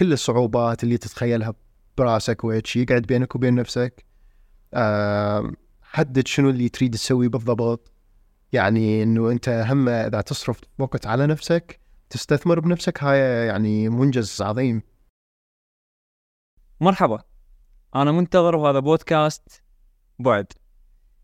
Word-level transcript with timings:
كل 0.00 0.12
الصعوبات 0.12 0.84
اللي 0.84 0.98
تتخيلها 0.98 1.54
براسك 1.98 2.44
وهيك 2.44 2.66
شي 2.66 2.84
قاعد 2.84 3.02
بينك 3.02 3.34
وبين 3.34 3.54
نفسك. 3.54 4.04
حدد 5.82 6.26
شنو 6.26 6.50
اللي 6.50 6.68
تريد 6.68 6.94
تسوي 6.94 7.28
بالضبط. 7.28 7.92
يعني 8.52 9.02
إنه 9.02 9.30
أنت 9.30 9.48
هم 9.48 9.88
إذا 9.88 10.20
تصرف 10.20 10.60
وقت 10.78 11.06
على 11.06 11.26
نفسك 11.26 11.80
تستثمر 12.10 12.60
بنفسك 12.60 13.02
هاي 13.02 13.46
يعني 13.46 13.88
منجز 13.88 14.42
عظيم. 14.42 14.82
مرحبا. 16.80 17.22
أنا 17.94 18.12
منتظر 18.12 18.56
وهذا 18.56 18.78
بودكاست 18.78 19.62
بعد. 20.18 20.46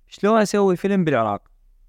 شلون 0.08 0.40
أسوي 0.40 0.76
فيلم 0.76 1.04
بالعراق؟ 1.04 1.42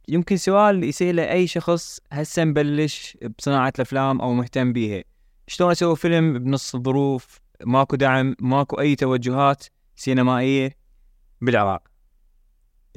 يمكن 0.08 0.38
سؤال 0.38 0.84
يسأله 0.84 1.32
أي 1.32 1.48
شخص 1.48 2.00
هسه 2.12 2.46
مبلش 2.46 3.18
بصناعة 3.38 3.74
الأفلام 3.76 4.22
أو 4.22 4.34
مهتم 4.34 4.74
بيها. 4.74 5.04
شلون 5.50 5.72
أسوي 5.72 5.96
فيلم 5.96 6.40
بنص 6.40 6.76
الظروف؟ 6.76 7.40
ماكو 7.66 7.96
دعم 7.96 8.36
ماكو 8.40 8.80
أي 8.80 8.96
توجهات 8.96 9.66
سينمائية 9.96 10.78
بالعراق. 11.42 11.88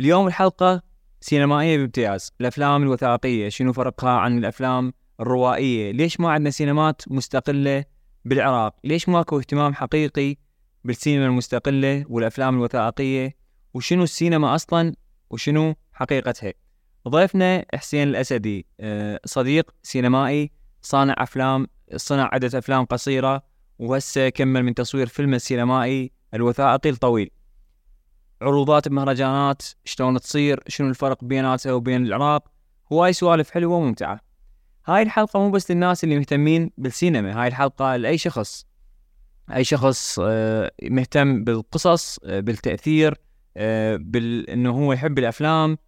اليوم 0.01 0.27
الحلقة 0.27 0.83
سينمائية 1.21 1.77
بامتياز. 1.77 2.33
الأفلام 2.41 2.83
الوثائقية 2.83 3.49
شنو 3.49 3.73
فرقها 3.73 4.11
عن 4.11 4.39
الأفلام 4.39 4.93
الروائية؟ 5.21 5.93
ليش 5.93 6.21
ما 6.21 6.31
عندنا 6.31 6.51
سينمات 6.51 7.03
مستقلة 7.09 7.85
بالعراق؟ 8.25 8.77
ليش 8.85 9.09
ماكو 9.09 9.39
اهتمام 9.39 9.75
حقيقي 9.75 10.37
بالسينما 10.85 11.27
المستقلة 11.27 12.05
والأفلام 12.09 12.55
الوثائقية؟ 12.55 13.37
وشنو 13.75 14.03
السينما 14.03 14.55
أصلا؟ 14.55 14.95
وشنو 15.31 15.75
حقيقتها؟ 15.93 16.53
ضيفنا 17.09 17.65
حسين 17.75 18.09
الأسدي 18.09 18.67
آه، 18.81 19.21
صديق 19.25 19.75
سينمائي 19.83 20.51
صانع 20.83 21.15
أفلام 21.19 21.67
صنع 21.97 22.31
عدة 22.33 22.59
أفلام 22.59 22.85
قصيرة 22.85 23.43
وهسه 23.79 24.29
كمل 24.29 24.63
من 24.63 24.75
تصوير 24.75 25.07
فيلم 25.07 25.35
السينمائي 25.35 26.13
الوثائقي 26.35 26.91
الطويل. 26.91 27.31
عروضات 28.43 28.89
بمهرجانات 28.89 29.63
شلون 29.85 30.21
تصير 30.21 30.63
شنو 30.69 30.89
الفرق 30.89 31.25
بيناتها 31.25 31.73
وبين 31.73 32.07
العراق؟ 32.07 32.49
هواي 32.93 33.13
سوالف 33.13 33.51
حلوة 33.51 33.77
وممتعة. 33.77 34.21
هاي 34.87 35.03
الحلقة 35.03 35.41
مو 35.41 35.51
بس 35.51 35.71
للناس 35.71 36.05
اللي 36.05 36.19
مهتمين 36.19 36.71
بالسينما 36.79 37.43
هاي 37.43 37.49
الحلقة 37.49 37.97
لأي 37.97 38.19
شخص. 38.19 38.67
أي 39.55 39.65
شخص 39.65 40.19
آه، 40.23 40.71
مهتم 40.83 41.45
بالقصص 41.45 42.19
آه، 42.25 42.41
بالتأثير 42.41 43.15
بال 43.97 44.51
إنه 44.51 44.71
هو 44.71 44.93
يحب 44.93 45.19
الأفلام 45.19 45.79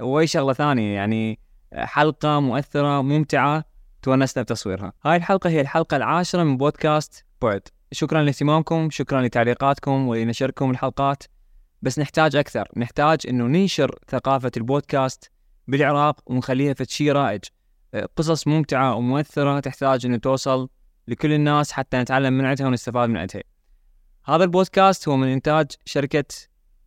وأي 0.00 0.26
شغلة 0.26 0.52
ثانية. 0.52 0.94
يعني 0.94 1.38
حلقة 1.74 2.40
مؤثرة 2.40 3.02
ممتعة 3.02 3.64
تونسنا 4.06 4.42
بتصويرها. 4.42 4.92
هاي 5.04 5.16
الحلقة 5.16 5.50
هي 5.50 5.60
الحلقة 5.60 5.96
العاشرة 5.96 6.42
من 6.42 6.56
بودكاست 6.56 7.24
بعد. 7.42 7.60
شكرا 7.92 8.22
لاهتمامكم 8.22 8.90
شكرا 8.90 9.22
لتعليقاتكم 9.22 10.08
ولنشركم 10.08 10.70
الحلقات. 10.70 11.22
بس 11.82 11.98
نحتاج 11.98 12.36
أكثر. 12.36 12.68
نحتاج 12.76 13.18
إنه 13.28 13.46
ننشر 13.46 13.98
ثقافة 14.08 14.50
البودكاست 14.56 15.30
بالعراق 15.68 16.20
ونخليها 16.26 16.74
في 16.74 16.84
شيء 16.84 17.12
رائج. 17.12 17.40
قصص 18.16 18.46
ممتعة 18.46 18.94
ومؤثرة 18.94 19.60
تحتاج 19.60 20.06
إنه 20.06 20.16
توصل 20.16 20.68
لكل 21.08 21.32
الناس 21.32 21.72
حتى 21.72 21.96
نتعلم 21.96 22.32
من 22.32 22.44
عندها 22.44 22.66
ونستفاد 22.66 23.08
من 23.08 23.16
عندها. 23.16 23.42
هذا 24.24 24.44
البودكاست 24.44 25.08
هو 25.08 25.16
من 25.16 25.28
إنتاج 25.28 25.66
شركة 25.84 26.34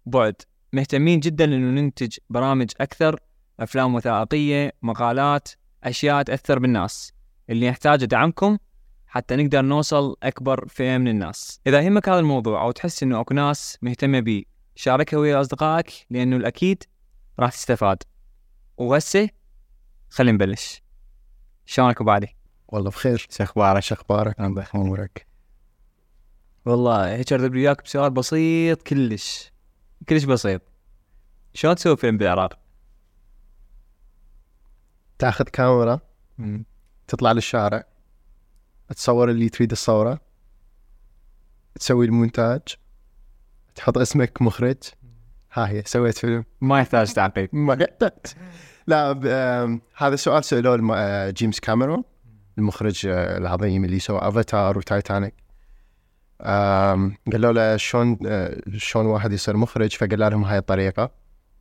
بعد. 0.05 0.35
مهتمين 0.73 1.19
جدا 1.19 1.45
إنه 1.45 1.81
ننتج 1.81 2.17
برامج 2.29 2.71
أكثر. 2.81 3.19
أفلام 3.59 3.95
وثائقية 3.95 4.73
مقالات 4.81 5.49
أشياء 5.83 6.23
تأثر 6.23 6.59
بالناس. 6.59 7.13
اللي 7.49 7.65
يحتاج 7.65 8.05
دعمكم 8.05 8.57
حتى 9.07 9.35
نقدر 9.35 9.61
نوصل 9.61 10.15
أكبر 10.23 10.67
فئه 10.67 10.97
من 10.97 11.07
الناس 11.07 11.61
إذا 11.67 11.81
يهمك 11.81 12.09
هذا 12.09 12.19
الموضوع 12.19 12.61
أو 12.61 12.71
تحس 12.71 13.03
إنه 13.03 13.21
أكو 13.21 13.33
ناس 13.33 13.77
مهتمة 13.81 14.19
بيه 14.19 14.43
شاركها 14.75 15.17
ويا 15.17 15.41
أصدقائك 15.41 16.07
لأنه 16.09 16.35
الأكيد 16.35 16.83
راح 17.39 17.51
تستفاد. 17.51 18.03
وهسه 18.77 19.29
خلينا 20.09 20.31
نبلش. 20.31 20.81
شلونك 21.65 22.01
أبو 22.01 22.11
علي؟ 22.11 22.35
والله 22.67 22.89
بخير. 22.89 23.17
شو 23.17 23.43
أخبارك؟ 23.43 23.83
شو 23.83 23.95
أخبارك؟ 23.95 24.39
الله 24.39 24.67
أمورك؟ 24.75 25.27
والله 26.65 27.15
هيك 27.15 27.33
ارد 27.33 27.55
وياك 27.55 27.83
بسؤال 27.83 28.11
بسيط 28.11 28.81
كلش. 28.81 29.51
كلش 30.09 30.23
بسيط. 30.23 30.61
شلون 31.53 31.75
تسوي 31.75 31.97
فيلم 31.97 32.17
بالعراق؟ 32.17 32.58
تاخذ 35.19 35.45
كاميرا 35.45 35.99
تطلع 37.07 37.31
للشارع 37.31 37.83
تصور 38.95 39.29
اللي 39.29 39.49
تريد 39.49 39.71
تصوره 39.71 40.19
تسوي 41.75 42.05
المونتاج 42.05 42.61
تحط 43.75 43.97
اسمك 43.97 44.41
مخرج. 44.41 44.77
ها 45.53 45.67
هي 45.69 45.83
سويت 45.85 46.17
فيلم. 46.17 46.45
ما 46.61 46.79
يحتاج 46.79 47.13
تعقيد. 47.13 47.49
ما 47.53 47.73
يحتاج. 47.73 48.11
لا. 48.87 49.11
هذا 49.97 50.13
السؤال 50.13 50.43
سألوه 50.43 50.97
آه، 50.97 51.29
جيمس 51.29 51.59
كاميرون 51.59 52.03
المخرج 52.57 53.07
آه، 53.07 53.37
العظيم 53.37 53.85
اللي 53.85 53.99
سوى 53.99 54.19
افاتار 54.21 54.77
وتايتانيك 54.77 55.33
قالوا 57.31 57.51
له 57.53 57.77
شلون 57.77 58.17
آه، 58.25 58.61
شلون 58.77 59.05
واحد 59.05 59.33
يصير 59.33 59.57
مخرج؟ 59.57 59.95
فقال 59.95 60.19
لهم 60.19 60.43
هاي 60.43 60.57
الطريقة. 60.57 61.11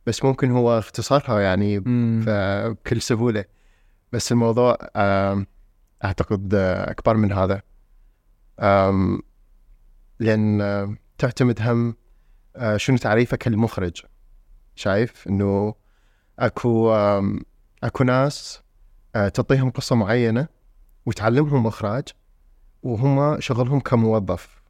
بس 0.05 0.23
ممكن 0.23 0.51
هو 0.51 0.79
اختصرها 0.79 1.39
يعني 1.39 1.79
بكل 1.79 3.01
سهولة. 3.01 3.45
بس 4.11 4.31
الموضوع 4.31 4.77
أعتقد 6.03 6.53
أكبر 6.55 7.17
من 7.17 7.31
هذا. 7.31 7.61
لأن 10.19 10.97
تعتمد 11.17 11.61
هم 11.61 11.95
آه، 12.55 12.77
شنو 12.77 12.97
تعريفك 12.97 13.37
كمخرج 13.37 14.01
شايف؟ 14.75 15.27
إنه 15.27 15.75
أكو 16.39 16.93
أكو 17.83 18.03
ناس 18.03 18.61
آه، 19.15 19.29
تعطيهم 19.29 19.69
قصة 19.69 19.95
معينة 19.95 20.47
وتعلمهم 21.05 21.67
إخراج 21.67 22.03
وهم 22.83 23.39
شغلهم 23.39 23.79
كموظف. 23.79 24.61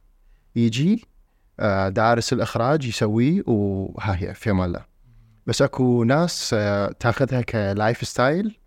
يجي 0.56 1.04
آه، 1.60 1.88
دارس 1.88 2.32
الإخراج 2.32 2.86
يسويه 2.86 3.42
وها 3.46 4.16
هي 4.16 4.34
في 4.34 4.50
أمان 4.50 4.68
الله. 4.68 4.89
بس 5.50 5.62
اكو 5.62 6.04
ناس 6.04 6.50
تاخذها 7.00 7.40
ك 7.40 8.08
lifestyle 8.08 8.58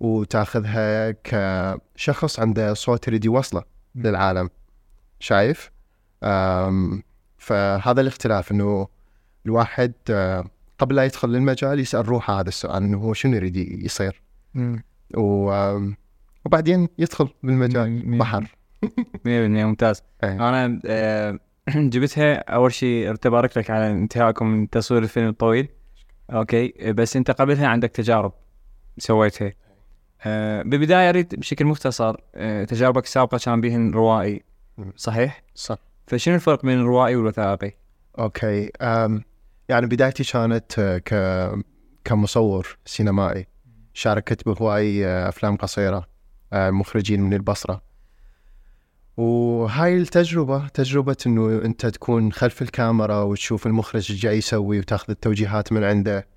وتاخذها 0.00 1.14
كشخص 1.24 2.40
عنده 2.40 2.74
صوت 2.74 3.08
يريد 3.08 3.24
يوصله 3.24 3.62
للعالم. 3.94 4.50
شايف؟ 5.20 5.70
فهذا 7.38 8.00
الاختلاف 8.00 8.52
انه 8.52 8.88
الواحد 9.46 9.92
قبل 10.78 10.96
لا 10.96 11.04
يدخل 11.04 11.28
للمجال 11.28 11.80
يسأل 11.80 12.08
روحه 12.08 12.40
هذا 12.40 12.48
السؤال 12.48 12.82
إنه 12.82 12.98
هو 12.98 13.12
شنو 13.12 13.36
يريد 13.36 13.56
يصير. 13.56 14.22
و 15.16 15.52
وبعدين 16.44 16.88
يدخل 16.98 17.28
بالمجال 17.42 18.18
بحر. 18.18 18.56
100% 19.24 19.26
ممتاز. 19.26 20.02
أيه. 20.24 20.48
أنا 20.48 20.80
آه، 20.86 21.38
جبتها 21.76 22.34
أول 22.34 22.72
شيء 22.72 23.10
ارتبارك 23.10 23.58
لك 23.58 23.70
على 23.70 23.90
انتهائكم 23.90 24.46
من 24.46 24.70
تصوير 24.70 25.02
الفيلم 25.02 25.28
الطويل. 25.28 25.68
أوكي. 26.30 26.92
بس 26.92 27.16
أنت 27.16 27.30
قبلها 27.30 27.66
عندك 27.66 27.90
تجارب 27.90 28.32
سويتها. 28.98 29.52
أه 30.22 30.62
ببدايه 30.62 31.08
أريد 31.08 31.34
بشكل 31.34 31.64
مختصر 31.64 32.16
أه 32.34 32.64
تجاربك 32.64 33.04
السابقة 33.04 33.38
كان 33.38 33.60
بهن 33.60 33.90
روائي. 33.90 34.42
صحيح؟ 34.96 35.42
صح. 35.54 35.78
فشنو 36.06 36.34
الفرق 36.34 36.66
بين 36.66 36.80
الروائي 36.80 37.16
والوثائقي؟ 37.16 37.72
okay. 38.18 38.70
أم 38.80 39.24
يعني 39.68 39.86
بدايتي 39.86 40.24
كانت 40.24 40.78
آه، 40.78 40.98
ك 40.98 41.14
كمصور 42.04 42.78
سينمائي. 42.84 43.46
شاركت 43.94 44.46
بهواي 44.46 45.06
آه، 45.06 45.28
أفلام 45.28 45.56
قصيرة 45.56 46.06
آه، 46.52 46.70
مخرجين 46.70 47.20
من 47.20 47.32
البصرة. 47.34 47.82
وهاي 49.16 49.96
التجربة 49.96 50.68
تجربة 50.68 51.16
إنه 51.26 51.64
أنت 51.64 51.86
تكون 51.86 52.32
خلف 52.32 52.62
الكاميرا 52.62 53.22
وتشوف 53.22 53.66
المخرج 53.66 54.12
جاي 54.12 54.38
يسوي 54.38 54.78
وتاخذ 54.78 55.10
التوجيهات 55.10 55.72
من 55.72 55.84
عنده. 55.84 56.28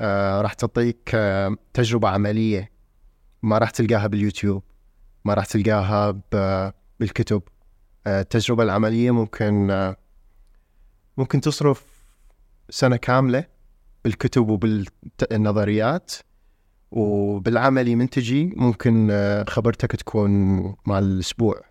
آه 0.00 0.40
راح 0.40 0.52
تعطيك 0.52 1.10
آه 1.14 1.56
تجربة 1.74 2.08
عملية. 2.08 2.70
ما 3.42 3.58
راح 3.58 3.70
تلقاها 3.70 4.06
باليوتيوب 4.06 4.62
ما 5.24 5.34
راح 5.34 5.44
تلقاها 5.46 6.20
بالكتب. 7.00 7.42
آه 8.06 8.20
التجربة 8.20 8.62
العملية 8.62 9.10
ممكن 9.10 9.70
آه 9.70 9.96
ممكن 11.16 11.40
تصرف 11.40 11.84
سنة 12.70 12.96
كاملة 12.96 13.44
بالكتب 14.04 14.48
وبالنظريات. 14.48 16.12
وبالعملي 16.90 17.94
منتجي 17.94 18.52
ممكن 18.56 19.08
آه، 19.10 19.44
خبرتك 19.48 19.96
تكون 19.96 20.30
مال 20.86 21.04
الأسبوع. 21.04 21.69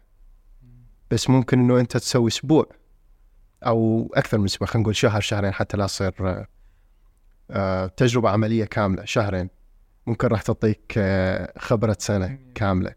بس 1.11 1.29
ممكن 1.29 1.59
إنه 1.59 1.79
أنت 1.79 1.97
تسوي 1.97 2.27
أسبوع 2.27 2.65
أو 3.65 4.09
أكثر 4.13 4.38
من 4.38 4.45
أسبوع 4.45 4.67
خلينا 4.67 4.83
نقول 4.83 4.95
شهر 4.95 5.21
شهرين 5.21 5.51
حتى 5.53 5.77
لا 5.77 5.85
تصير 5.85 6.45
آه، 7.51 7.88
تجربة 7.88 8.29
عملية 8.29 8.65
كاملة 8.65 9.06
شهرين. 9.06 9.50
ممكن 10.07 10.27
راح 10.27 10.41
تعطيك 10.41 10.94
آه، 10.97 11.53
خبرة 11.57 11.95
سنة 12.00 12.39
كاملة. 12.56 12.94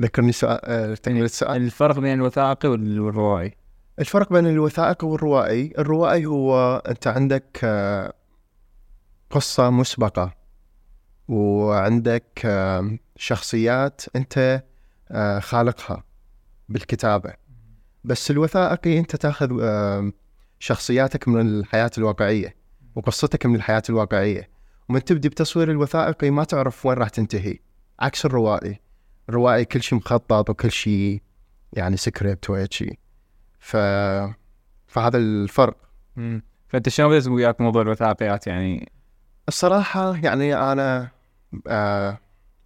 ذكرني 0.00 0.32
سؤال 0.32 0.60
آه، 0.64 0.94
تكملة 0.94 1.24
السؤال 1.24 1.62
الفرق 1.62 1.98
بين 1.98 2.14
الوثائقي 2.14 2.68
وال- 2.68 3.00
والروائي. 3.00 3.54
الفرق 3.98 4.32
بين 4.32 4.46
الوثائقي 4.46 5.08
والروائي 5.08 5.72
الروائي 5.78 6.26
هو 6.26 6.76
أنت 6.88 7.06
عندك 7.06 7.58
قصة 9.30 9.70
مسبقة 9.70 10.34
وعندك 11.28 12.48
شخصيات 13.16 14.02
آه، 14.38 14.64
خالقها 15.40 16.04
بالكتابة. 16.68 17.32
بس 18.04 18.30
الوثائقي 18.30 18.98
أنت 18.98 19.16
تأخذ 19.16 19.58
آه، 19.62 20.12
شخصياتك 20.58 21.28
من 21.28 21.40
الحياة 21.40 21.90
الواقعية 21.98 22.56
وقصتك 22.94 23.46
من 23.46 23.54
الحياة 23.54 23.82
الواقعية. 23.88 24.50
ومن 24.88 25.04
تبدي 25.04 25.28
بتصوير 25.28 25.70
الوثائقي 25.70 26.30
ما 26.30 26.44
تعرف 26.44 26.86
وين 26.86 26.98
راح 26.98 27.08
تنتهي 27.08 27.58
عكس 28.00 28.26
الروائي. 28.26 28.80
الروائي 29.28 29.64
كل 29.64 29.82
شيء 29.82 29.98
مخطط 29.98 30.50
وكل 30.50 30.70
شيء 30.70 31.22
يعني 31.72 31.96
سكريبت 31.96 32.50
وهيك 32.50 32.72
شيء 32.72 32.98
ف 33.58 33.76
فهذا 34.86 35.18
الفرق. 35.18 35.76
فأنت 36.68 36.88
شلون 36.88 37.10
بدأت 37.10 37.26
وياك 37.26 37.60
موضوع 37.60 37.82
الوثائقيات 37.82 38.46
يعني؟ 38.46 38.92
الصراحة 39.48 40.16
يعني 40.16 40.54
أنا 40.56 41.08
آه 41.68 42.18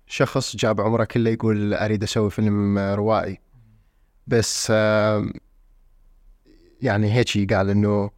شخص 0.07 0.57
جاب 0.57 0.81
عمره 0.81 1.05
كله 1.05 1.31
يقول 1.31 1.75
أريد 1.75 2.03
أسوي 2.03 2.31
فيلم 2.31 2.79
روائي. 2.79 3.41
بس 4.27 4.71
يعني 6.83 7.13
هيك 7.13 7.53
قال 7.53 7.71
إنه 7.71 8.11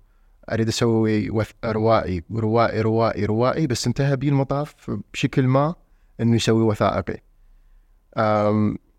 أريد 0.52 0.68
أسوي 0.68 1.30
وث- 1.30 1.52
روائي 1.64 2.22
روائي 2.32 2.80
روائي 2.80 3.24
روائي 3.24 3.66
بس 3.66 3.86
انتهى 3.86 4.16
بي 4.16 4.28
المطاف 4.28 4.90
بشكل 5.12 5.42
ما 5.46 5.74
إنه 6.20 6.36
يسوي 6.36 6.62
وثائقي. 6.62 7.18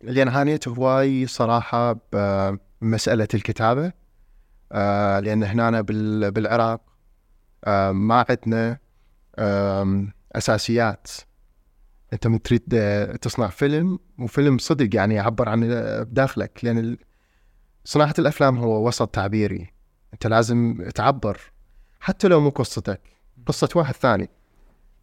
لأن 0.03 0.27
عانيت 0.27 0.67
هواي 0.67 1.27
صراحة 1.27 1.99
بمسألة 2.81 3.27
الكتابة. 3.33 3.91
آه 4.71 5.19
لأن 5.19 5.43
هنا 5.43 5.81
بال- 5.81 6.31
بالعراق 6.31 6.81
ما 7.91 8.25
عندنا 8.29 8.77
أساسيات. 10.35 11.07
أنت 12.13 12.27
من 12.27 12.41
تريد 12.41 12.63
آه، 12.73 13.15
تصنع 13.15 13.47
فيلم 13.47 13.99
وفيلم 14.19 14.57
صدق 14.57 14.95
يعني 14.95 15.15
يعبر 15.15 15.49
عن 15.49 15.71
آه، 15.71 16.03
بداخلك 16.03 16.59
لأن 16.63 16.97
صناعة 17.85 18.13
الأفلام 18.19 18.57
هو 18.57 18.87
وسط 18.87 19.07
تعبيري. 19.07 19.73
أنت 20.13 20.27
لازم 20.27 20.89
تعبر 20.95 21.41
حتى 21.99 22.27
لو 22.27 22.39
مو 22.39 22.49
قصتك 22.49 23.01
قصة 23.45 23.69
واحد 23.75 23.93
ثاني. 23.93 24.29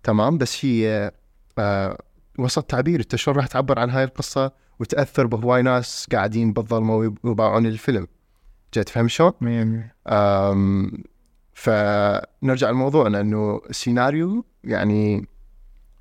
تمام؟ 0.03 0.39
بس 0.39 0.65
هي 0.65 1.13
آه، 1.59 1.99
وسط 2.39 2.65
تعبيري 2.65 3.03
أنت 3.03 3.17
شلون 3.17 3.37
راح 3.37 3.47
تعبر 3.47 3.79
عن 3.79 3.91
هاي 3.91 4.05
القصة 4.05 4.53
وتأثر 4.81 5.27
بهواي 5.27 5.63
ناس 5.63 6.07
قاعدين 6.13 6.53
بالظلمة 6.53 6.97
ويباعون 7.25 7.67
الفيلم. 7.67 8.07
جاي 8.75 8.85
تفهم 8.85 9.09
شلون؟ 9.09 9.33
فنرجع 11.55 12.71
لموضوعنا 12.71 13.21
إنه 13.21 13.61
السيناريو 13.71 14.45
يعني 14.65 15.27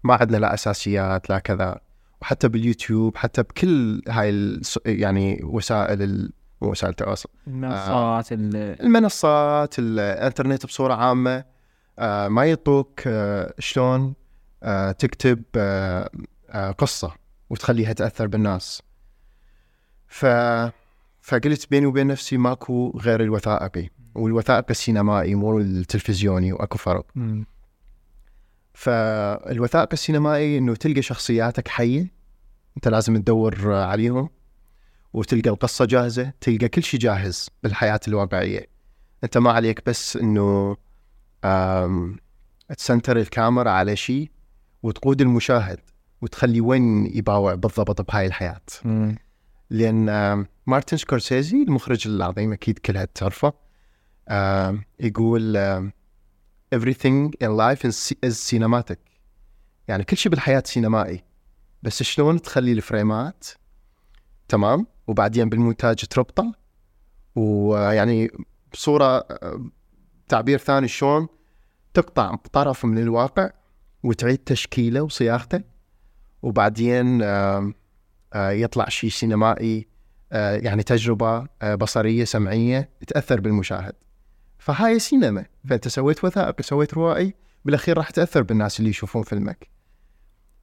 ما 0.04 0.14
عندنا 0.16 0.38
لا 0.38 0.54
أساسيات 0.54 1.30
لا 1.30 1.40
كذا. 1.40 1.80
وحتى 2.22 2.48
باليوتيوب 2.48 3.18
حتى 3.18 3.44
بكل 3.44 4.02
هاي 4.10 4.60
يعني 4.86 5.40
وسائل 5.44 6.30
وسائل 6.62 6.92
التواصل 6.92 7.30
المنصات 7.48 8.32
ال- 8.32 8.82
المنصات 8.82 9.76
الإنترنت 9.80 10.66
بصورة 10.66 10.94
عامة 10.94 11.44
آه، 12.00 12.28
ما 12.28 12.46
يعطوك 12.46 13.02
آه، 13.08 13.54
شلون 13.60 14.14
آه، 14.64 14.92
تكتب 14.92 15.44
آه، 15.56 16.10
آه، 16.50 16.72
قصة 16.72 17.12
وتخليها 17.50 17.94
تأثر 17.94 18.28
بالناس. 18.28 18.82
ف 20.08 20.26
فقلت 21.22 21.68
بيني 21.72 21.86
وبين 21.86 22.08
نفسي 22.08 22.38
ماكو 22.38 23.00
غير 23.02 23.22
الوثائقي. 23.22 23.90
والوثائقي 24.16 24.70
السينمائي 24.72 25.36
مو 25.36 25.60
التلفزيوني 25.60 26.54
وأكو 26.54 26.78
فرق. 26.78 27.06
فالوثائقي 28.74 29.94
السينمائي 29.94 30.58
إنه 30.58 30.76
تلقى 30.76 31.02
شخصياتك 31.02 31.68
حية 31.68 32.12
أنت 32.78 32.88
لازم 32.88 33.18
تدور 33.18 33.74
عليهم 33.74 34.30
وتلقى 35.14 35.50
القصة 35.50 35.86
جاهزة 35.86 36.34
تلقى 36.42 36.68
كل 36.68 36.84
شيء 36.84 37.00
جاهز 37.00 37.50
بالحياة 37.64 38.00
الواقعية. 38.08 38.68
أنت 39.24 39.38
ما 39.38 39.52
عليك 39.52 39.82
بس 39.90 40.18
إنه 40.18 40.78
ت 42.78 42.83
center 42.83 43.18
الكاميرا 43.18 43.70
على 43.72 43.96
شيء 43.96 44.30
وتقود 44.84 45.22
المشاهد 45.22 45.80
وتخلي 46.22 46.62
وين 46.62 47.06
يباوع 47.06 47.56
بالضبط 47.56 48.02
بهاي 48.02 48.26
الحياة. 48.26 48.62
لأن 49.70 50.10
آم، 50.10 50.48
مارتن 50.68 50.98
سكورسيزي 50.98 51.64
المخرج 51.64 52.08
العظيم 52.08 52.54
أكيد 52.54 52.80
كلها 52.80 53.06
تعرفه 53.06 53.54
يقول 55.00 55.58
everything 56.74 57.32
in 57.44 57.50
life 57.58 57.88
is 58.26 58.52
cinematic. 58.52 58.98
يعني 59.88 60.04
كل 60.04 60.18
شيء 60.18 60.32
بالحياة 60.32 60.64
سينمائي 60.66 61.24
بس 61.84 62.04
شلون 62.04 62.42
تخلي 62.42 62.72
الفريمات؟ 62.72 63.48
تمام؟ 64.48 64.88
وبعدين 65.08 65.50
بالمونتاج 65.50 65.96
تربطه. 65.96 66.54
ويعني 67.36 68.32
بصورة 68.74 69.06
آه، 69.06 69.70
تعبير 70.28 70.58
ثاني 70.58 70.88
شلون؟ 70.88 71.28
تقطع 71.94 72.36
طرف 72.36 72.86
من 72.86 72.98
الواقع 72.98 73.50
وتعيد 74.04 74.38
تشكيله 74.38 75.02
وصياغته. 75.02 75.62
وبعدين 76.42 77.22
يطلع 78.36 78.90
شيء 78.90 79.10
سينمائي 79.10 79.88
يعني 80.32 80.84
تجربة 80.84 81.48
بصرية 81.76 82.24
سمعية 82.24 82.90
تأثر 83.08 83.40
بالمشاهد. 83.40 83.94
فهاي 84.64 85.00
سينما. 85.00 85.46
فأنت 85.70 85.88
سويت 85.88 86.24
وثائقي 86.24 86.64
سويت 86.64 86.94
روائي 86.94 87.34
بالأخير 87.66 87.98
راح 87.98 88.10
تأثر 88.10 88.42
بالناس 88.42 88.80
اللي 88.80 88.90
يشوفون 88.90 89.24
فيلمك. 89.24 89.68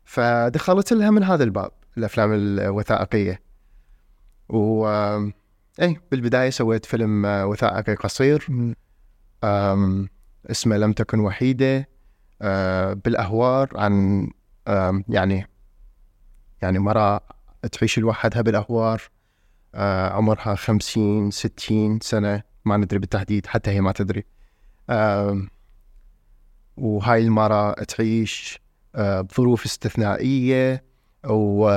فدخلت 0.05 0.93
لها 0.93 1.11
من 1.11 1.23
هذا 1.23 1.45
الباب 1.45 1.71
الأفلام 1.99 2.33
الوثائقية. 2.33 3.41
و 4.49 4.87
آم، 4.89 5.33
أي 5.83 6.01
بالبداية 6.11 6.51
سويت 6.51 6.87
فيلم 6.87 7.27
آه، 7.27 7.47
وثائقي 7.47 7.95
قصير. 7.95 8.47
آم، 9.45 10.09
اسمه 10.51 10.77
لم 10.77 10.93
تكن 10.93 11.21
وحيدة. 11.21 11.89
آه، 12.43 12.93
بالأهوار 12.93 13.69
عن 13.75 14.27
آم، 14.69 15.05
يعني 15.09 15.47
يعني 16.63 16.79
مرة 16.79 17.21
تعيش 17.73 17.99
لوحدها 17.99 18.43
بالأهوار. 18.43 19.03
آه، 19.75 20.11
عمرها 20.11 20.55
خمسين 20.55 21.31
ستين 21.31 21.99
سنة. 22.03 22.50
ما 22.65 22.77
ندري 22.77 22.99
بالتحديد 22.99 23.47
حتى 23.47 23.71
هي 23.71 23.81
ما 23.81 23.93
تدري. 23.93 24.25
وهاي 26.77 27.23
المرة 27.23 27.73
تعيش 27.73 28.61
آه، 28.95 29.21
بظروف 29.21 29.65
استثنائية 29.65 30.85
و, 31.27 31.69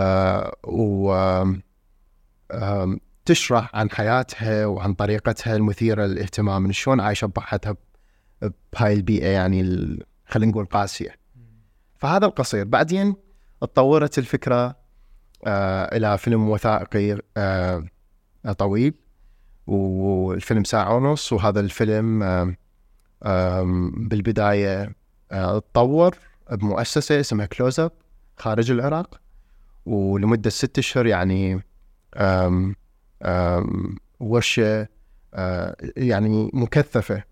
عن 3.73 3.91
حياتها 3.91 4.65
وعن 4.65 4.93
طريقتها 4.93 5.55
المثيرة 5.55 6.05
للاهتمام. 6.05 6.61
من 6.61 6.71
شلون 6.71 6.99
عايشة 6.99 7.25
بحياتها 7.27 7.75
بهاي 8.73 8.93
البيئة 8.93 9.27
يعني 9.27 9.63
خلينا 10.27 10.51
نقول 10.51 10.65
قاسية. 10.65 11.15
فهذا 11.97 12.25
القصير. 12.25 12.65
بعدين 12.65 13.15
تطورت 13.61 14.17
الفكرة 14.17 14.75
آه 15.47 15.97
إلى 15.97 16.17
فيلم 16.17 16.49
وثائقي 16.49 17.21
آه 17.37 17.83
طويل. 18.57 19.02
والفيلم 19.67 20.63
ساعة 20.63 20.95
ونص 20.95 21.33
وهذا 21.33 21.59
الفيلم 21.59 22.19
بالبداية 23.97 24.95
آه 25.31 25.59
تطور 25.59 26.17
بمؤسسة 26.51 27.19
اسمها 27.19 27.45
كلوز 27.45 27.79
اب 27.79 27.91
خارج 28.37 28.71
العراق 28.71 29.21
ولمدة 29.85 30.49
ست 30.49 30.77
أشهر 30.79 31.05
يعني 31.05 31.61
ورشة 34.19 34.87
آه 35.33 35.75
يعني 35.97 36.51
مكثفة 36.53 37.23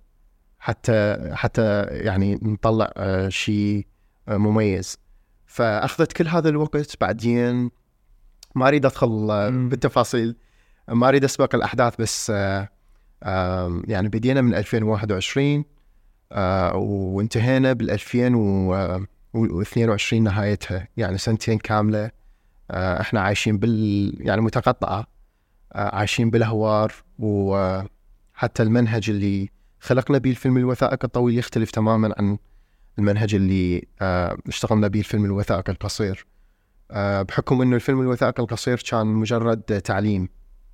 حتى 0.59 1.29
حتى 1.33 1.83
يعني 1.83 2.39
نطلع 2.41 2.91
آه 2.97 3.29
شيء 3.29 3.87
مميز 4.27 4.97
فأخذت 5.45 6.13
كل 6.13 6.27
هذا 6.27 6.49
الوقت 6.49 6.95
بعدين 7.01 7.71
ما 8.55 8.67
أريد 8.67 8.85
أدخل. 8.85 9.27
بالتفاصيل 9.69 10.35
ما 10.87 11.07
أريد 11.07 11.23
أسبق 11.23 11.55
الأحداث 11.55 12.01
بس 12.01 12.31
آه 12.35 12.69
يعني 13.87 14.09
بدينا 14.09 14.41
من 14.41 14.53
2021 14.53 15.65
آه 16.31 16.75
وانتهينا 16.75 17.73
بال 17.73 17.91
2022 17.91 20.23
نهايتها 20.23 20.87
يعني 20.97 21.17
سنتين 21.17 21.57
كاملة 21.57 22.11
آه 22.71 23.01
إحنا 23.01 23.21
عايشين 23.21 23.57
بال 23.57 24.13
يعني 24.19 24.41
متقطعة 24.41 25.07
آه 25.73 25.95
عايشين 25.95 26.29
بالأهوار 26.29 26.93
وحتى 27.19 28.63
المنهج 28.63 29.09
اللي 29.09 29.49
خلقنا 29.79 30.17
به 30.17 30.29
الفيلم 30.29 30.57
الوثائقي 30.57 31.07
الطويل 31.07 31.37
يختلف 31.37 31.71
تماما 31.71 32.13
عن 32.17 32.37
المنهج 32.99 33.35
اللي 33.35 33.87
اشتغلنا 34.47 34.87
به 34.87 34.99
الفيلم 34.99 35.25
الوثائقي 35.25 35.71
القصير. 35.71 36.25
بحكم 36.95 37.61
إنه 37.61 37.75
الفيلم 37.75 38.01
الوثائقي 38.01 38.43
القصير 38.43 38.81
كان 38.89 39.07
مجرد 39.07 39.61
تعليم. 39.61 40.29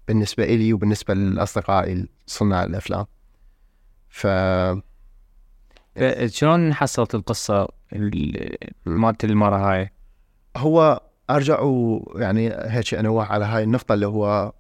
بالنسبة 0.07 0.45
لي 0.45 0.73
وبالنسبة 0.73 1.13
لاصدقائي 1.13 2.07
صناع 2.27 2.63
الأفلام. 2.63 3.05
ف 4.09 4.27
شلون 6.25 6.73
حصلت 6.73 7.15
القصة 7.15 7.67
ال- 7.93 8.57
مالت 8.85 9.23
المره 9.23 9.55
هاي؟ 9.71 9.89
هو 10.57 11.01
أرجع 11.29 11.59
و- 11.61 12.13
يعني 12.19 12.49
هيك 12.53 12.93
انوه 12.93 13.25
على 13.25 13.45
هاي 13.45 13.63
النقطة 13.63 13.93
اللي 13.93 14.07
هو 14.07 14.53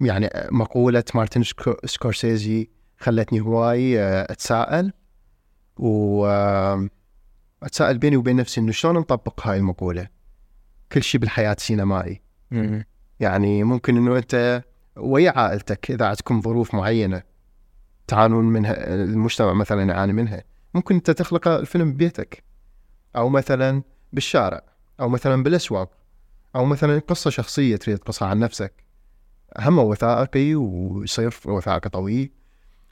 يعني 0.00 0.30
مقولة 0.50 1.04
مارتن 1.14 1.42
سكو- 1.42 1.86
سكورسيزي 1.86 2.70
خلتني 2.98 3.40
هواي 3.40 4.00
أه، 4.00 4.26
أتساءل. 4.32 4.92
و 5.76 6.26
أم، 6.26 6.90
أتساءل 7.62 7.98
بيني 7.98 8.16
وبين 8.16 8.36
نفسي 8.36 8.60
إنه 8.60 8.72
شلون 8.72 8.94
نطبق 8.98 9.46
هاي 9.46 9.56
المقولة؟ 9.58 10.08
كل 10.92 11.02
شيء 11.02 11.20
بالحياة 11.20 11.56
سينمائي. 11.58 12.22
يعني 13.22 13.64
ممكن 13.64 13.96
إنه 13.96 14.16
أنت 14.16 14.62
ويا 14.96 15.30
عائلتك 15.30 15.90
إذا 15.90 16.06
عندكم 16.06 16.40
ظروف 16.40 16.74
معينة 16.74 17.22
تعانون 18.06 18.44
منها 18.44 18.94
المجتمع 18.94 19.52
مثلا 19.52 19.82
يعاني 19.82 20.12
منها 20.12 20.44
ممكن 20.74 20.94
أنت 20.94 21.10
تخلق 21.10 21.48
الفيلم 21.48 21.92
ببيتك. 21.92 22.44
أو 23.16 23.28
مثلا 23.28 23.82
بالشارع 24.12 24.62
أو 25.00 25.08
مثلا 25.08 25.42
بالأسواق 25.42 25.90
أو 26.56 26.64
مثلا 26.64 26.98
قصة 26.98 27.30
شخصية 27.30 27.76
تريد 27.76 27.98
تقصها 27.98 28.28
عن 28.28 28.38
نفسك. 28.38 28.84
هم 29.58 29.78
وثائقي 29.78 30.54
ويصير 30.54 31.34
وثائقي 31.44 31.90
طويل 31.90 32.32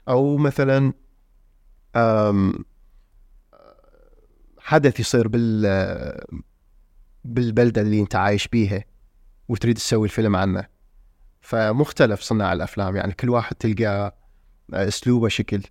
أو 0.09 0.37
مثلا 0.37 0.93
حدث 4.59 4.99
يصير 4.99 5.27
بال 5.27 6.21
بالبلدة 7.25 7.81
اللي 7.81 8.01
أنت 8.01 8.15
عايش 8.15 8.47
بيها. 8.47 8.83
وتريد 9.51 9.75
تسوي 9.75 10.07
الفيلم 10.07 10.35
عنه. 10.35 10.65
فمختلف 11.41 12.21
صناع 12.21 12.53
الأفلام 12.53 12.95
يعني 12.95 13.13
كل 13.13 13.29
واحد 13.29 13.55
تلقى 13.55 14.15
أسلوبه 14.73 15.27
شكل. 15.27 15.61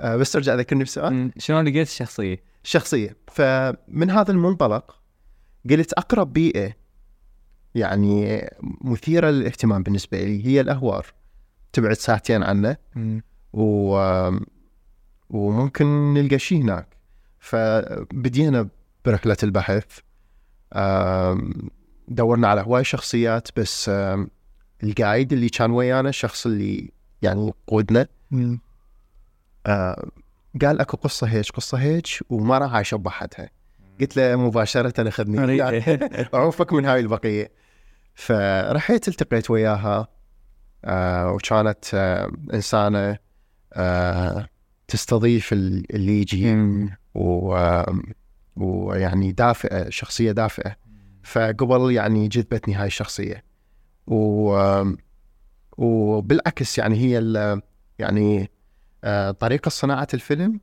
آه، 0.00 0.16
بس 0.16 0.36
أرجع 0.36 0.54
أذكرني 0.54 0.84
بسؤال. 0.84 1.32
شلون 1.38 1.64
لقيت 1.64 1.88
الشخصية؟ 1.88 2.42
شخصيه 2.62 3.16
فمن 3.32 4.10
هذا 4.10 4.30
المنطلق 4.30 5.00
قلت 5.70 5.92
أقرب 5.92 6.32
بيئة 6.32 6.72
يعني 7.74 8.48
مثيرة 8.80 9.30
للاهتمام 9.30 9.82
بالنسبة 9.82 10.24
لي 10.24 10.46
هي 10.46 10.60
الأهوار. 10.60 11.06
تبعد 11.72 11.92
ساعتين 11.92 12.42
عنه. 12.42 12.76
و 13.52 13.98
وممكن 15.30 16.14
نلقى 16.14 16.38
شيء 16.38 16.62
هناك. 16.62 16.88
فبدينا 17.38 18.68
برحلة 19.04 19.36
البحث. 19.42 19.98
دورنا 22.08 22.48
على 22.48 22.60
هواي 22.60 22.84
شخصيات 22.84 23.48
بس 23.58 23.90
القايد 24.82 25.32
اللي 25.32 25.48
كان 25.48 25.70
ويانا 25.70 26.08
الشخص 26.08 26.46
اللي 26.46 26.90
يعني 27.22 27.52
قودنا. 27.66 28.06
آه، 29.66 30.08
قال 30.62 30.80
أكو 30.80 30.96
قصة 30.96 31.26
هيك 31.26 31.50
قصة 31.50 31.78
هيك 31.78 32.06
وما 32.30 32.58
راح 32.58 32.74
اشبه 32.74 33.10
حدها 33.10 33.50
قلت 34.00 34.16
له 34.16 34.36
مباشرة 34.36 35.08
أخذني. 35.08 35.56
يعني 35.56 35.98
أعوفك 36.34 36.72
من 36.72 36.84
هاي 36.84 37.00
البقية. 37.00 37.50
فرحيت 38.14 39.08
التقيت 39.08 39.50
وياها. 39.50 40.08
آه 40.84 41.32
وكانت 41.32 41.84
آه 41.94 42.32
إنسانة 42.54 43.18
آه 43.72 44.48
تستضيف 44.88 45.52
ال- 45.52 45.94
اللي 45.94 46.20
يجي. 46.20 46.54
و 47.14 47.56
ويعني 48.56 49.32
دافئة 49.32 49.88
شخصية 49.90 50.32
دافئة. 50.32 50.76
فقبل 51.24 51.92
يعني 51.92 52.28
جذبتني 52.28 52.74
هاي 52.74 52.86
الشخصية. 52.86 53.44
و 54.06 54.84
وبالعكس 55.78 56.78
يعني 56.78 56.96
هي 56.96 57.60
يعني 57.98 58.50
آه، 59.04 59.30
طريقة 59.30 59.68
صناعة 59.68 60.08
الفيلم 60.14 60.60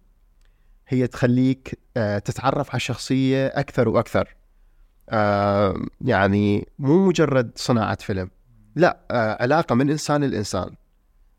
هي 0.87 1.07
تخليك 1.07 1.79
آه، 1.97 2.19
تتعرف 2.19 2.69
على 2.69 2.75
الشخصية 2.75 3.47
أكثر 3.47 3.89
وأكثر. 3.89 4.35
آه، 5.09 5.75
يعني 6.01 6.67
مو 6.79 7.07
مجرد 7.07 7.51
صناعة 7.55 7.95
فيلم. 7.95 8.29
لا 8.75 8.99
علاقة 9.39 9.75
من 9.75 9.89
إنسان 9.89 10.23
لإنسان. 10.23 10.75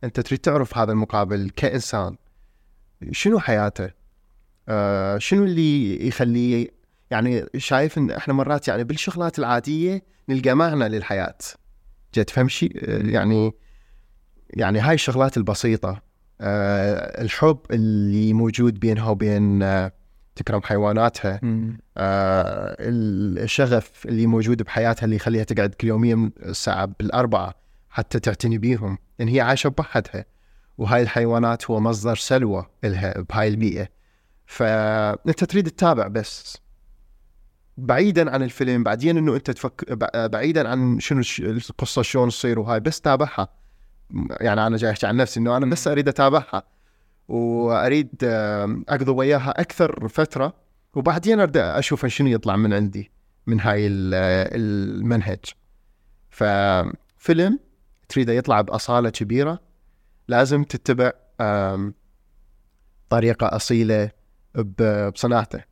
أنت 0.05 0.21
تريد 0.21 0.39
تعرف 0.39 0.79
هذا 0.79 0.93
المقابل 0.93 1.51
كإنسان. 1.57 2.17
شنو 3.11 3.39
حياته؟ 3.39 3.91
شنو 5.19 5.45
اللي 5.45 6.07
يخليه 6.07 6.69
يعني 7.13 7.47
شايف 7.57 7.99
إن 7.99 8.11
إحنا 8.11 8.35
مرات 8.35 8.69
يعني 8.69 8.85
بالشغلات 8.85 9.39
العادية 9.39 10.03
نلقى 10.29 10.55
معنى 10.55 10.89
للحياة. 10.89 11.39
جد 12.15 12.25
تفهم 12.25 12.49
شيء 12.49 12.89
يعني 13.11 13.53
يعني 14.51 14.81
هاي 14.81 14.95
الشغلات 14.95 15.37
البسيطة 15.37 16.03
آه، 16.41 17.23
الحب 17.23 17.59
اللي 17.71 18.33
موجود 18.33 18.81
بينها 18.81 19.11
وبين 19.11 19.63
آه، 19.63 19.93
تكرم 20.37 20.63
حيواناتها. 20.63 21.41
آه، 21.97 22.77
الشغف 22.79 24.07
اللي 24.07 24.27
موجود 24.27 24.63
بحياتها 24.63 25.05
اللي 25.05 25.17
يخليها 25.17 25.45
تقعد 25.45 25.75
كل 25.75 25.89
يوميا 25.89 26.31
الساعة 26.43 26.85
بالأربعة 26.85 27.55
حتى 27.91 28.21
تعتني 28.21 28.59
بيهم 28.59 28.99
لأن 29.19 29.29
هي 29.29 29.41
عايشة 29.41 29.69
بوحدها. 29.69 30.25
وهاي 30.79 31.03
الحيوانات 31.03 31.71
هو 31.71 31.81
مصدر 31.81 32.17
سلوى 32.17 32.67
لها 32.85 33.21
بهاي 33.21 33.49
البيئة. 33.49 33.89
فأنت 34.47 35.45
تريد 35.45 35.71
تتابع 35.71 36.07
بس. 36.09 36.62
بعيدا 37.79 38.31
عن 38.31 38.43
الفيلم 38.43 38.83
بعدين 38.83 39.17
إنه 39.19 39.35
أنت 39.37 39.51
تفك 39.51 39.93
ب- 39.93 40.31
بعيدا 40.31 40.69
عن 40.69 41.01
شنو 41.01 41.23
القصة 41.41 42.03
شلون 42.03 42.29
تصير 42.29 42.59
وهاي 42.59 42.81
بس 42.81 43.01
تابعها. 43.01 43.49
يعني 44.41 44.67
أنا 44.67 44.77
جاي 44.77 44.91
أحكي 44.91 45.07
عن 45.07 45.17
نفسي 45.17 45.41
إنه 45.41 45.57
أنا 45.57 45.67
بس 45.67 45.89
أريد 45.89 46.09
أتابعها. 46.09 46.63
وأريد 47.29 48.09
أقضي 48.89 49.11
وياها 49.11 49.51
أكثر 49.61 50.09
فترة 50.09 50.55
وبعدين 50.95 51.41
ابدا 51.41 51.79
أشوف 51.79 52.07
شنو 52.07 52.29
يطلع 52.29 52.57
من 52.57 52.73
عندي 52.73 53.11
من 53.47 53.61
هاي 53.61 53.87
ال- 53.87 54.15
المنهج. 54.61 55.45
ففيلم 56.31 57.59
تريده 58.09 58.33
يطلع 58.33 58.61
بأصالة 58.61 59.11
كبيرة 59.11 59.61
لازم 60.29 60.65
تتبع 60.65 61.13
طريقة 63.09 63.57
أصيلة 63.57 64.11
بصناعته. 64.55 65.72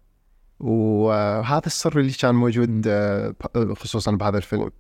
وهذا 0.61 1.67
السر 1.67 2.01
اللي 2.01 2.13
كان 2.13 2.35
موجود 2.35 2.85
آه، 2.89 3.35
خصوصا 3.77 4.13
بهذا 4.13 4.37
الفيلم. 4.37 4.71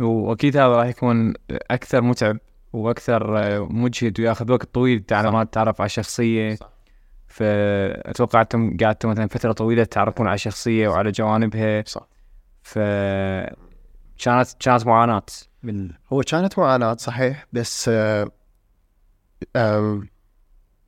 وأكيد 0.00 0.56
هذا 0.56 0.66
راح 0.68 0.86
يكون 0.86 1.34
أكثر 1.50 2.02
متعب 2.02 2.38
وأكثر 2.72 3.38
آه، 3.38 3.68
مجهد 3.70 4.20
وياخذ 4.20 4.52
وقت 4.52 4.74
طويل. 4.74 5.04
على 5.12 5.30
ما 5.30 5.44
تتعرف 5.44 5.80
على 5.80 5.86
الشخصيه 5.86 6.54
صح. 6.54 6.70
فاتوقع 7.26 8.40
أنتم 8.40 8.76
قعدتوا 8.76 9.10
مثلا 9.10 9.26
فترة 9.26 9.52
طويلة 9.52 9.84
تتعرفون 9.84 10.26
على 10.26 10.34
الشخصيه 10.34 10.88
وعلى 10.88 11.10
جوانبها. 11.10 11.84
صح. 11.86 12.08
ف 12.62 12.78
كانت 14.18 14.48
كانت 14.60 14.86
معاناة. 14.86 15.22
بال... 15.62 15.92
هو 16.12 16.20
كانت 16.20 16.58
معاناة 16.58 16.96
صحيح 16.98 17.46
بس 17.52 17.88
آه، 17.88 18.30
آم، 19.56 20.08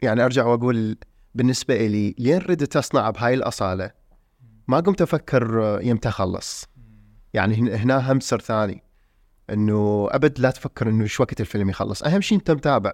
يعني 0.02 0.24
أرجع 0.24 0.46
وأقول 0.46 0.96
بالنسبة 1.34 1.86
لي 1.86 2.14
لين 2.18 2.38
ردت 2.38 2.76
اصنع 2.76 3.10
بهاي 3.10 3.34
الأصالة 3.34 3.90
ما 4.68 4.80
قمت 4.80 5.02
أفكر 5.02 5.78
يمتى 5.82 6.08
اخلص 6.08 6.68
يعني 7.34 7.54
هن- 7.54 7.68
هنا 7.80 8.12
هم 8.12 8.20
سر 8.20 8.40
ثاني 8.40 8.82
إنه 9.50 10.08
أبد 10.10 10.38
لا 10.40 10.50
تفكر 10.50 10.88
إنه 10.88 11.06
شو 11.06 11.22
وقت 11.22 11.40
الفيلم 11.40 11.70
يخلص. 11.70 12.02
أهم 12.02 12.20
شيء 12.20 12.38
أنت 12.38 12.50
متابع 12.50 12.92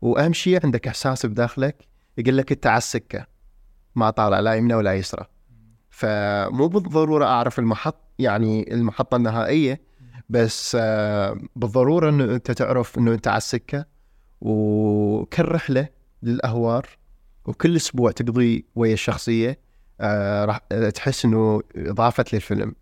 وأهم 0.00 0.32
شيء 0.32 0.60
عندك 0.64 0.88
إحساس 0.88 1.26
بداخلك 1.26 1.86
يقول 2.18 2.36
لك 2.36 2.52
أنت 2.52 2.66
على 2.66 2.78
السكة 2.78 3.26
ما 3.94 4.10
طالع 4.10 4.40
لا 4.40 4.54
يمنى 4.54 4.74
ولا 4.74 4.94
يسرى. 4.94 5.26
فمو 5.90 6.68
بالضرورة 6.68 7.24
أعرف 7.24 7.58
المحط 7.58 8.00
يعني 8.18 8.74
المحطة 8.74 9.16
النهائية 9.16 9.80
بس 10.28 10.76
بالضرورة 11.56 12.08
إنه 12.10 12.24
أنت 12.24 12.50
تعرف 12.50 12.98
إنه 12.98 13.12
أنت 13.14 13.28
على 13.28 13.36
السكة 13.36 13.86
وكل 14.40 15.44
رحله 15.48 15.88
للأهوار 16.22 16.86
وكل 17.44 17.76
أسبوع 17.76 18.10
تقضي 18.10 18.66
ويا 18.74 18.92
الشخصية 18.94 19.58
آه، 20.00 20.44
راح 20.44 20.58
تحس 20.94 21.24
إنه 21.24 21.60
إضافت 21.76 22.34
للفيلم. 22.34 22.74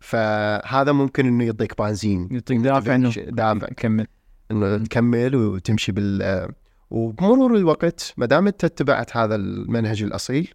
فهذا 0.00 0.92
ممكن 0.92 1.26
إنه 1.26 1.44
يعطيك 1.44 1.78
بنزين. 1.78 2.28
يعطيك 2.30 2.58
دافع 2.58 2.94
إنه 2.94 3.10
دافع. 3.10 3.66
كمل. 3.66 4.06
إنه 4.50 4.78
تكمل 4.78 5.36
وتمشي 5.36 5.92
بال 5.92 6.22
آه، 6.22 6.48
وبمرور 6.90 7.56
الوقت 7.56 8.14
ما 8.16 8.26
دام 8.26 8.46
أنت 8.46 8.64
اتبعت 8.64 9.16
هذا 9.16 9.34
المنهج 9.34 10.02
الأصيل 10.02 10.54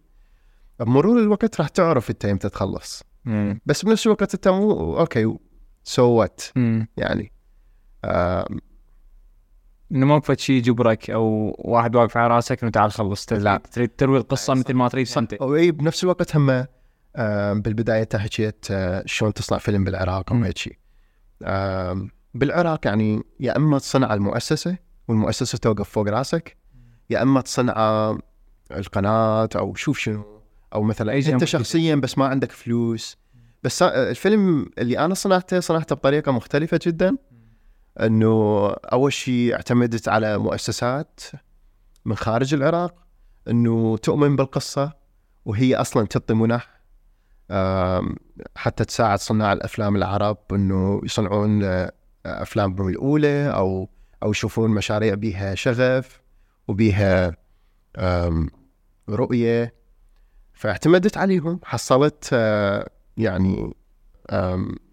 بمرور 0.80 1.18
الوقت 1.18 1.60
راح 1.60 1.68
تعرف 1.68 2.10
أنت 2.10 2.24
إمتى 2.24 2.48
تخلص. 2.48 3.02
مم. 3.24 3.60
بس 3.66 3.84
بنفس 3.84 4.06
الوقت 4.06 4.34
أنت 4.34 4.48
مو 4.48 4.98
okay 4.98 5.36
so 5.84 6.04
what 6.04 6.42
مم. 6.56 6.88
يعني 6.96 7.32
آه 8.04 8.48
إنه 9.92 10.06
ما 10.06 10.20
فد 10.20 10.38
شيء 10.38 10.56
يجبرك 10.56 11.10
أو 11.10 11.56
واحد 11.58 11.96
واقف 11.96 12.16
على 12.16 12.34
راسك 12.34 12.62
إنه 12.62 12.70
تعال 12.72 12.92
خلص 12.92 13.32
لا. 13.32 13.62
تريد 13.72 13.88
تروي 13.88 14.18
القصة 14.18 14.54
مثل 14.54 14.74
ما 14.74 14.88
تريد 14.88 15.08
انت 15.16 15.32
أو 15.32 15.56
إي 15.56 15.70
بنفس 15.70 16.04
الوقت 16.04 16.36
هم 16.36 16.66
آه، 17.16 17.52
بالبداية 17.52 18.02
انت 18.02 18.16
حكيت 18.16 18.66
آه، 18.70 19.02
شلون 19.06 19.32
تصنع 19.32 19.58
فيلم 19.58 19.84
بالعراق 19.84 20.32
أو. 20.32 20.42
هيك 20.42 20.58
شيء 20.58 20.78
آه، 21.42 22.08
بالعراق 22.34 22.86
يعني 22.86 23.22
يا 23.40 23.56
إما 23.56 23.78
تصنع 23.78 24.14
المؤسسة 24.14 24.76
والمؤسسة 25.08 25.58
توقف 25.58 25.88
فوق 25.88 26.08
راسك 26.08 26.56
يا 27.10 27.22
إما 27.22 27.40
تصنع 27.40 28.18
القناة 28.70 29.48
أو 29.56 29.74
شوف 29.74 29.98
شنو 29.98 30.24
أو 30.74 30.82
مثلا 30.82 31.20
شيء 31.20 31.34
أنت. 31.34 31.44
شخصيا 31.44 31.94
بس 31.94 32.18
ما 32.18 32.26
عندك 32.26 32.52
فلوس 32.52 33.16
بس 33.62 33.82
الفيلم 33.82 34.66
اللي 34.78 34.98
أنا 34.98 35.14
صنعته 35.14 35.60
صنعته 35.60 35.96
بطريقة 35.96 36.32
مختلفة 36.32 36.80
جدا 36.86 37.16
إنه 38.00 38.68
أول 38.70 39.12
شيء 39.12 39.54
اعتمدت 39.54 40.08
على 40.08 40.38
مؤسسات 40.38 41.20
من 42.04 42.16
خارج 42.16 42.54
العراق 42.54 42.94
إنه 43.48 43.96
تؤمن 43.96 44.36
بالقصة 44.36 44.92
وهي 45.44 45.74
أصلا 45.74 46.06
تعطي 46.06 46.34
منح 46.34 46.80
حتى 48.56 48.84
تساعد 48.84 49.18
صناع 49.18 49.52
الأفلام 49.52 49.96
العرب 49.96 50.38
إنه 50.52 51.00
يصنعون 51.04 51.62
آه، 51.64 51.92
افلامهم 52.26 52.88
الأولى 52.88 53.50
أو 53.50 53.88
أو 54.22 54.30
يشوفون 54.30 54.70
مشاريع 54.70 55.14
بيها 55.14 55.54
شغف 55.54 56.20
وبيها 56.68 57.36
آم، 57.96 58.50
رؤية. 59.08 59.74
فاعتمدت 60.52 61.16
عليهم 61.16 61.60
حصلت 61.64 62.30
آه، 62.32 62.90
يعني 63.16 63.74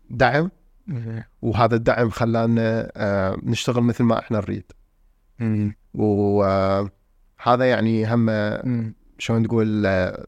دعم. 0.10 0.52
وهذا 1.42 1.76
الدعم 1.76 2.10
خلانا 2.10 2.92
آه، 2.96 3.38
نشتغل 3.44 3.84
مثل 3.84 4.04
ما 4.04 4.20
إحنا 4.20 4.38
نريد. 4.38 4.72
وهذا 5.94 7.70
يعني 7.70 8.14
هم 8.14 8.30
شلون 9.20 9.48
تقول 9.48 9.86
آه، 9.86 10.26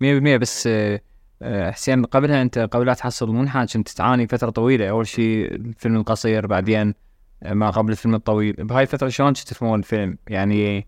100% 0.00 0.36
بس 0.36 0.66
آه، 0.66 1.00
آه، 1.42 1.70
حسين 1.70 2.04
قبلها 2.04 2.42
أنت 2.42 2.58
قبل 2.58 2.86
لا 2.86 2.94
تحصل 2.94 3.30
منحة 3.30 3.64
كنت 3.64 3.88
تعاني 3.88 4.26
فترة 4.28 4.50
طويلة. 4.50 4.90
أول 4.90 5.06
شيء 5.06 5.54
الفيلم 5.54 5.96
القصير 5.96 6.46
بعدين 6.46 6.94
آه، 7.42 7.54
ما 7.54 7.70
قبل 7.70 7.92
الفيلم 7.92 8.14
الطويل. 8.14 8.52
بهاي 8.52 8.82
الفترة 8.82 9.08
شلون 9.08 9.28
كنت 9.28 9.38
تفهمون 9.38 9.78
الفيلم؟ 9.78 10.18
يعني 10.28 10.86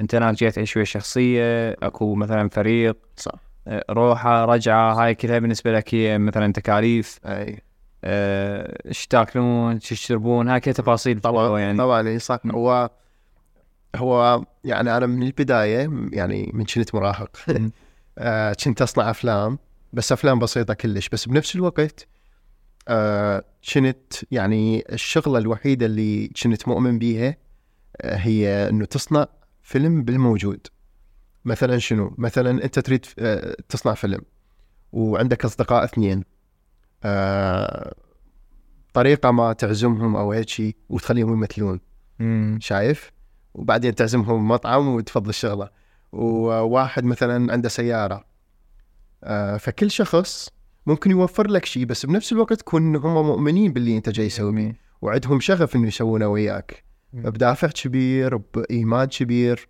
أنت 0.00 0.14
هناك 0.14 0.34
جيت 0.34 0.54
تعيش 0.54 0.76
ويا 0.76 0.84
شخصية 0.84 1.70
أكو 1.82 2.14
مثلا 2.14 2.48
فريق. 2.48 2.96
صح. 3.16 3.53
آه، 3.68 3.84
روحة 3.90 4.44
رجعة 4.44 4.94
هاي 4.94 5.14
كلها 5.14 5.38
بالنسبة 5.38 5.72
لك 5.72 5.94
هي 5.94 6.18
مثلا 6.18 6.52
تكاليف 6.52 7.20
أي. 7.26 7.62
آه، 8.04 8.88
إيش 8.88 9.06
تاكلون 9.06 9.72
إيش 9.72 9.88
تشربون 9.88 10.48
هاي 10.48 10.60
كلها 10.60 10.74
تفاصيل 10.74 11.20
طبعا 11.20 11.58
يعني. 11.60 11.78
طبعا 11.78 12.08
إي 12.08 12.18
صح. 12.18 12.38
هو 12.46 12.90
هو 13.96 14.44
يعني 14.64 14.96
أنا 14.96 15.06
من 15.06 15.22
البداية 15.22 15.90
يعني 16.12 16.50
من 16.54 16.64
كنت 16.64 16.94
مراهق. 16.94 17.36
آه، 18.18 18.56
كنت 18.64 18.82
أصنع 18.82 19.10
أفلام 19.10 19.58
بس 19.92 20.12
أفلام 20.12 20.38
بسيطة 20.38 20.74
كلش. 20.74 21.08
بس 21.08 21.28
بنفس 21.28 21.56
الوقت 21.56 22.06
آه، 22.88 23.44
كنت 23.74 24.12
يعني 24.30 24.84
الشغلة 24.92 25.38
الوحيدة 25.38 25.86
اللي 25.86 26.28
كنت 26.28 26.68
مؤمن 26.68 26.98
بيها 26.98 27.36
آه، 28.00 28.16
هي 28.16 28.68
إنه 28.68 28.84
تصنع 28.84 29.26
فيلم 29.62 30.02
بالموجود. 30.02 30.66
مثلا 31.44 31.78
شنو؟ 31.78 32.14
مثلا 32.18 32.64
أنت 32.64 32.78
تريد 32.78 33.06
آه، 33.18 33.56
تصنع 33.68 33.94
فيلم 33.94 34.20
وعندك 34.92 35.44
أصدقاء 35.44 35.84
اثنين 35.84 36.24
آه، 37.04 37.94
طريقة 38.94 39.30
ما 39.30 39.52
تعزمهم 39.52 40.16
أو 40.16 40.32
هيك 40.32 40.48
شيء 40.48 40.76
وتخليهم 40.88 41.32
يمثلون. 41.32 41.80
شايف؟ 42.60 43.12
وبعدين 43.54 43.94
تعزمهم 43.94 44.48
مطعم 44.48 44.88
وتفضل 44.88 45.28
الشغلة. 45.28 45.70
وواحد 46.12 47.04
مثلا 47.04 47.52
عنده 47.52 47.68
سيارة 47.68 48.24
آه، 49.24 49.56
فكل 49.56 49.90
شخص 49.90 50.50
ممكن 50.86 51.10
يوفر 51.10 51.46
لك 51.50 51.64
شيء 51.64 51.84
بس 51.84 52.06
بنفس 52.06 52.32
الوقت 52.32 52.52
تكون 52.52 52.96
هم 52.96 53.26
مؤمنين 53.26 53.72
باللي 53.72 53.96
أنت 53.96 54.08
جاي 54.08 54.28
تسويه 54.28 54.76
وعندهم 55.02 55.40
شغف 55.40 55.76
إنه 55.76 55.86
يسوونه 55.86 56.28
وياك. 56.28 56.84
بدافع 57.12 57.68
كبير 57.68 58.36
بإيمان 58.36 59.06
كبير 59.06 59.68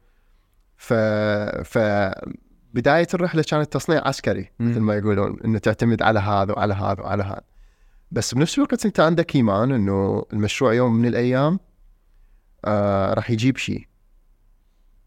ف 0.85 0.93
ف 1.65 1.79
بداية 2.75 3.07
الرحلة 3.15 3.43
كانت 3.43 3.73
تصنيع 3.73 4.09
عسكري. 4.09 4.51
مثل 4.61 4.81
ما 4.81 4.95
يقولون 4.95 5.41
إنه 5.45 5.59
تعتمد 5.59 6.03
على 6.03 6.21
هذا 6.21 6.53
وعلى 6.53 6.75
هذا 6.75 7.03
وعلى 7.03 7.23
هذا. 7.23 7.45
بس 8.11 8.35
بنفس 8.35 8.59
الوقت 8.59 8.87
أنت 8.87 9.01
عندك 9.01 9.37
إيمان 9.37 9.73
إنه 9.73 10.25
المشروع 10.33 10.75
يوم 10.75 10.95
من 10.95 11.07
الأيام 11.07 11.61
آه 12.65 13.15
راح 13.15 13.31
يجيب 13.31 13.57
شيء. 13.57 13.87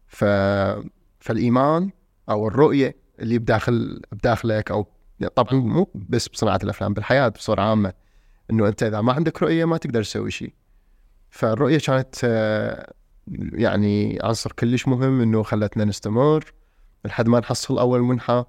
ف 0.06 0.24
فالإيمان 1.20 1.90
أو 2.28 2.48
الرؤية 2.48 2.96
اللي 3.20 3.38
بداخل 3.38 4.02
بداخلك 4.12 4.70
أو 4.70 4.86
طبعا 5.34 5.54
مو 5.54 5.90
بس 5.94 6.28
بصناعة 6.28 6.60
الأفلام 6.64 6.94
بالحياة 6.94 7.28
بصورة 7.28 7.62
عامة. 7.62 7.92
إنه 8.50 8.68
أنت 8.68 8.82
إذا 8.82 9.00
ما 9.00 9.12
عندك 9.12 9.42
رؤية 9.42 9.64
ما 9.64 9.76
تقدر 9.76 10.02
تسوي 10.02 10.30
شيء. 10.30 10.54
فالرؤية 11.30 11.78
كانت 11.78 12.16
آه، 12.24 12.92
يعني 13.52 14.18
عنصر 14.22 14.52
كلش 14.52 14.88
مهم 14.88 15.20
إنه 15.20 15.42
خلتنا 15.42 15.84
نستمر 15.84 16.52
لحد 17.04 17.28
ما 17.28 17.40
نحصل 17.40 17.78
أول 17.78 18.00
منحة. 18.00 18.46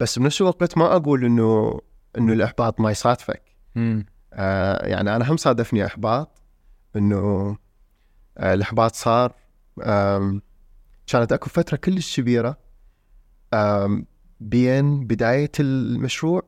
بس 0.00 0.18
بنفس 0.18 0.40
الوقت 0.40 0.78
ما 0.78 0.96
أقول 0.96 1.24
إنه 1.24 1.80
إنه 2.18 2.32
الإحباط 2.32 2.80
ما 2.80 2.90
يصادفك. 2.90 3.42
آه 4.32 4.86
يعني 4.86 5.16
أنا 5.16 5.32
هم 5.32 5.36
صادفني 5.36 5.86
إحباط 5.86 6.42
إنه 6.96 7.56
آه 8.38 8.54
الإحباط 8.54 8.94
صار 8.94 9.34
كانت 11.06 11.32
أكو 11.32 11.50
فترة 11.50 11.76
كلش 11.76 12.20
كبيرة 12.20 12.58
بين 14.40 15.06
بداية 15.06 15.52
المشروع 15.60 16.42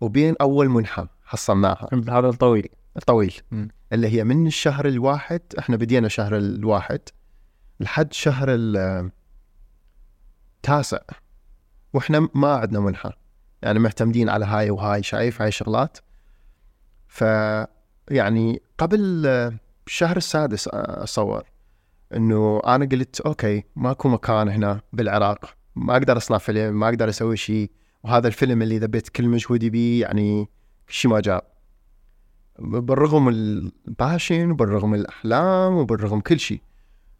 وبين 0.00 0.34
أول 0.40 0.68
منحة 0.68 1.08
حصلناها. 1.24 1.88
هذا 1.92 2.28
الطويل. 2.28 2.68
طويل. 3.06 3.34
مم. 3.50 3.68
اللي 3.92 4.08
هي 4.08 4.24
من 4.24 4.46
الشهر 4.46 4.88
الواحد 4.88 5.40
إحنا 5.58 5.76
بدينا 5.76 6.08
شهر 6.08 6.36
الواحد 6.36 7.00
لحد 7.80 8.12
شهر 8.12 8.48
التاسع 10.64 10.98
وإحنا 11.92 12.28
ما 12.34 12.54
عندنا 12.54 12.80
منحة. 12.80 13.18
يعني 13.62 13.78
معتمدين 13.78 14.28
على 14.28 14.44
هاي 14.44 14.70
وهاي 14.70 15.02
شايف؟ 15.02 15.42
هاي 15.42 15.50
شغلات. 15.50 15.98
ف 17.06 17.24
يعني 18.10 18.62
قبل 18.78 19.26
الشهر 19.86 20.16
السادس 20.16 20.68
آه، 20.68 21.02
اتصور 21.02 21.44
إنه 22.14 22.60
أنا 22.66 22.84
قلت 22.84 23.20
okay 23.20 23.64
ماكو 23.76 24.08
مكان 24.08 24.48
هنا 24.48 24.80
بالعراق 24.92 25.54
ما 25.76 25.92
أقدر 25.92 26.16
أصنع 26.16 26.38
فيلم 26.38 26.80
ما 26.80 26.88
أقدر 26.88 27.08
أسوي 27.08 27.36
شيء 27.36 27.70
وهذا 28.02 28.28
الفيلم 28.28 28.62
اللي 28.62 28.78
ذبيت 28.78 29.08
كل 29.08 29.28
مجهودي 29.28 29.70
بيه 29.70 30.02
يعني 30.02 30.48
شيء 30.88 31.10
ما 31.10 31.20
جاب. 31.20 31.42
بالرغم 32.58 33.28
ال 33.28 33.43
passion 33.43 34.50
وبالرغم 34.50 34.94
الأحلام 34.94 35.74
وبالرغم 35.74 36.20
كل 36.20 36.40
شيء. 36.40 36.60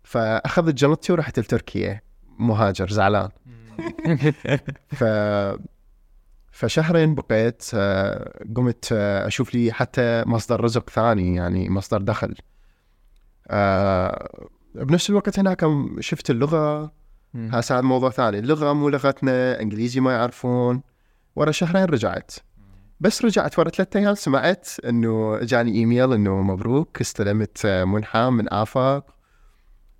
فأخذت 0.02 0.74
جنطتي 0.74 1.12
ورحت 1.12 1.38
لتركيا. 1.38 2.00
مهاجر 2.38 2.88
زعلان. 2.90 3.28
ف 4.98 5.04
فشهرين 6.50 7.14
بقيت 7.14 7.64
آه، 7.74 8.44
قمت 8.56 8.88
آه، 8.92 9.26
أشوف 9.26 9.54
لي 9.54 9.72
حتى 9.72 10.24
مصدر 10.26 10.60
رزق 10.64 10.90
ثاني 10.90 11.34
يعني 11.34 11.70
مصدر 11.70 12.02
دخل. 12.02 12.34
آه، 13.48 14.48
بنفس 14.74 15.10
الوقت 15.10 15.38
هناك 15.38 15.66
شفت 16.00 16.30
اللغة. 16.30 16.92
هسه 17.34 17.74
هذا 17.74 17.82
موضوع 17.82 18.10
ثاني. 18.10 18.38
اللغة 18.38 18.72
مو 18.72 18.88
لغتنا 18.88 19.60
إنجليزي 19.60 20.00
ما 20.00 20.12
يعرفون. 20.12 20.82
ورا 21.36 21.50
شهرين 21.50 21.84
رجعت. 21.84 22.34
بس 23.00 23.24
رجعت 23.24 23.58
ورا 23.58 23.70
ثلاثة 23.70 24.00
أيام 24.00 24.14
سمعت 24.14 24.68
إنه 24.84 25.38
جاني 25.38 25.74
إيميل 25.74 26.12
إنه 26.12 26.42
مبروك 26.42 27.00
استلمت 27.00 27.66
منحة 27.66 28.30
من 28.30 28.52
آفاق 28.52 29.14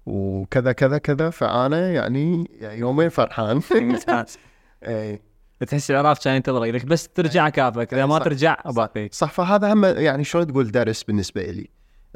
وكذا 0.07 0.73
كذا 0.73 0.99
كذا. 0.99 1.31
فأنا 1.31 1.91
يعني 1.93 2.51
يومين 2.61 3.09
فرحان. 3.09 3.61
ممتاز. 3.71 4.39
اي 4.83 5.23
تحس 5.67 5.91
العراق 5.91 6.19
كان 6.19 6.37
ينتظر 6.37 6.65
لك 6.65 6.85
بس 6.85 7.09
ترجع 7.09 7.49
كافك. 7.49 7.95
إذا 7.95 8.07
ما. 8.07 8.19
ترجع 8.19 8.57
اباقي 8.65 9.09
صح. 9.13 9.33
فهذا 9.33 9.73
هم 9.73 9.85
يعني 9.85 10.25
شلون 10.25 10.47
تقول 10.47 10.71
درس 10.71 11.03
بالنسبة 11.03 11.43
لي؟ 11.43 11.69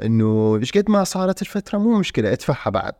إنه 0.03 0.57
إيش 0.57 0.71
قد 0.71 0.89
ما 0.89 1.03
صارت 1.03 1.41
الفترة 1.41 1.77
مو 1.77 1.99
مشكلة 1.99 2.31
ادفعها 2.31 2.69
بعد. 2.69 2.93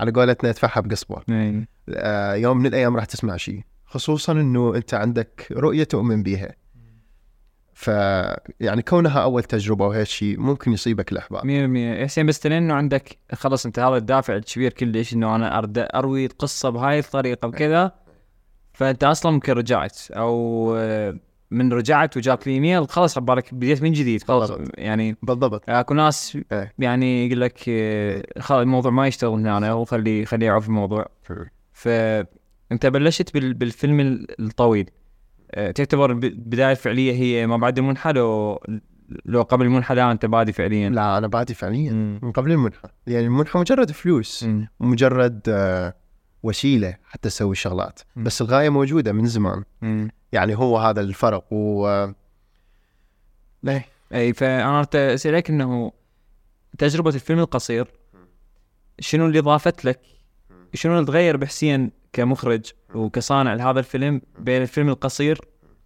على 0.00 0.10
قولتنا 0.10 0.50
ادفعها 0.50 0.80
بقصبه 0.80 1.22
إيه. 1.30 1.68
آه، 1.88 2.34
يوم 2.34 2.56
من 2.56 2.66
الأيام 2.66 2.96
راح 2.96 3.04
تسمع 3.04 3.36
شيء 3.36 3.60
خصوصا 3.86 4.32
إنه 4.32 4.76
أنت 4.76 4.94
عندك 4.94 5.48
رؤية 5.52 5.84
تؤمن 5.84 6.22
بها 6.22 6.54
ف 7.78 7.88
يعني 8.60 8.82
كونها 8.82 9.22
أول 9.22 9.42
تجربة 9.42 9.86
وهيك 9.86 10.06
شيء 10.06 10.40
ممكن 10.40 10.72
يصيبك 10.72 11.12
الاحباط 11.12 11.42
100% 11.42 11.46
يا 11.46 12.04
حسين 12.06 12.26
بس 12.26 12.46
لأنه 12.46 12.74
عندك 12.74 13.18
خلص 13.32 13.66
أنت 13.66 13.78
هذا 13.78 13.96
الدافع 13.96 14.36
الكبير 14.36 14.72
كلش 14.72 15.12
إنه 15.14 15.36
أنا 15.36 15.58
ارد 15.58 15.78
أروي 15.94 16.26
القصة 16.26 16.70
بهاي 16.70 16.98
الطريقة 16.98 17.48
وكذا 17.48 17.92
فأنت 18.72 19.04
أصلا 19.04 19.32
ممكن 19.32 19.52
رجعت 19.52 19.98
أو 20.10 20.66
من 21.50 21.72
رجعت 21.72 22.16
وجاك 22.16 22.46
الايميل 22.46 22.88
خلص 22.88 23.18
عبالك 23.18 23.54
بديت 23.54 23.82
من 23.82 23.92
جديد. 23.92 24.22
خلص 24.22 24.50
بالضبط. 24.50 24.70
يعني 24.78 25.16
بالضبط. 25.22 25.62
أكو 25.70 25.94
ناس 25.94 26.38
إيه. 26.52 26.72
يعني 26.78 27.26
يقول 27.26 27.40
لك 27.40 27.58
خلاص 28.38 28.60
الموضوع 28.60 28.90
ما 28.90 29.06
يشتغل 29.06 29.30
هنا 29.32 29.72
وخلي 29.72 30.24
خليه 30.24 30.46
يعرف 30.46 30.66
الموضوع. 30.68 31.06
ف 31.72 31.88
أنت 32.72 32.86
بلشت 32.86 33.34
بال- 33.34 33.54
بالفيلم 33.54 34.00
ال- 34.00 34.40
الطويل. 34.40 34.90
تعتبر 35.54 36.12
ب- 36.12 36.24
البدايه 36.24 36.70
الفعليه 36.70 37.12
هي 37.12 37.46
ما 37.46 37.56
بعد 37.56 37.78
المنحى 37.78 38.12
لو 38.12 38.60
لو 39.24 39.42
قبل 39.42 39.66
المنحى 39.66 39.94
لا 39.94 40.12
أنت 40.12 40.26
بادي 40.26 40.52
فعليا 40.52 40.88
لا 40.88 41.18
أنا 41.18 41.26
بادي 41.26 41.54
فعليا 41.54 41.92
مم. 41.92 42.20
من 42.22 42.32
قبل 42.32 42.52
المنحة 42.52 42.92
يعني 43.06 43.26
المنحة 43.26 43.60
مجرد 43.60 43.90
فلوس 43.90 44.44
مم. 44.44 44.68
مجرد 44.80 45.40
آه، 45.48 45.94
وسيلة 46.42 46.96
حتى 47.04 47.28
تسوي 47.28 47.54
شغلات 47.54 48.00
مم. 48.16 48.24
بس 48.24 48.42
الغاية 48.42 48.68
موجودة 48.68 49.12
من 49.12 49.26
زمان 49.26 49.64
مم. 49.82 50.10
يعني 50.32 50.56
هو 50.56 50.78
هذا 50.78 51.00
الفرق 51.00 51.44
و 51.52 51.86
آه، 51.88 52.14
ليه 53.62 53.84
أي 54.14 54.32
فأنا 54.32 54.86
أسألك 54.94 55.50
إنه 55.50 55.92
تجربة 56.78 57.10
الفيلم 57.10 57.38
القصير 57.40 57.86
شنو 59.00 59.26
اللي 59.26 59.40
ضافت 59.40 59.84
لك؟ 59.84 60.00
شنو 60.74 60.94
اللي 60.94 61.06
تغير 61.06 61.36
بحسين 61.36 61.90
كمخرج 62.16 62.72
وكصانع 62.94 63.54
لهذا 63.54 63.78
الفيلم 63.78 64.20
بين 64.38 64.62
الفيلم 64.62 64.88
القصير 64.88 65.40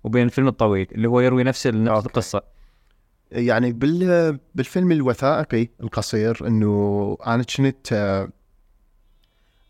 وبين 0.05 0.27
الفيلم 0.27 0.49
الطويل 0.49 0.89
اللي 0.93 1.09
هو 1.09 1.21
يروي 1.21 1.45
نفس 1.45 1.67
نفس. 1.67 2.07
القصة. 2.07 2.43
يعني 3.33 3.73
بال 3.73 4.39
بالفيلم 4.55 4.93
الوثائقي 4.93 5.69
القصير 5.83 6.47
إنه 6.47 7.17
أنا 7.27 7.43
كنت 7.43 7.93
آه، 7.93 8.29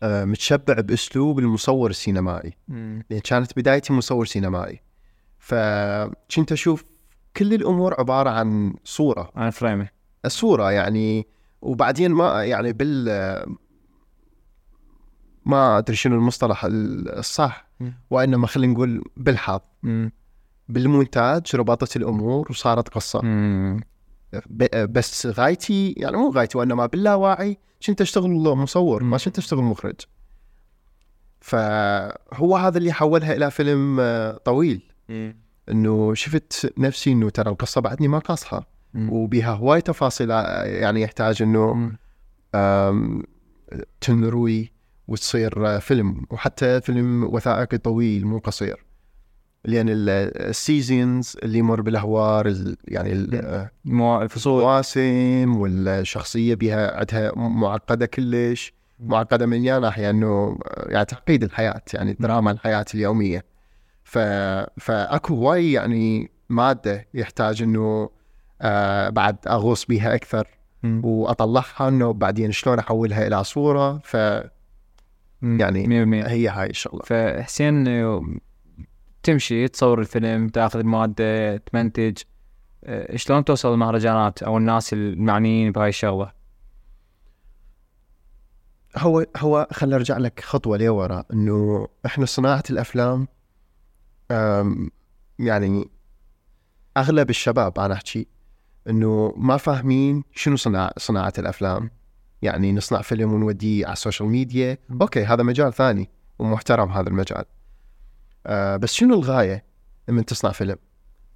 آه، 0.03 0.25
متشبع 0.25 0.73
بأسلوب 0.73 1.39
المصور 1.39 1.89
السينمائي. 1.89 2.53
لأن 2.67 3.19
كانت 3.23 3.59
بدايتي 3.59 3.93
مصور 3.93 4.25
سينمائي. 4.25 4.81
فكنت 5.39 6.51
أشوف 6.51 6.85
كل 7.37 7.53
الأمور 7.53 7.99
عبارة 7.99 8.29
عن 8.29 8.73
صورة. 8.83 9.31
عن 9.35 9.49
فريمة. 9.49 9.89
الصورة 10.25 10.71
يعني 10.71 11.27
وبعدين 11.61 12.11
ما 12.11 12.43
يعني 12.45 12.73
بال 12.73 13.09
ما 15.45 15.77
أدري 15.77 15.95
شنو 15.95 16.15
المصطلح 16.15 16.67
الصح. 16.69 17.71
وإنما 18.09 18.47
خلينا 18.47 18.73
نقول 18.73 19.03
بالحظ. 19.17 19.59
بالمونتاج 20.69 21.55
ربطت 21.55 21.95
الأمور 21.95 22.47
وصارت 22.49 22.89
قصة 22.89 23.21
مم. 23.21 23.81
بس 24.89 25.27
غايتي 25.27 25.93
يعني 25.97 26.17
مو 26.17 26.29
غايتي 26.29 26.57
وإنما 26.57 26.85
باللاواعي 26.85 27.57
كنت 27.87 28.01
أشتغل 28.01 28.29
مصور 28.31 29.03
ما 29.03 29.17
كنت 29.17 29.37
أشتغل 29.37 29.63
مخرج 29.63 29.95
فهو 31.41 32.57
هذا 32.57 32.77
اللي 32.77 32.91
حولها 32.93 33.33
إلى 33.35 33.51
فيلم 33.51 33.97
آه، 33.99 34.37
طويل 34.37 34.91
إنه 35.69 36.13
شفت 36.13 36.73
نفسي 36.77 37.11
إنه 37.11 37.29
ترى 37.29 37.51
القصة 37.51 37.81
بعدني 37.81 38.07
ما 38.07 38.19
قاصحة. 38.19 38.67
وبها 38.95 39.51
هواي 39.51 39.81
تفاصيل 39.81 40.31
آه، 40.31 40.63
يعني 40.63 41.01
يحتاج 41.01 41.41
إنه 41.41 41.91
تنروي 44.01 44.71
وتصير 45.07 45.79
فيلم 45.79 46.25
وحتى 46.29 46.81
فيلم 46.81 47.23
وثائقي 47.23 47.77
طويل 47.77 48.27
مو 48.27 48.37
قصير. 48.37 48.85
لأن 49.65 49.89
ال- 49.89 50.09
ال 50.49 50.60
seasons 50.60 51.37
اللي 51.43 51.57
يمر 51.57 51.81
بالأهوار 51.81 52.45
ال- 52.47 52.77
يعني 52.87 53.11
الفصول 54.23 54.61
مواسم 54.61 55.55
والشخصية 55.57 56.55
بها 56.55 56.97
عندها 56.99 57.31
معقدة 57.35 58.05
كلش. 58.05 58.73
معقدة 58.99 59.45
من 59.45 59.65
يا 59.65 59.79
ناحيه 59.79 60.09
انه 60.09 60.57
يعني 60.85 61.05
تعقيد 61.05 61.43
الحياة 61.43 61.81
يعني 61.93 62.17
دراما 62.19 62.51
الحياة 62.51 62.85
اليومية. 62.95 63.45
ف 64.03 64.17
فاكو 64.79 65.35
هواي 65.35 65.71
يعني 65.71 66.31
مادة 66.49 67.07
يحتاج 67.13 67.61
إنه 67.61 68.09
آه 68.61 69.09
بعد 69.09 69.37
أغوص 69.47 69.85
بها 69.85 70.15
أكثر. 70.15 70.47
وأطلعها 71.03 71.87
إنه 71.87 72.13
بعدين 72.13 72.51
شلون 72.51 72.79
أحولها 72.79 73.27
إلى 73.27 73.43
صورة. 73.43 73.99
مم. 74.15 74.43
يعني 75.41 75.85
100% 76.23 76.27
هاي 76.27 76.69
الشغله 76.69 77.01
فحسين 77.03 77.85
تمشي 79.23 79.67
تصور 79.67 79.99
الفيلم 79.99 80.49
تاخذ 80.49 80.79
الماده 80.79 81.57
تمنتج 81.57 82.17
آه، 82.83 83.15
شلون 83.15 83.45
توصل 83.45 83.73
المهرجانات 83.73 84.43
أو 84.43 84.57
الناس 84.57 84.93
المعنيين 84.93 85.71
بهاي 85.71 85.89
الشغلة؟ 85.89 86.31
هو 88.97 89.25
هو 89.37 89.67
خليني 89.71 89.95
ارجع 89.95 90.17
لك 90.17 90.39
خطوة 90.39 90.77
لورا 90.77 91.23
إنه 91.33 91.87
إحنا 92.05 92.25
صناعة 92.25 92.63
الأفلام 92.69 93.27
يعني 95.39 95.89
أغلب 96.97 97.29
الشباب 97.29 97.79
أنا 97.79 97.93
أحكي 97.93 98.27
إنه 98.89 99.33
ما 99.37 99.57
فاهمين 99.57 100.23
شنو 100.31 100.55
صناعه 100.55 100.93
صناعة 100.97 101.33
الأفلام. 101.37 101.91
يعني 102.41 102.73
نصنع 102.73 103.01
فيلم 103.01 103.33
ونوديه 103.33 103.85
على 103.85 103.93
ال 103.93 103.98
social 103.98 104.29
media. 104.29 104.77
okay 105.01 105.25
هذا 105.25 105.43
مجال 105.43 105.73
ثاني 105.73 106.09
ومحترم 106.39 106.91
هذا 106.91 107.09
المجال. 107.09 107.45
أه 108.45 108.77
بس 108.77 108.93
شنو 108.93 109.15
الغاية 109.15 109.65
من 110.07 110.25
تصنع 110.25 110.51
فيلم؟ 110.51 110.77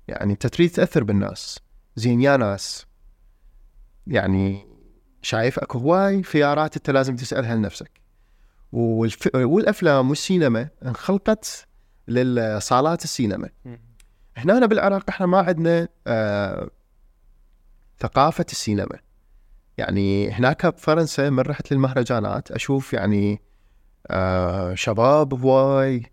يعني 0.08 0.34
انت 0.34 0.48
تريد 0.48 0.70
تاثر 0.70 1.04
بالناس. 1.04 1.60
زين 1.96 2.22
يا 2.22 2.38
ناس. 2.38 2.86
يعني 4.08 4.68
شايف 5.22 5.60
أكو 5.60 5.78
هواي 5.78 6.24
خيارات 6.24 6.76
أنت 6.78 6.90
لازم 6.90 7.16
تسألها 7.16 7.56
لنفسك. 7.56 7.92
والف... 8.72 9.30
والأفلام 9.36 10.10
والسينما 10.10 10.70
انخلقت 10.86 11.68
للصالات 12.08 13.04
السينما. 13.04 13.50
هنا 14.38 14.66
بالعراق 14.66 15.10
إحنا 15.10 15.26
ما 15.26 15.38
عندنا 15.38 15.88
آه 16.08 16.70
ثقافة 18.00 18.46
السينما. 18.52 19.00
يعني 19.78 20.32
هناك 20.32 20.66
بفرنسا 20.66 21.30
من 21.30 21.40
رحت 21.40 21.72
للمهرجانات 21.72 22.52
أشوف 22.52 22.94
يعني 22.94 23.42
آه 24.08 24.76
شباب 24.76 25.34
هواي 25.34 26.04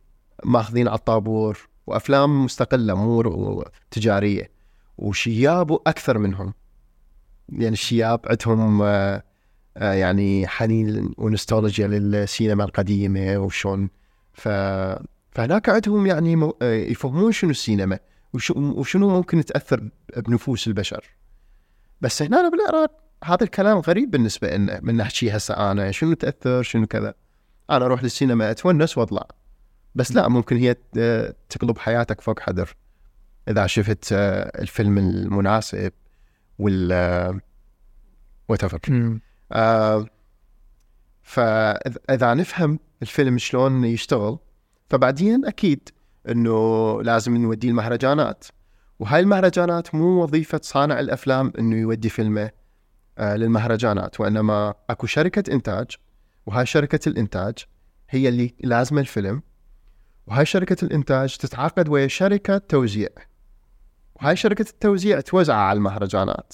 ماخذين 0.44 0.88
على 0.88 0.98
الطابور 0.98 1.68
وأفلام 1.87 2.44
مستقلة 2.44 2.94
مو 2.94 3.64
تجارية 3.90 4.51
وشياب 4.98 5.72
أكثر 5.72 6.18
منهم 6.18 6.55
يعني 7.48 7.72
الشياب 7.72 8.20
عندهم 8.27 8.83
آه 8.83 9.22
آه 9.77 9.92
يعني 9.92 10.46
حنين 10.46 11.14
ونستولوجيا 11.18 11.87
للسينما 11.87 12.64
القديمة 12.64 13.38
وشون 13.38 13.90
ف 14.33 14.48
فهناك 15.31 15.68
عندهم 15.68 16.07
يعني 16.07 16.37
مو... 16.37 16.57
آه 16.62 16.75
يفهمون 16.75 17.33
شنو 17.33 17.51
السينما. 17.51 17.98
وشنو 18.55 19.09
ممكن 19.09 19.44
تأثر 19.44 19.88
بنفوس 20.16 20.66
البشر 20.66 21.05
بس 22.01 22.22
هنا 22.22 22.48
بالعراق 22.48 23.03
هذا 23.25 23.45
الكلام 23.45 23.79
غريب 23.79 24.11
بالنسبة 24.11 24.57
لنا 24.57 24.81
من 24.83 24.97
نحكي 24.97 25.37
هسه 25.37 25.71
أنا. 25.71 25.91
شنو 25.91 26.15
تأثر؟ 26.15 26.63
شنو 26.63 26.87
كذا؟ 26.87 27.15
أنا 27.71 27.85
أروح 27.85 28.03
للسينما 28.03 28.51
أتونس 28.51 28.99
وأطلع. 28.99 29.27
بس 29.95 30.13
لا 30.13 30.29
ممكن 30.29 30.57
هي 30.57 30.77
تقلب 31.49 31.79
حياتك 31.79 32.21
فوق 32.21 32.41
حدر. 32.41 32.77
إذا 33.49 33.67
شفت 33.67 34.13
آه، 34.13 34.63
الفيلم 34.63 34.99
المناسب 34.99 35.93
وال 36.59 37.41
وات 38.49 38.61
آه 39.53 40.07
فإذا 41.23 42.35
نفهم 42.35 42.79
الفيلم 43.03 43.39
شلون 43.39 43.85
يشتغل 43.85 44.39
فبعدين 44.91 45.45
أكيد 45.45 45.89
إنه 46.29 47.03
لازم 47.03 47.37
نوديه 47.37 47.69
المهرجانات. 47.69 48.45
وهاي 48.99 49.21
المهرجانات 49.21 49.95
مو 49.95 50.23
وظيفة 50.23 50.61
صانع 50.63 51.01
الأفلام 51.01 51.53
إنه 51.59 51.77
يودي 51.77 52.09
فيلمه. 52.09 52.43
آه 52.43 52.62
للمهرجانات 53.20 54.20
وإنما 54.20 54.75
أكو 54.90 55.07
شركة 55.07 55.53
إنتاج 55.53 55.87
وهاي 56.46 56.66
شركة 56.66 57.09
الإنتاج 57.09 57.55
هي 58.11 58.29
اللي 58.29 58.55
لازمة 58.61 59.01
الفيلم 59.01 59.42
وهاي 60.27 60.46
شركة 60.46 60.85
الإنتاج 60.85 61.37
تتعاقد 61.37 61.88
ويا 61.88 62.09
شركة 62.09 62.59
توزيع 62.59 63.09
وهاي 64.14 64.37
شركة 64.37 64.70
التوزيع 64.70 65.20
توزعه 65.20 65.57
على 65.57 65.77
المهرجانات 65.77 66.53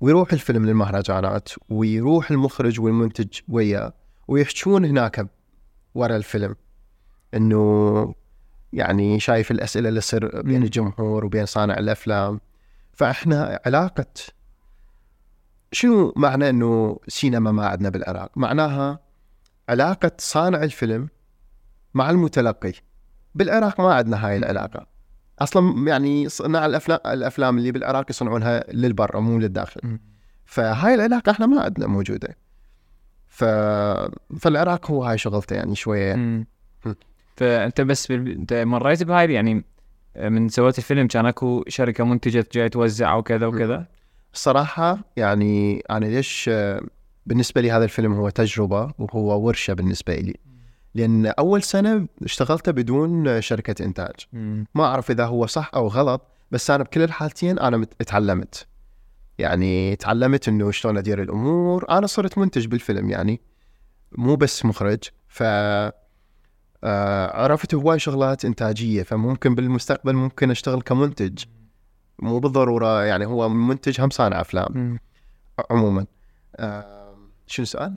ويروح 0.00 0.32
الفيلم 0.32 0.66
للمهرجانات 0.66 1.48
ويروح 1.68 2.30
المخرج 2.30 2.80
والمنتج 2.80 3.40
وياه 3.48 3.92
ويحجون 4.28 4.84
هناك 4.84 5.26
ورا 5.94 6.16
الفيلم 6.16 6.56
إنه 7.34 8.14
يعني 8.72 9.20
شايف 9.20 9.50
الأسئلة 9.50 9.88
اللي 9.88 10.00
تصير 10.00 10.42
بين. 10.42 10.62
الجمهور 10.62 11.24
وبين 11.24 11.46
صانع 11.46 11.78
الأفلام 11.78 12.40
فإحنا 12.92 13.60
علاقة 13.66 14.06
شنو 15.72 16.12
معنى 16.16 16.50
إنه 16.50 16.98
سينما 17.08 17.52
ما 17.52 17.66
عندنا 17.66 17.88
بالعراق؟ 17.88 18.30
معناها 18.36 19.00
علاقة 19.68 20.12
صانع 20.18 20.62
الفيلم 20.62 21.08
مع 21.94 22.10
المتلقي 22.10 22.72
بالعراق 23.34 23.80
ما 23.80 23.94
عندنا 23.94 24.26
هاي 24.26 24.36
العلاقة 24.36 24.86
أصلا 25.38 25.88
يعني 25.88 26.28
صناع 26.28 26.66
الافلام 26.66 26.98
الأفلام 27.06 27.58
اللي 27.58 27.72
بالعراق 27.72 28.10
يصنعونها 28.10 28.64
للبرا 28.72 29.20
مو 29.20 29.38
للداخل. 29.38 29.98
فهاي 30.44 30.94
العلاقة 30.94 31.32
إحنا 31.32 31.46
ما 31.46 31.60
عندنا 31.60 31.86
موجودة 31.86 32.36
ف... 33.26 33.44
فالعراق 34.40 34.90
هو 34.90 35.04
هاي 35.04 35.18
شغلته 35.18 35.56
يعني 35.56 35.74
شوية. 35.74 36.14
مم. 36.14 36.46
فأنت 37.36 37.80
بس 37.80 38.06
بال... 38.06 38.30
أنت 38.30 38.52
مريت 38.52 39.02
بهاي 39.02 39.32
يعني 39.32 39.64
من 40.16 40.48
سويت 40.48 40.78
الفيلم 40.78 41.06
كان 41.06 41.26
أكو 41.26 41.64
شركة 41.68 42.04
منتجة 42.04 42.46
جاي 42.52 42.68
توزع 42.68 43.14
وكذا 43.14 43.46
وكذا 43.46 43.86
الصراحه 44.36 44.98
يعني 45.16 45.82
أنا 45.90 46.06
ليش 46.06 46.50
بالنسبة 47.26 47.60
لي 47.60 47.70
هذا 47.70 47.84
الفيلم 47.84 48.12
هو 48.12 48.28
تجربة 48.28 48.92
وهو 48.98 49.40
ورشة 49.46 49.72
بالنسبة 49.72 50.14
لي. 50.14 50.34
لأن 50.94 51.26
أول 51.26 51.62
سنة 51.62 52.06
اشتغلت 52.22 52.70
بدون 52.70 53.40
شركة 53.40 53.84
إنتاج. 53.84 54.14
مم. 54.32 54.66
ما 54.74 54.84
أعرف 54.84 55.10
إذا 55.10 55.26
هو 55.26 55.46
صح 55.46 55.70
أو 55.74 55.88
غلط 55.88 56.22
بس 56.50 56.70
أنا 56.70 56.84
بكل 56.84 57.02
الحالتين 57.02 57.58
أنا 57.58 57.76
مت- 57.76 57.94
اتعلمت. 58.00 58.66
يعني 59.38 59.96
تعلمت 59.96 60.48
إنه 60.48 60.70
شلون 60.70 60.98
أدير 60.98 61.22
الأمور. 61.22 61.86
أنا 61.90 62.06
صرت 62.06 62.38
منتج 62.38 62.66
بالفيلم 62.66 63.10
يعني 63.10 63.40
مو 64.12 64.36
بس 64.36 64.64
مخرج. 64.64 64.98
ف 65.28 65.42
آه، 65.42 65.92
عرفت 67.42 67.74
هواي 67.74 67.98
شغلات 67.98 68.44
إنتاجية 68.44 69.02
فممكن 69.02 69.54
بالمستقبل 69.54 70.12
ممكن 70.12 70.50
أشتغل 70.50 70.80
كمنتج. 70.82 71.44
مو 72.18 72.38
بالضرورة 72.38 73.04
يعني 73.04 73.26
هو 73.26 73.48
منتج 73.48 74.00
هم 74.00 74.10
صانع 74.10 74.40
أفلام. 74.40 74.98
عموما. 75.70 76.06
شنو 77.46 77.62
السؤال؟ 77.62 77.94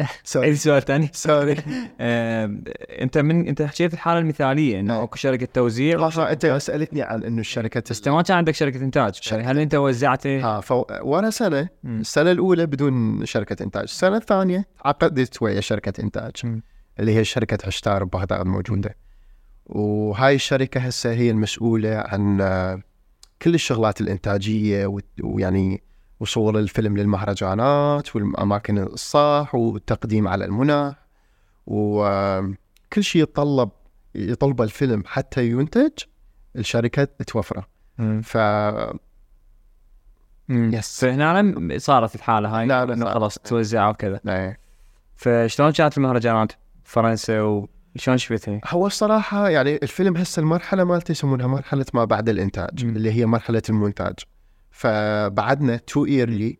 عندي 0.00 0.12
sorry 0.24 0.56
سؤال 0.56 0.82
ثاني؟ 0.82 1.10
sorry. 1.26 1.52
أنت 3.02 3.18
من 3.18 3.48
أنت 3.48 3.62
حكيت 3.62 3.94
الحالة 3.94 4.18
المثالية 4.18 4.80
إنه 4.80 4.94
نعم. 4.94 5.02
اكو 5.02 5.16
شركة 5.16 5.48
توزيع 5.54 6.10
أنت 6.18 6.46
سألتني 6.46 7.02
عن 7.02 7.24
إنه 7.24 7.40
الشركة 7.40 7.82
بس 7.90 7.98
أنت 7.98 8.08
ما 8.08 8.22
كان 8.22 8.36
عندك 8.36 8.54
شركة 8.54 8.80
إنتاج. 8.82 9.20
يعني 9.30 9.42
هل 9.42 9.58
أنت 9.58 9.74
وزعته 9.74 10.40
ها 10.40 10.60
فو... 10.60 10.84
وأنا 11.00 11.30
سنة. 11.30 11.68
السنة 11.84 12.30
الأولى 12.30 12.66
بدون 12.66 13.26
شركة 13.26 13.62
إنتاج. 13.62 13.82
السنة 13.82 14.16
الثانية 14.16 14.64
عقدت 14.84 15.42
ويا 15.42 15.60
شركة 15.60 16.02
إنتاج. 16.02 16.60
اللي 17.00 17.16
هي 17.16 17.24
شركة 17.24 17.66
عشتار 17.66 18.04
ببغداد 18.04 18.46
موجوده 18.46 18.96
وهاي 19.66 20.34
الشركة 20.34 20.80
هسه 20.80 21.12
هي 21.12 21.30
المسؤولة 21.30 21.94
عن 21.96 22.40
آه، 22.40 22.82
كل 23.42 23.54
الشغلات 23.54 24.00
الإنتاجية 24.00 24.96
ويعني 25.22 25.82
وصول 26.20 26.56
الفيلم 26.56 26.96
للمهرجانات 26.96 28.16
والأماكن 28.16 28.78
الصح 28.78 29.54
والتقديم 29.54 30.28
على 30.28 30.44
المنح 30.44 30.94
وكل 31.66 33.04
شيء 33.04 33.22
يتطلب 33.22 33.70
يطلبه 34.14 34.64
الفيلم 34.64 35.02
حتى 35.06 35.46
ينتج 35.46 35.90
الشركة 36.56 37.04
توفره. 37.04 37.66
ف. 38.22 38.36
يس. 40.48 41.00
فهنا 41.04 41.78
صارت 41.78 42.14
الحالة 42.14 42.58
هاي 42.58 42.66
لا،. 42.66 43.14
خلاص 43.14 43.38
توزع 43.38 43.88
وكذا 43.88 44.20
إيه. 44.28 44.58
فشلون 45.16 45.70
كانت 45.70 45.98
المهرجانات 45.98 46.52
فرنسا 46.84 47.66
وشلون 47.96 48.18
شفتها؟ 48.18 48.60
هو 48.68 48.86
الصراحة 48.86 49.48
يعني 49.48 49.76
الفيلم 49.82 50.16
هسه 50.16 50.40
المرحلة 50.40 50.84
مالته 50.84 51.12
يسمونها 51.12 51.46
مرحلة 51.46 51.86
ما 51.94 52.04
بعد 52.04 52.28
الإنتاج 52.28 52.84
مم. 52.84 52.96
اللي 52.96 53.12
هي 53.12 53.26
مرحلة 53.26 53.62
المونتاج 53.68 54.14
فبعدنا 54.70 55.76
تو 55.76 56.04
إيرلي 56.06 56.58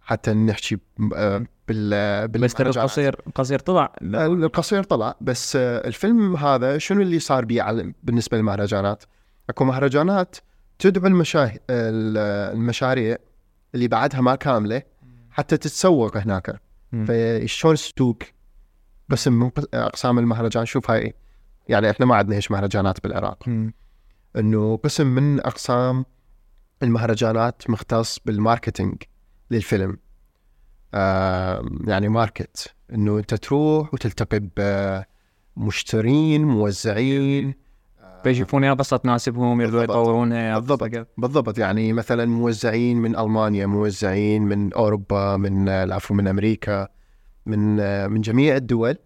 حتى 0.00 0.32
نحكي 0.32 0.78
آه، 1.16 1.46
بال 1.68 2.28
بس. 2.28 2.60
القصير 2.60 3.16
القصير 3.26 3.58
طلع 3.58 3.92
لا. 4.00 4.26
القصير 4.26 4.82
طلع 4.82 5.14
بس 5.20 5.56
آه، 5.56 5.86
الفيلم 5.88 6.36
هذا 6.36 6.78
شنو 6.78 7.02
اللي 7.02 7.18
صار 7.18 7.44
بيه 7.44 7.92
بالنسبة 8.02 8.36
للمهرجانات 8.36 9.04
اكو 9.50 9.64
مهرجانات 9.64 10.36
تدعو 10.78 11.06
المشاه... 11.06 11.52
ال- 11.70 12.54
المشاريع 12.56 13.16
اللي 13.74 13.88
بعدها 13.88 14.20
ما 14.20 14.34
كاملة 14.34 14.82
حتى 15.30 15.56
تتسوق 15.56 16.16
هناك. 16.16 16.60
فشلون 17.06 17.74
تسوق 17.74 18.18
قسم 19.10 19.32
من 19.32 19.48
قس- 19.48 19.66
أقسام 19.74 20.18
المهرجان 20.18 20.66
شوف 20.66 20.90
هاي 20.90 21.14
يعني 21.68 21.90
إحنا 21.90 22.06
ما 22.06 22.16
عندنا 22.16 22.36
هيش 22.36 22.50
مهرجانات 22.50 23.02
بالعراق. 23.02 23.48
إنه 24.36 24.76
قسم 24.76 25.06
من 25.06 25.40
أقسام 25.40 26.04
المهرجانات 26.82 27.70
مختص 27.70 28.18
بال 28.26 28.40
marketing 28.40 29.02
للفيلم. 29.50 29.98
آه 30.94 31.68
يعني 31.86 32.08
market. 32.08 32.74
إنه 32.94 33.18
أنت 33.18 33.34
تروح 33.34 33.94
وتلتقي 33.94 34.40
بمشترين 35.56 36.44
موزعين. 36.44 37.54
فيشوفون 38.24 38.64
يا 38.64 38.72
قصه 38.74 38.96
تناسبهم 38.96 39.58
بالضبط. 39.58 39.82
يطورونها 39.82 40.58
بالضبط. 40.58 41.06
بالضبط. 41.18 41.58
يعني 41.58 41.92
مثلا 41.92 42.26
موزعين 42.26 42.96
من 42.96 43.16
ألمانيا 43.18 43.66
موزعين 43.66 44.42
من 44.42 44.72
أوروبا 44.72 45.36
من 45.36 45.68
العفو 45.68 46.14
من 46.14 46.28
أمريكا. 46.28 46.88
من 47.48 47.80
آه، 47.80 48.06
من 48.06 48.20
جميع 48.20 48.56
الدول 48.56 48.96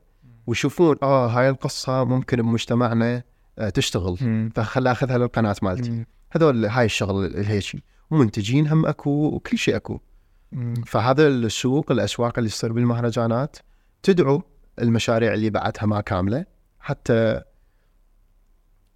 ويشوفون 0.47 0.97
آه 1.03 1.27
هاي 1.27 1.49
القصة 1.49 2.05
ممكن 2.05 2.37
بمجتمعنا 2.43 3.23
آه، 3.59 3.69
تشتغل. 3.69 4.51
فخل 4.55 4.87
اخذها 4.87 5.19
للقناه 5.19 5.57
مالتي. 5.63 6.05
هذول 6.31 6.65
هاي 6.67 6.85
الشغل 6.85 7.27
الهيجي 7.27 7.83
ومنتجين 8.11 8.67
هم 8.69 8.87
أكو 8.87 9.11
وكل 9.27 9.59
شيء 9.59 9.77
أكو. 9.77 10.01
فهذا 10.87 11.29
السوق 11.29 11.93
الأسواق 11.93 12.39
اللي 12.39 12.51
تصير 12.51 12.73
بالمهرجانات 12.73 13.57
تدعو 14.03 14.43
المشاريع 14.79 15.35
اللي 15.35 15.51
بعدها 15.51 15.87
ما 15.87 16.01
كاملة 16.01 16.45
حتى 16.81 17.43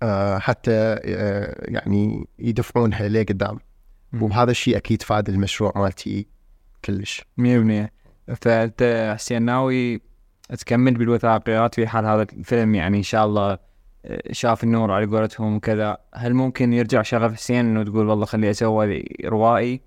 آه 0.02 0.38
حتى 0.38 0.70
آه 1.04 1.64
يعني 1.70 2.28
يدفعونها 2.38 3.08
لقدام 3.08 3.58
مم. 4.12 4.22
وبهذا 4.22 4.50
الشيء 4.50 4.76
أكيد 4.76 5.02
فاد 5.02 5.28
المشروع 5.28 5.72
مالتي 5.76 6.26
كلش 6.84 7.24
100% 7.40 7.42
فأنت 8.34 9.12
حسين 9.14 9.42
ناوي 9.42 10.00
تكمل 10.58 10.94
بالوثائقيات 10.94 11.74
في 11.74 11.86
حال 11.86 12.06
هذا 12.06 12.22
الفيلم؟ 12.22 12.74
يعني 12.74 12.98
إن 12.98 13.02
شاء 13.02 13.26
الله 13.26 13.58
آه، 14.04 14.32
شاف 14.32 14.64
النور 14.64 14.92
على 14.92 15.06
قولتهم 15.06 15.56
وكذا. 15.56 15.96
هل 16.14 16.34
ممكن 16.34 16.72
يرجع 16.72 17.02
شغف 17.02 17.34
حسين 17.34 17.58
إنه 17.58 17.84
تقول 17.84 18.08
والله 18.08 18.26
خلي 18.26 18.50
أسوي 18.50 19.04
روائي؟ 19.24 19.80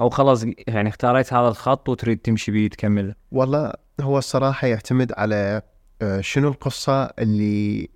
أو 0.00 0.10
خلاص 0.10 0.46
يعني 0.68 0.88
اختاريت 0.88 1.32
هذا 1.32 1.48
الخط 1.48 1.88
وتريد 1.88 2.18
تمشي 2.18 2.52
بيه 2.52 2.68
تكمل 2.68 3.14
والله 3.32 3.72
هو 4.00 4.18
الصراحة 4.18 4.66
يعتمد 4.66 5.12
على 5.16 5.62
آه 6.02 6.20
شنو 6.20 6.48
القصة 6.48 7.04
اللي 7.04 7.88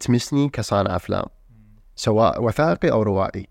تمسني 0.00 0.48
كصانع 0.48 0.96
أفلام 0.96 1.24
سواء 1.94 2.42
وثائقي 2.44 2.90
أو 2.90 3.02
روائي. 3.02 3.46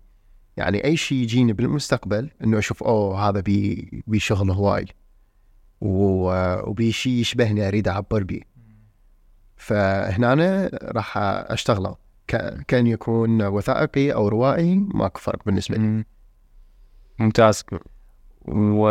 يعني 0.56 0.84
أي 0.84 0.96
شيء 0.96 1.18
يجيني 1.18 1.52
بالمستقبل 1.52 2.30
إنه 2.44 2.58
أشوف 2.58 2.82
أوه 2.82 3.28
هذا 3.28 3.40
بي 3.40 3.90
بي 4.06 4.18
شغل 4.18 4.50
هواي 4.50 4.86
و- 5.80 6.70
وبي 6.70 6.92
شيء 6.92 7.12
يشبهني 7.12 7.68
أريد 7.68 7.88
أعبر 7.88 8.22
بيه. 8.22 8.40
فهنا 9.56 10.32
أنا 10.32 10.70
راح 10.82 11.18
أشتغله. 11.18 11.96
كان 12.68 12.86
يكون 12.86 13.42
وثائقي 13.42 14.12
أو 14.12 14.28
روائي 14.28 14.74
ماكو 14.94 15.20
فرق 15.20 15.44
بالنسبة 15.46 15.76
لي. 15.76 15.82
مم. 15.82 16.04
ممتاز. 17.18 17.64
و 18.48 18.90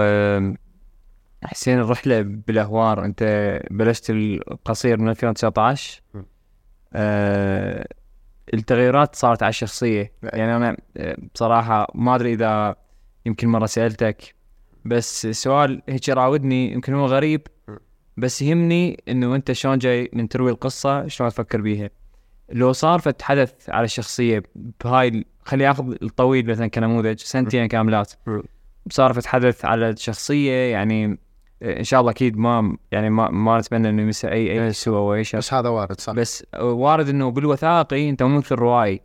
حسين 1.43 1.79
الرحلة 1.79 2.21
بالأهوار. 2.21 3.05
أنت 3.05 3.23
بلشت 3.71 4.09
القصير 4.09 4.99
من 4.99 5.09
2019 5.09 6.01
م. 6.13 6.21
آه 6.93 7.87
التغيرات 8.53 9.15
صارت 9.15 9.43
على 9.43 9.49
الشخصية. 9.49 10.11
نعم. 10.21 10.31
يعني 10.33 10.55
أنا 10.55 10.77
آه، 10.97 11.17
بصراحة 11.33 11.87
ما 11.95 12.15
أدري 12.15 12.33
إذا 12.33 12.75
يمكن 13.25 13.47
مرة 13.47 13.65
سألتك. 13.65 14.34
بس 14.85 15.25
السؤال 15.25 15.81
هيك 15.89 16.09
راودني 16.09 16.73
يمكن 16.73 16.93
هو 16.93 17.05
غريب. 17.05 17.47
بس 18.17 18.41
يهمني 18.41 19.03
إنه 19.07 19.35
أنت 19.35 19.51
شلون 19.51 19.77
جاي 19.77 20.09
من 20.13 20.29
تروي 20.29 20.51
القصة 20.51 21.07
شلون 21.07 21.29
تفكر 21.29 21.61
بيها؟ 21.61 21.89
لو 22.49 22.71
صار 22.71 22.99
فت 22.99 23.21
حدث 23.21 23.69
على 23.69 23.85
الشخصية 23.85 24.43
بهاي 24.83 25.25
خلي 25.45 25.71
آخذ 25.71 25.95
الطويل 26.03 26.49
مثلا 26.49 26.67
كنموذج 26.67 27.19
سنتين 27.19 27.65
كاملات. 27.65 28.13
صار 28.91 29.13
فت 29.13 29.25
حدث 29.25 29.65
على 29.65 29.89
الشخصية 29.89 30.71
يعني 30.71 31.19
إن 31.63 31.83
شاء 31.83 31.99
الله 31.99 32.11
أكيد 32.11 32.37
ما 32.37 32.77
يعني 32.91 33.09
ما 33.09 33.29
ما 33.29 33.59
نتمنى 33.59 33.89
إنه 33.89 34.01
يمس 34.01 34.25
أي 34.25 34.65
أي 34.65 34.73
سوء 34.73 34.97
أو 34.97 35.13
أي 35.13 35.23
شيء. 35.23 35.39
بس 35.39 35.53
هذا 35.53 35.69
وارد 35.69 36.01
صح. 36.01 36.13
بس 36.13 36.45
وارد 36.59 37.09
إنه 37.09 37.31
بالوثائقي 37.31 38.09
أنت 38.09 38.23
ممثل 38.23 38.55
روائي 38.55 39.01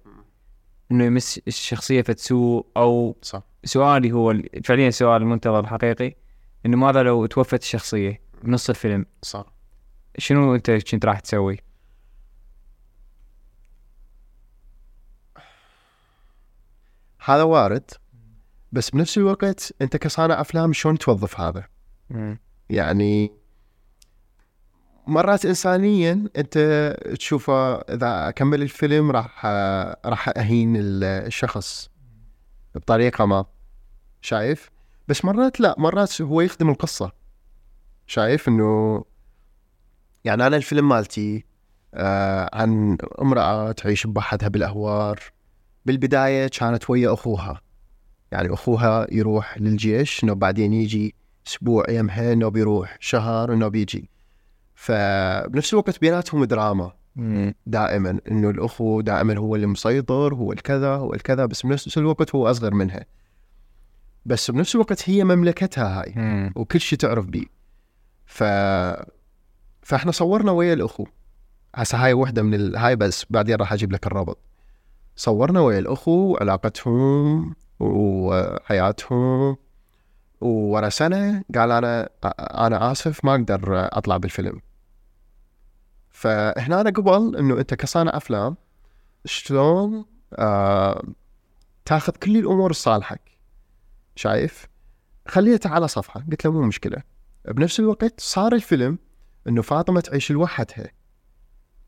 إنه 0.92 1.04
يمس 1.04 1.40
الشخصية 1.48 2.02
فتسوء 2.02 2.66
أو 2.76 3.16
صح. 3.22 3.49
سؤالي 3.64 4.12
هو 4.12 4.34
فعليا 4.64 4.90
سؤال 4.90 5.22
المنتظر 5.22 5.60
الحقيقي 5.60 6.14
إنه 6.66 6.76
ماذا 6.76 7.02
لو 7.02 7.26
توفت 7.26 7.62
الشخصيه 7.62 8.20
بنص 8.42 8.68
الفيلم؟ 8.68 9.06
صح. 9.22 9.46
شنو 10.18 10.54
أنت 10.54 10.70
كنت 10.70 11.04
راح 11.04 11.20
تسوي؟ 11.20 11.58
هذا 17.24 17.42
وارد 17.42 17.90
بس 18.72 18.90
بنفس 18.90 19.18
الوقت 19.18 19.74
أنت 19.82 19.96
كصانع 19.96 20.40
أفلام 20.40 20.72
شلون 20.72 20.98
توظف 20.98 21.40
هذا؟ 21.40 21.68
يعني 22.70 23.32
مرات 25.06 25.44
انسانيا 25.46 26.28
أنت 26.36 26.58
تشوفه 27.18 27.74
إذا 27.74 28.28
أكمل 28.28 28.62
الفيلم 28.62 29.10
راح 29.10 29.46
راح 30.06 30.28
أهين 30.36 30.74
الشخص. 30.76 31.89
بطريقة 32.74 33.24
ما. 33.26 33.44
شايف؟ 34.20 34.70
بس 35.08 35.24
مرات 35.24 35.60
لا 35.60 35.74
مرات 35.78 36.22
هو 36.22 36.40
يخدم 36.40 36.70
القصة. 36.70 37.12
شايف 38.06 38.48
إنه 38.48 39.04
يعني 40.24 40.46
أنا 40.46 40.56
الفيلم 40.56 40.88
مالتي 40.88 41.44
آه 41.94 42.50
عن 42.52 42.98
امرأة 43.20 43.72
تعيش 43.72 44.06
بوحدها 44.06 44.48
بالأهوار. 44.48 45.20
بالبداية 45.86 46.48
كانت 46.48 46.90
ويا 46.90 47.12
أخوها. 47.12 47.60
يعني 48.32 48.54
أخوها 48.54 49.06
يروح 49.12 49.58
للجيش 49.58 50.24
إنه 50.24 50.32
بعدين 50.32 50.72
يجي 50.72 51.14
أسبوع 51.46 51.84
يمها 51.90 52.32
إنه 52.32 52.48
بيروح 52.48 52.96
شهر 53.00 53.52
إنه 53.52 53.68
بيجي. 53.68 54.10
فبنفس 54.74 55.72
الوقت 55.72 56.00
بيناتهم 56.00 56.44
دراما. 56.44 56.92
دائما 57.66 58.20
إنه 58.30 58.50
الاخو 58.50 59.00
دائما 59.00 59.38
هو 59.38 59.56
اللي 59.56 59.66
مسيطر 59.66 60.34
هو 60.34 60.52
الكذا 60.52 60.94
هو 60.94 61.14
الكذا 61.14 61.46
بس 61.46 61.66
بنفس 61.66 61.98
الوقت 61.98 62.34
هو 62.34 62.50
أصغر 62.50 62.74
منها. 62.74 63.04
بس 64.26 64.50
بنفس 64.50 64.74
الوقت 64.74 65.10
هي 65.10 65.24
مملكتها 65.24 66.00
هاي 66.00 66.12
مم. 66.16 66.52
وكل 66.56 66.80
شيء 66.80 66.98
تعرف 66.98 67.26
بيه. 67.26 67.46
ف 68.26 68.44
فإحنا 69.82 70.12
صورنا 70.12 70.52
ويا 70.52 70.74
الأخو. 70.74 71.06
هسه 71.74 72.04
هاي 72.04 72.12
وحدة 72.12 72.42
من 72.42 72.54
ال... 72.54 72.76
هاي 72.76 72.96
بس 72.96 73.26
بعدين 73.30 73.56
راح 73.56 73.72
أجيب 73.72 73.92
لك 73.92 74.06
الربط 74.06 74.38
صورنا 75.16 75.60
ويا 75.60 75.78
الأخو 75.78 76.36
علاقتهم 76.40 77.54
وحياتهم. 77.80 79.56
وورا 80.40 80.88
سنة 80.88 81.44
قال 81.54 81.70
أنا 81.70 82.08
أنا 82.40 82.92
آسف 82.92 83.24
ما 83.24 83.34
أقدر 83.34 83.62
أطلع 83.68 84.16
بالفيلم. 84.16 84.60
فهنا 86.20 86.80
أنا 86.80 86.90
قبل 86.90 87.36
إنه 87.36 87.58
أنت 87.58 87.74
كصانع 87.74 88.16
أفلام 88.16 88.56
شلون 89.24 90.04
آه 90.34 91.02
تاخذ 91.84 92.12
كل 92.12 92.36
الأمور 92.36 92.70
لصالحك 92.70 93.20
شايف؟ 94.16 94.66
خليتها 95.28 95.70
على 95.70 95.88
صفحة 95.88 96.24
قلت 96.30 96.44
له 96.44 96.52
مو 96.52 96.62
مشكلة. 96.62 97.02
بنفس 97.48 97.80
الوقت 97.80 98.20
صار 98.20 98.54
الفيلم 98.54 98.98
إنه 99.48 99.62
فاطمة 99.62 100.00
تعيش 100.00 100.32
لوحدها 100.32 100.90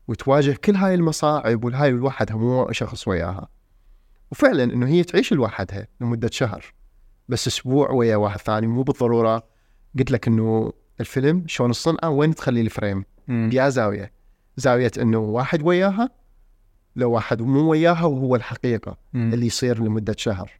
وتواجه 0.07 0.51
كل 0.51 0.75
هاي 0.75 0.93
المصاعب 0.93 1.63
والهاي 1.63 1.91
لوحدها 1.91 2.37
مو 2.37 2.71
شخص 2.71 3.07
وياها. 3.07 3.47
وفعلا 4.31 4.63
إنه 4.63 4.87
هي 4.87 5.03
تعيش 5.03 5.33
لوحدها 5.33 5.87
لمدة 6.01 6.29
شهر 6.31 6.65
بس 7.29 7.47
أسبوع 7.47 7.91
ويا 7.91 8.15
واحد 8.15 8.39
ثاني 8.39 8.67
مو 8.67 8.83
بالضرورة. 8.83 9.43
قلت 9.99 10.11
لك 10.11 10.27
إنه 10.27 10.73
الفيلم 10.99 11.43
شلون 11.47 11.69
الصنعة 11.69 12.09
وين 12.09 12.35
تخلي 12.35 12.61
الفريم؟ 12.61 13.05
مم. 13.27 13.49
يا 13.53 13.69
زاوية. 13.69 14.12
زاوية 14.57 14.91
أنه 15.01 15.17
واحد 15.17 15.61
وياها 15.63 16.09
لو 16.95 17.11
واحد 17.11 17.41
مو 17.41 17.69
وياها 17.71 18.05
وهو 18.05 18.35
الحقيقة 18.35 18.97
مم. 19.13 19.33
اللي 19.33 19.45
يصير 19.45 19.83
لمدة 19.83 20.15
شهر. 20.17 20.51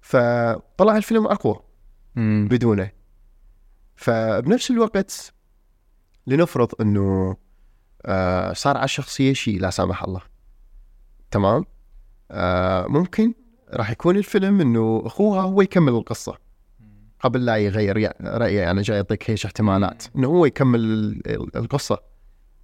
فطلع 0.00 0.96
الفيلم 0.96 1.26
أقوى 1.26 1.60
مم. 2.16 2.48
بدونه. 2.50 2.90
فبنفس 3.96 4.70
الوقت 4.70 5.32
لنفرض 6.26 6.72
أنه 6.80 7.36
آه 8.06 8.52
صار 8.52 8.76
على 8.76 8.84
الشخصيه 8.84 9.32
شيء 9.32 9.60
لا 9.60 9.70
سامح 9.70 10.02
الله. 10.02 10.20
تمام؟ 11.30 11.64
آه 12.30 12.86
ممكن 12.86 13.34
راح 13.72 13.90
يكون 13.90 14.16
الفيلم 14.16 14.60
أنه 14.60 15.02
أخوها 15.06 15.42
هو 15.42 15.62
يكمل 15.62 15.92
القصة. 15.92 16.38
قبل 17.20 17.44
لا 17.44 17.56
يغير 17.56 17.98
يع- 17.98 18.12
رايه 18.20 18.70
أنا 18.70 18.82
جاي 18.82 18.96
اعطيك 18.96 19.30
هيش 19.30 19.46
احتمالات. 19.46 20.04
أنه 20.16 20.28
هو 20.28 20.46
يكمل 20.46 20.80
ال- 20.80 21.28
ال- 21.30 21.56
القصة. 21.56 21.98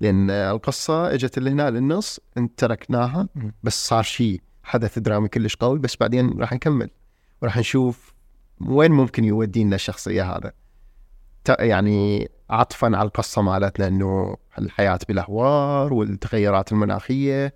لأن 0.01 0.31
القصة 0.31 1.15
إجت 1.15 1.39
لهنا 1.39 1.71
للنص 1.71 2.21
انت 2.37 2.59
تركناها. 2.59 3.29
بس 3.63 3.87
صار 3.87 4.03
شيء 4.03 4.41
حدث 4.63 4.99
درامي 4.99 5.29
كلش 5.29 5.57
قوي 5.57 5.79
بس 5.79 5.97
بعدين 5.97 6.41
راح 6.41 6.53
نكمل. 6.53 6.91
وراح 7.43 7.57
نشوف 7.57 8.15
وين 8.61 8.93
ممكن 8.93 9.25
يودينا 9.25 9.75
الشخصية 9.75 10.37
هذا. 10.37 10.53
يعني 11.59 12.29
عطفا 12.51 12.87
على 12.87 13.07
القصة 13.07 13.43
مالتنا 13.43 13.87
إنه 13.87 14.37
الحياة 14.59 14.99
بالاهوار 15.09 15.93
والتغيرات 15.93 16.73
المناخية 16.73 17.55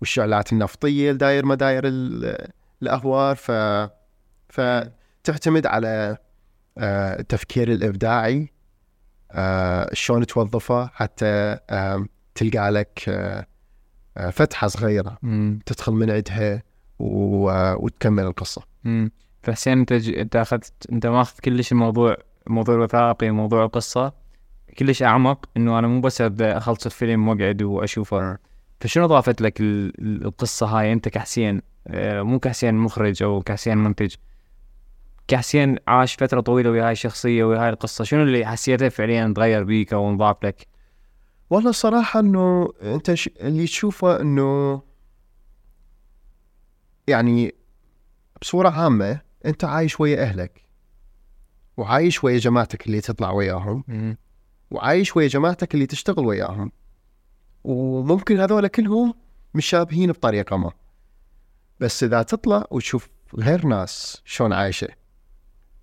والشعلات 0.00 0.52
النفطية 0.52 1.10
الداير 1.10 1.46
مداير 1.46 1.82
ال- 1.86 2.48
الأهوار. 2.82 3.36
ف 3.36 3.50
فتعتمد 4.48 5.66
على 5.66 6.16
آه، 6.78 7.20
التفكير 7.20 7.72
الإبداعي 7.72 8.52
شلون 9.92 10.26
توظفه 10.26 10.86
حتى 10.86 11.56
تلقى 12.34 12.70
لك 12.70 13.04
آه، 13.08 13.46
آه، 14.16 14.30
فتحة 14.30 14.66
صغيرة 14.68 15.18
مم. 15.22 15.58
تدخل 15.66 15.92
من 15.92 16.10
عندها 16.10 16.54
آه، 17.00 17.76
وتكمل 17.80 18.22
القصة 18.24 18.62
مم. 18.84 19.10
فحسين 19.42 19.78
انت. 19.78 19.92
انت 19.92 20.36
أخذت 20.36 20.72
انت 20.92 21.06
ماخذ 21.06 21.38
كلش 21.44 21.72
الموضوع 21.72 22.16
موضوع 22.46 22.74
الوثائقي 22.74 23.30
موضوع 23.30 23.64
القصة 23.64 24.12
كلش 24.78 25.02
أعمق 25.02 25.48
إنه 25.56 25.78
أنا 25.78 25.86
مو 25.88 26.00
بس 26.00 26.20
أخلص 26.40 26.86
الفيلم 26.86 27.28
وأقعد 27.28 27.62
وأشوفه 27.62 28.38
فشنو 28.80 29.06
ضافت 29.06 29.40
لك 29.40 29.60
ال- 29.60 30.00
ال- 30.00 30.24
القصة 30.24 30.66
هاي 30.66 30.92
أنت 30.92 31.08
كحسين 31.08 31.62
آه، 31.88 32.22
مو 32.22 32.38
كحسين 32.38 32.74
مخرج 32.74 33.22
أو 33.22 33.42
كحسين 33.42 33.78
منتج 33.78 34.14
كحسين 35.28 35.76
عاش 35.88 36.14
فترة 36.14 36.40
طويلة 36.40 36.70
ويا 36.70 36.84
هاي 36.84 36.92
الشخصية 36.92 37.44
ويا 37.44 37.58
هاي 37.58 37.68
القصة 37.68 38.04
شنو 38.04 38.22
اللي 38.22 38.46
حسيته 38.46 38.88
فعليا 38.88 39.32
تغير 39.36 39.64
بيك 39.64 39.92
أو 39.92 40.10
انضاف 40.10 40.44
لك 40.44 40.66
والله 41.50 41.70
الصراحة 41.70 42.20
إنه 42.20 42.72
أنت 42.82 43.14
ش... 43.14 43.28
اللي 43.40 43.64
تشوفه 43.64 44.20
إنه 44.20 44.82
يعني 47.06 47.54
بصورة 48.40 48.68
عامة 48.68 49.20
أنت 49.46 49.64
عايش 49.64 50.00
ويا 50.00 50.22
أهلك 50.22 50.66
وعايش 51.76 52.24
ويا 52.24 52.38
جماعتك 52.38 52.86
اللي 52.86 53.00
تطلع 53.00 53.30
وياهم. 53.30 53.84
وعايش 54.70 55.16
ويا 55.16 55.28
جماعتك 55.28 55.74
اللي 55.74 55.86
تشتغل 55.86 56.26
وياهم 56.26 56.72
وممكن 57.64 58.40
هذول 58.40 58.68
كلهم 58.68 59.14
مشابهين 59.54 60.12
بطريقة 60.12 60.56
ما 60.56 60.72
بس 61.80 62.04
إذا 62.04 62.22
تطلع 62.22 62.64
وتشوف 62.70 63.08
غير 63.34 63.66
ناس 63.66 64.22
شلون 64.24 64.52
عايشة 64.52 64.88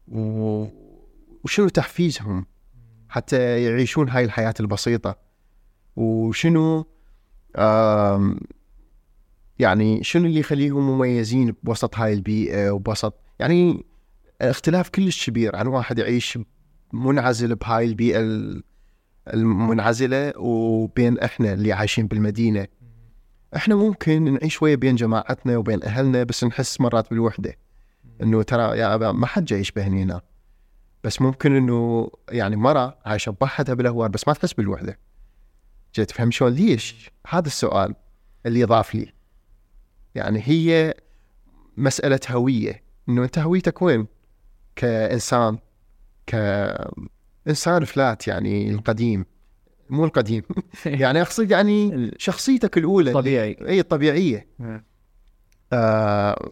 وشنو 0.07 1.67
تحفيزهم 1.73 2.45
حتى 3.09 3.63
يعيشون 3.63 4.09
هاي 4.09 4.25
الحياة 4.25 4.53
البسيطة؟ 4.59 5.15
وشنو 5.95 6.85
يعني 9.59 10.03
شنو 10.03 10.25
اللي 10.25 10.39
يخليهم 10.39 10.89
مميزين 10.89 11.55
بوسط 11.63 11.97
هاي 11.97 12.13
البيئة 12.13 12.69
وبوسط؟ 12.71 13.13
يعني 13.39 13.85
اختلاف 14.41 14.89
كلش 14.89 15.29
كبير. 15.29 15.55
عن 15.55 15.67
واحد 15.67 15.99
يعيش 15.99 16.39
منعزل 16.93 17.55
بهاي 17.55 17.85
البيئة 17.85 18.19
ال- 18.19 18.63
المنعزلة 19.33 20.33
وبين 20.37 21.19
إحنا 21.19 21.53
اللي 21.53 21.73
عايشين 21.73 22.07
بالمدينة. 22.07 22.67
إحنا 23.55 23.75
ممكن 23.75 24.33
نعيش 24.33 24.53
شوية 24.53 24.75
بين 24.75 24.95
جماعتنا 24.95 25.57
وبين 25.57 25.83
أهلنا 25.83 26.23
بس 26.23 26.43
نحس 26.43 26.81
مرات 26.81 27.09
بالوحدة. 27.09 27.55
إنه 28.21 28.43
ترى 28.43 28.77
يا 28.77 28.95
أبا 28.95 29.11
ما 29.11 29.27
حد 29.27 29.45
جاي 29.45 29.59
يشبهني 29.59 30.03
هنا 30.03 30.21
بس 31.03 31.21
ممكن 31.21 31.55
إنه 31.55 32.11
يعني 32.29 32.55
مرة 32.55 32.97
عايشة 33.05 33.29
بوحدها 33.29 33.75
بالأهوار 33.75 34.09
بس 34.09 34.27
ما 34.27 34.33
تحس 34.33 34.53
بالوحدة. 34.53 34.99
جيت 35.95 36.09
تفهم 36.09 36.31
شلون؟ 36.31 36.51
ليش؟ 36.51 37.11
هذا 37.27 37.47
السؤال 37.47 37.95
اللي 38.45 38.63
ضاف 38.63 38.95
لي. 38.95 39.13
يعني 40.15 40.41
هي 40.45 40.93
مسألة 41.77 42.19
هوية. 42.29 42.83
إنه 43.09 43.23
أنت 43.23 43.39
هويتك 43.39 43.81
وين؟ 43.81 44.07
كإنسان 44.75 45.57
كإنسان 46.27 47.85
فلات 47.85 48.27
يعني 48.27 48.71
القديم. 48.71 49.25
مو 49.89 50.05
القديم. 50.05 50.43
يعني 50.85 51.21
أقصد 51.21 51.51
يعني 51.51 52.11
شخصيتك 52.17 52.77
الأولى. 52.77 53.11
طبيعي 53.13 53.57
إي 53.67 53.79
الطبيعية. 53.79 54.47
آه 55.73 56.51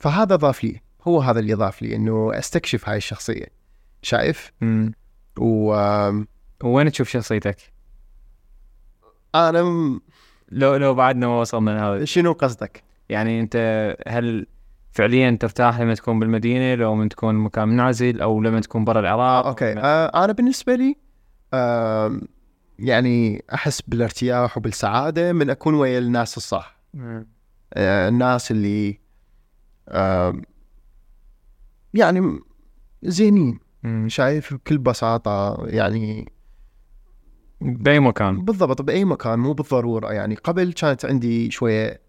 فهذا 0.00 0.36
ضاف 0.36 0.64
لي 0.64 0.80
هو 1.02 1.20
هذا 1.20 1.40
اللي 1.40 1.54
ضاف 1.54 1.82
لي 1.82 1.96
إنه 1.96 2.30
أستكشف 2.38 2.88
هاي 2.88 2.96
الشخصية. 2.96 3.46
شايف؟ 4.02 4.52
مم. 4.60 4.92
وأنا 5.38 6.26
وين 6.64 6.92
تشوف 6.92 7.08
شخصيتك؟ 7.08 7.56
م- 9.34 10.00
لو 10.52 10.76
لو 10.76 10.94
بعدنا 10.94 11.26
ما 11.26 11.40
وصلنا 11.40 11.70
لهذا 11.70 12.04
شنو 12.04 12.32
قصدك؟ 12.32 12.82
يعني 13.08 13.40
أنت 13.40 13.56
هل 14.08 14.46
فعليا 14.92 15.36
ترتاح 15.40 15.80
لما 15.80 15.94
تكون 15.94 16.20
بالمدينة 16.20 16.74
لو 16.74 16.94
من 16.94 17.08
تكون 17.08 17.34
مكان 17.34 17.68
منعزل 17.68 18.20
أو 18.20 18.40
لما 18.42 18.60
تكون 18.60 18.84
برا 18.84 19.00
العراق؟ 19.00 19.46
أوكي. 19.46 19.72
آه 19.78 20.24
أنا 20.24 20.32
بالنسبة 20.32 20.74
لي 20.74 20.96
آه 21.54 22.20
يعني 22.78 23.44
أحس 23.54 23.80
بالارتياح 23.82 24.56
وبالسعادة 24.56 25.32
من 25.32 25.50
أكون 25.50 25.74
ويا 25.74 25.98
الناس 25.98 26.36
الصح. 26.36 26.76
آه 27.74 28.08
الناس 28.08 28.50
اللي 28.50 28.98
يعني 31.94 32.38
زينين. 33.02 33.60
شايف 34.06 34.54
بكل 34.54 34.78
بساطة 34.78 35.66
يعني 35.66 36.32
بأي 37.60 38.00
مكان. 38.00 38.44
بالضبط 38.44 38.82
بأي 38.82 39.04
مكان 39.04 39.38
مو 39.38 39.52
بالضرورة. 39.52 40.12
يعني 40.12 40.34
قبل 40.34 40.72
كانت 40.72 41.04
عندي 41.04 41.50
شوية 41.50 42.00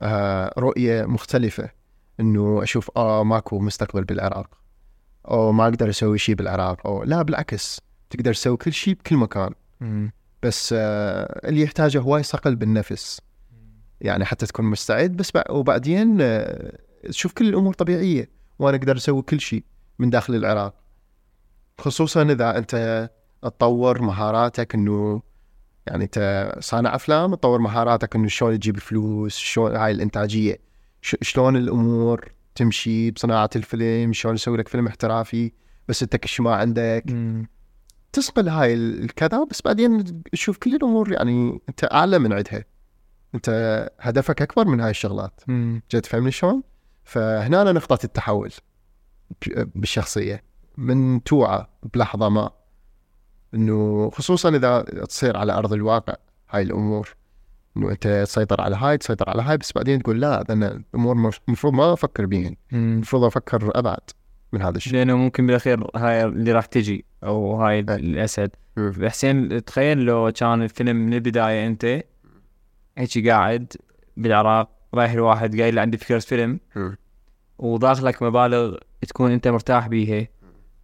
آه 0.00 0.54
رؤية 0.58 1.04
مختلفة 1.04 1.70
إنه 2.20 2.62
أشوف 2.62 2.90
آه 2.96 3.24
ماكو 3.24 3.58
مستقبل 3.58 4.04
بالعراق 4.04 4.50
أو 5.30 5.52
ما 5.52 5.64
أقدر 5.64 5.90
أسوي 5.90 6.18
شيء 6.18 6.34
بالعراق 6.34 6.86
أو 6.86 7.02
لا 7.04 7.22
بالعكس 7.22 7.80
تقدر 8.10 8.32
تسوي 8.34 8.56
كل 8.56 8.72
شيء 8.72 8.94
بكل 8.94 9.16
مكان. 9.16 9.50
بس 10.42 10.74
آه 10.78 11.48
اللي 11.48 11.62
يحتاجه 11.62 12.00
هواي 12.00 12.22
صقل 12.22 12.56
بالنفس. 12.56 13.20
يعني 14.00 14.24
حتى 14.24 14.46
تكون 14.46 14.64
مستعد 14.64 15.10
بس 15.16 15.30
بع- 15.38 15.50
وبعدين 15.50 16.18
آه 16.20 16.78
تشوف 17.08 17.32
كل 17.32 17.48
الأمور 17.48 17.74
طبيعية 17.74 18.30
وأنا 18.58 18.76
أقدر 18.76 18.96
أسوي 18.96 19.22
كل 19.22 19.40
شيء 19.40 19.64
من 19.98 20.10
داخل 20.10 20.34
العراق. 20.34 20.74
خصوصا 21.78 22.22
إذا 22.22 22.58
أنت 22.58 23.10
تطور 23.42 24.02
مهاراتك 24.02 24.74
إنه 24.74 25.22
يعني 25.86 26.04
أنت 26.04 26.52
صانع 26.60 26.94
أفلام 26.94 27.34
تطور 27.34 27.58
مهاراتك 27.58 28.16
إنه 28.16 28.28
شلون 28.28 28.58
تجيب 28.58 28.78
فلوس 28.78 29.36
شلون 29.36 29.76
هاي 29.76 29.90
الإنتاجية. 29.90 30.56
شلون 31.02 31.56
الأمور 31.56 32.32
تمشي 32.54 33.10
بصناعة 33.10 33.50
الفيلم 33.56 34.12
شلون 34.12 34.34
تسوي 34.34 34.56
لك 34.56 34.68
فيلم 34.68 34.86
احترافي 34.86 35.52
بس 35.88 36.02
انت 36.02 36.16
كل 36.16 36.28
شيء 36.28 36.44
ما 36.44 36.54
عندك. 36.54 37.04
تصقل 38.12 38.48
هاي 38.48 38.74
ال- 38.74 39.02
الكذا 39.04 39.44
بس 39.44 39.62
بعدين 39.62 40.22
تشوف 40.32 40.58
كل 40.58 40.74
الأمور 40.74 41.12
يعني 41.12 41.60
أنت 41.68 41.84
أعلى 41.92 42.18
من 42.18 42.32
عندها. 42.32 42.64
أنت 43.34 43.90
هدفك 44.00 44.42
أكبر 44.42 44.66
من 44.66 44.80
هاي 44.80 44.90
الشغلات. 44.90 45.40
جد 45.92 46.06
فهمني 46.06 46.30
شلون؟ 46.30 46.62
فهنا 47.04 47.72
نقطة 47.72 47.98
التحول 48.04 48.52
بالشخصية. 49.74 50.42
من 50.76 51.22
توعى 51.24 51.66
بلحظة 51.94 52.28
ما 52.28 52.50
إنه 53.54 54.10
خصوصا 54.10 54.48
إذا 54.56 54.82
تصير 54.82 55.36
على 55.36 55.52
أرض 55.52 55.72
الواقع 55.72 56.14
هاي 56.50 56.62
الأمور 56.62 57.14
إنه 57.76 57.90
أنت 57.90 58.24
تسيطر 58.26 58.60
على 58.60 58.76
هاي 58.76 58.98
تسيطر 58.98 59.30
على 59.30 59.42
هاي 59.42 59.56
بس 59.58 59.72
بعدين 59.72 60.02
تقول 60.02 60.20
لا 60.20 60.52
أنا 60.52 60.82
الأمور 60.94 61.14
مف- 61.14 61.40
المفروض 61.48 61.72
ما 61.74 61.92
أفكر 61.92 62.26
بيهن. 62.26 62.56
المفروض 62.72 63.24
أفكر 63.24 63.70
أبعد 63.78 64.10
من 64.52 64.62
هذا 64.62 64.76
الشيء. 64.76 64.92
لأنه 64.92 65.16
ممكن 65.16 65.46
بالأخير 65.46 65.90
هاي 65.96 66.24
اللي 66.24 66.52
راح 66.52 66.66
تجي 66.66 67.04
أو 67.24 67.56
هاي 67.62 67.80
الأسد. 67.80 68.50
مم. 68.76 69.08
حسين 69.08 69.64
تخيل 69.64 69.98
لو 69.98 70.32
كان 70.32 70.62
الفيلم 70.62 70.96
من 70.96 71.14
البداية 71.14 71.66
أنت 71.66 72.02
هيك 72.98 73.28
قاعد 73.28 73.72
بالعراق 74.16 74.70
رايح 74.94 75.12
الواحد 75.12 75.60
قايل 75.60 75.74
له 75.74 75.80
عندي 75.80 75.96
فكرة 75.96 76.18
فيلم. 76.18 76.60
وداخلك 77.58 78.22
مبالغ 78.22 78.76
تكون 79.08 79.30
أنت 79.30 79.48
مرتاح 79.48 79.88
بيها 79.88 80.28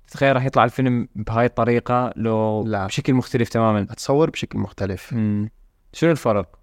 تخيل 0.09 0.35
راح 0.37 0.45
يطلع 0.45 0.65
الفيلم 0.65 1.09
بهاي 1.15 1.47
الطريقة 1.47 2.13
لو 2.17 2.65
لا. 2.67 2.87
بشكل 2.87 3.15
مختلف 3.15 3.49
تماما 3.49 3.81
أتصور 3.83 4.31
بشكل 4.31 4.59
مختلف 4.59 5.13
مم. 5.13 5.51
شنو 5.93 6.11
الفرق؟ 6.11 6.59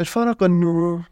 الفرق 0.00 0.42
إنه 0.42 1.04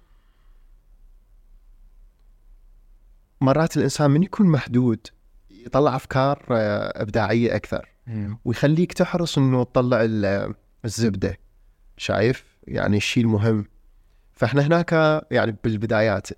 مرات 3.40 3.76
الإنسان 3.76 4.10
من 4.10 4.22
يكون 4.22 4.46
محدود 4.46 5.06
يطلع 5.50 5.96
أفكار 5.96 6.44
آه، 6.50 7.02
إبداعية 7.02 7.56
أكثر 7.56 7.88
ويخليك 8.44 8.92
تحرص 8.92 9.38
إنه 9.38 9.64
تطلع 9.64 9.98
ال- 10.04 10.54
الزبدة 10.84 11.38
شايف 11.96 12.44
يعني 12.68 12.96
الشيء 12.96 13.24
المهم 13.24 13.64
فاحنا 14.42 14.62
هناك 14.66 15.22
يعني 15.30 15.56
بالبدايات 15.64 16.28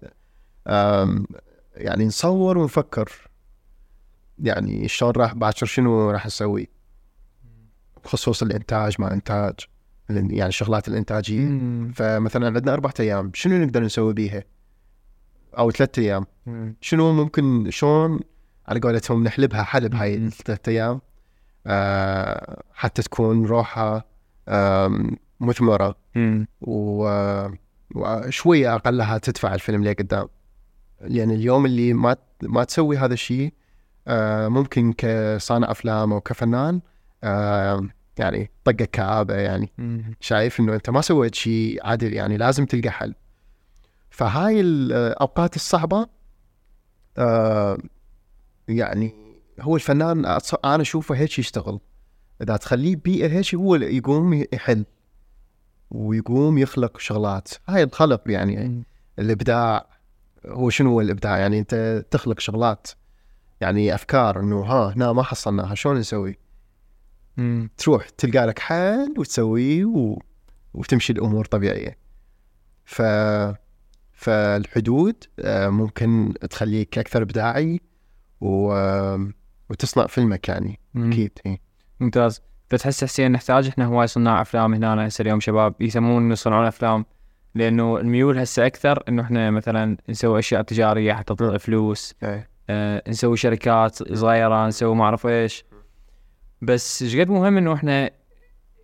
يعني 1.77 2.05
نصور 2.07 2.59
ونفكر 2.59 3.13
يعني 4.39 4.89
شلون 4.89 5.13
راح 5.13 5.35
باكر 5.35 5.67
شنو 5.67 6.11
راح 6.11 6.27
نسوي 6.27 6.69
بخصوص 8.05 8.43
الإنتاج 8.43 8.97
ما 8.99 9.13
إنتاج 9.13 9.55
يعني 10.11 10.47
الشغلات 10.47 10.89
الإنتاجية 10.89 11.41
مم. 11.41 11.93
فمثلا 11.97 12.47
عندنا 12.47 12.73
أربعة 12.73 12.95
أيام 13.01 13.31
شنو 13.35 13.65
نقدر 13.65 13.83
نسوي 13.83 14.13
بيها 14.15 14.45
أو 15.59 15.71
ثلاثة 15.71 16.03
أيام 16.03 16.27
مم. 16.47 16.77
شنو 16.81 17.13
ممكن 17.13 17.71
شلون 17.71 18.21
على 18.69 18.81
قولتهم 18.81 19.25
نحلبها 19.25 19.63
حلب 19.63 19.95
هاي 19.95 20.19
مم. 20.19 20.27
الثلاثة 20.27 20.73
أيام 20.73 21.01
آه 21.67 22.63
حتى 22.75 23.03
تكون 23.03 23.47
روحها 23.47 24.05
آم، 24.49 25.17
مثمرة 25.41 25.97
مم. 26.15 26.47
و- 26.61 27.64
وشوية 27.95 28.75
أقلها 28.75 29.19
تدفع 29.19 29.55
الفيلم 29.55 29.85
لقدام 29.85 30.29
يعني 31.01 31.35
اليوم 31.35 31.67
اللي 31.67 31.93
ما 31.93 32.17
ما 32.43 32.65
تسوي 32.65 32.97
هذا 32.99 33.15
الشيء 33.15 33.53
آه 34.09 34.49
ممكن 34.49 34.93
كصانع 34.93 35.71
أفلام 35.71 36.13
أو 36.13 36.21
كفنان 36.21 36.81
آه 37.25 37.89
يعني 38.19 38.51
طقة 38.65 38.85
كآبة 38.85 39.35
يعني. 39.35 39.73
شايف 40.21 40.61
إنه 40.61 40.75
أنت 40.75 40.91
ما 40.91 41.01
سويت 41.01 41.35
شيء 41.35 41.87
عادل 41.87 42.13
يعني 42.13 42.37
لازم 42.37 42.67
تلقى 42.67 42.91
حل. 42.91 43.15
فهاي 44.11 44.61
الأوقات 44.61 45.57
الصعبة 45.57 46.07
آه 47.19 47.79
يعني 48.69 49.15
هو 49.61 49.77
الفنان 49.77 50.39
أنا 50.65 50.83
أشوفه 50.83 51.15
هيك 51.15 51.39
يشتغل. 51.39 51.81
إذا 52.43 52.57
تخليه 52.57 52.97
بيئة 52.97 53.29
هيك 53.29 53.55
هو 53.55 53.75
يقوم 53.75 54.45
يحل. 54.53 54.85
ويقوم 55.95 56.59
يخلق 56.59 56.99
شغلات 56.99 57.49
هاي 57.69 57.83
الخلق 57.83 58.23
يعني 58.27 58.85
الإبداع 59.19 59.87
هو 60.47 60.71
شنو 60.71 60.91
هو 60.91 61.01
الإبداع 61.01 61.39
يعني 61.39 61.59
أنت 61.59 62.05
تخلق 62.11 62.41
شغلات 62.41 62.87
يعني 63.61 63.95
أفكار 63.95 64.41
إنه 64.41 64.61
ها 64.61 64.93
هنا 64.93 65.13
ما 65.13 65.23
حصلناها 65.23 65.75
شلون 65.75 65.99
نسوي 65.99 66.39
مم. 67.37 67.71
تروح 67.77 68.09
تلقى 68.09 68.47
لك 68.47 68.59
حل 68.59 69.15
وتسويه 69.19 69.85
و... 69.85 70.19
وتمشي 70.75 71.13
الأمور 71.13 71.45
طبيعية 71.45 71.99
ف 72.85 73.03
فالحدود 74.13 75.25
آه، 75.41 75.69
ممكن 75.69 76.35
تخليك 76.51 76.99
أكثر 76.99 77.23
إبداعي 77.23 77.81
و... 78.41 78.75
وتصنع 79.71 80.07
فيلمك 80.07 80.49
يعني. 80.49 80.81
أكيد 80.97 81.39
إيه. 81.47 81.61
ممتاز 82.01 82.43
فتحس 82.71 83.05
حسين 83.05 83.33
نحتاج 83.33 83.69
إحنا 83.69 83.85
هواي 83.85 84.07
صناع 84.07 84.43
أفلام 84.43 84.75
هنا 84.75 85.07
هسه 85.07 85.23
اليوم 85.23 85.41
شباب 85.41 85.75
يسمون 85.81 86.33
يصنعون 86.33 86.67
أفلام 86.67 87.05
لأنه 87.55 87.99
الميول 87.99 88.39
هسه 88.39 88.67
أكثر 88.67 89.03
إنه 89.09 89.23
إحنا 89.23 89.51
مثلا 89.51 89.97
نسوي 90.09 90.39
أشياء 90.39 90.63
تجارية 90.63 91.13
حتى 91.13 91.35
تطلع 91.35 91.59
فلوس 91.59 92.15
إيه. 92.23 92.49
آه 92.71 93.03
نسوي 93.09 93.37
شركات 93.37 94.13
صغيرة 94.13 94.67
نسوي 94.67 94.95
ما 94.95 95.05
أعرف 95.05 95.27
إيش 95.27 95.65
بس 96.63 97.03
إيش 97.03 97.17
قد 97.17 97.29
مهم 97.29 97.57
إنه 97.57 97.75
إحنا 97.75 98.11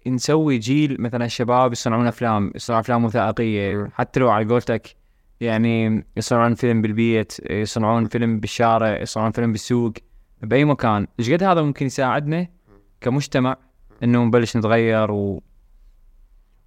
نسوي 0.06 0.58
جيل 0.58 1.00
مثلا 1.00 1.24
الشباب 1.24 1.72
يصنعون 1.72 2.06
أفلام 2.06 2.52
يصنعون 2.54 2.80
أفلام 2.80 3.04
وثائقية. 3.04 3.88
حتى 3.94 4.20
لو 4.20 4.30
على 4.30 4.48
قولتك 4.48 4.96
يعني 5.40 6.04
يصنعون 6.16 6.54
فيلم 6.54 6.82
بالبيت 6.82 7.50
يصنعون 7.50 8.04
فيلم 8.08 8.40
بالشارع 8.40 9.00
يصنعون 9.00 9.30
فيلم 9.30 9.52
بالسوق 9.52 9.92
بأي 10.42 10.64
مكان 10.64 11.06
إيش 11.18 11.30
قد 11.30 11.42
هذا 11.42 11.62
ممكن 11.62 11.86
يساعدنا 11.86 12.46
كمجتمع 13.00 13.56
إنه 14.02 14.24
نبلش 14.24 14.56
نتغير 14.56 15.10
و 15.10 15.42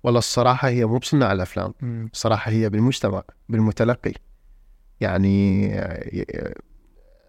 والله 0.04 0.20
الصراحة 0.20 0.68
هي 0.68 0.86
مو 0.86 0.98
بصناع 0.98 1.32
الأفلام. 1.32 1.74
الصراحه 2.14 2.52
هي 2.52 2.70
بالمجتمع 2.70 3.24
بالمتلقي. 3.50 4.14
يعني 5.00 5.68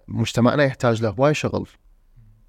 مجتمعنا 0.08 0.64
يحتاج 0.64 1.02
له 1.02 1.08
هواي 1.08 1.34
شغل. 1.34 1.68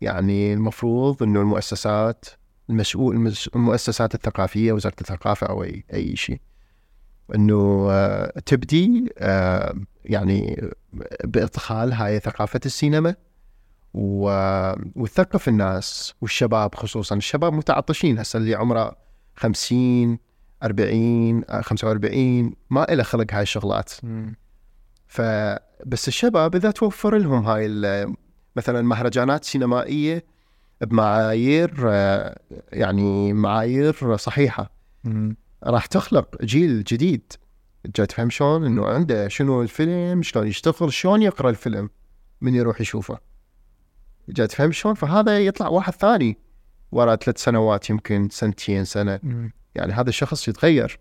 يعني 0.02 0.54
المفروض 0.54 1.24
إنه 1.24 1.42
المؤسسات 1.42 2.26
المسؤول 2.70 3.16
المس- 3.16 3.50
المؤسسات 3.56 4.16
الثقافية 4.16 4.72
وزارة 4.74 4.96
الثقافة 5.02 5.48
أو 5.48 5.64
أي 5.64 5.84
أي 5.94 6.16
شيء. 6.16 6.40
إنه 7.36 7.88
آه، 7.92 8.40
تبدي 8.46 9.14
آه، 9.18 9.76
يعني 10.06 10.70
بإدخال 11.24 11.94
هاي 11.94 12.20
ثقافة 12.20 12.60
السينما. 12.66 13.16
و- 13.98 14.74
وتثقف 14.96 15.48
الناس 15.48 16.14
والشباب 16.22 16.76
خصوصا 16.76 17.16
الشباب 17.16 17.54
متعطشين 17.54 18.20
هسه 18.20 18.38
اللي 18.38 18.56
عمره 18.56 18.96
50 19.36 20.18
40 20.64 21.44
آه، 21.50 21.62
45 21.62 22.54
ما 22.70 22.86
له 22.90 23.04
خلق 23.04 23.34
هاي 23.34 23.42
الشغلات. 23.42 23.94
فبس 25.08 26.08
الشباب 26.08 26.56
إذا 26.56 26.72
توفر 26.72 27.18
لهم 27.18 27.46
هاي 27.46 27.68
مثلا 28.56 28.82
مهرجانات 28.82 29.44
سينمائية 29.44 30.24
بمعايير 30.82 31.74
يعني 32.74 33.34
معايير 33.34 34.16
صحيحة. 34.18 34.72
راح 35.64 35.86
تخلق 35.86 36.42
جيل 36.44 36.84
جديد. 36.84 37.34
جاي 37.96 38.06
تفهم 38.08 38.30
شلون؟ 38.30 38.66
إنه 38.66 38.86
عنده 38.88 39.28
شنو 39.28 39.62
الفيلم 39.62 40.22
شلون 40.24 40.48
يشتغل 40.48 40.94
شلون 40.94 41.22
يقرأ 41.22 41.50
الفيلم؟ 41.50 41.90
من 42.42 42.56
يروح 42.56 42.82
يشوفه. 42.82 43.18
جاي 44.30 44.48
تفهم 44.48 44.72
شلون؟ 44.72 44.96
فهذا 44.96 45.40
يطلع 45.40 45.68
واحد 45.68 45.94
ثاني 45.94 46.38
ورا 46.92 47.16
ثلاث 47.16 47.44
سنوات 47.44 47.90
يمكن 47.90 48.30
سنتين 48.32 48.86
سنة. 48.86 49.20
يعني 49.76 49.94
هذا 49.94 50.10
الشخص 50.10 50.48
يتغير. 50.48 51.00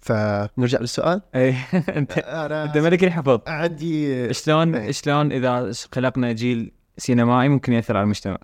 فنرجع 0.00 0.80
للسؤال. 0.80 1.22
اي 1.34 1.56
انت 1.72 2.18
أنت 2.18 2.78
ملك 2.78 3.04
الحفظ. 3.04 3.40
عندي 3.46 4.32
شلون 4.34 4.74
إيه. 4.74 4.90
شلون 4.90 5.32
إذا 5.32 5.72
خلقنا 5.92 6.32
جيل 6.32 6.72
سينمائي 6.98 7.48
ممكن 7.48 7.72
يأثر 7.72 7.96
على 7.96 8.04
المجتمع؟ 8.04 8.38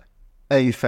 اي 0.51 0.71
ف 0.71 0.85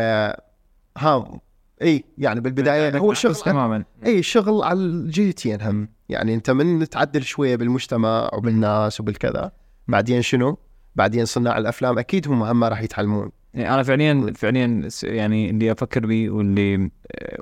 ها 0.98 1.42
اي 1.82 2.04
يعني 2.18 2.40
بالبداية 2.40 2.98
هو 2.98 3.14
شغل 3.14 3.36
تماما. 3.36 3.86
اي 4.06 4.24
شغل 4.24 4.64
على 4.64 4.80
الجهتين 4.80 5.62
هم. 5.62 5.90
يعني 6.10 6.34
أنت 6.34 6.52
من 6.52 6.90
تعدل 6.90 7.24
شوية 7.24 7.56
بالمجتمع 7.56 8.30
وبالناس 8.34 9.00
وبالكذا. 9.00 9.52
بعدين 9.88 10.22
شنو؟ 10.22 10.58
بعدين 10.96 11.26
صناع 11.26 11.58
الأفلام 11.58 12.00
أكيد 12.00 12.28
هم 12.28 12.44
هم 12.44 12.64
راح 12.64 12.82
يتعلمون. 12.82 13.32
يعني 13.54 13.74
أنا 13.74 13.84
فعليا 13.84 14.34
فعليا 14.36 14.90
يعني 15.04 15.50
اللي 15.50 15.72
أفكر 15.72 16.06
به 16.06 16.30
واللي 16.30 16.90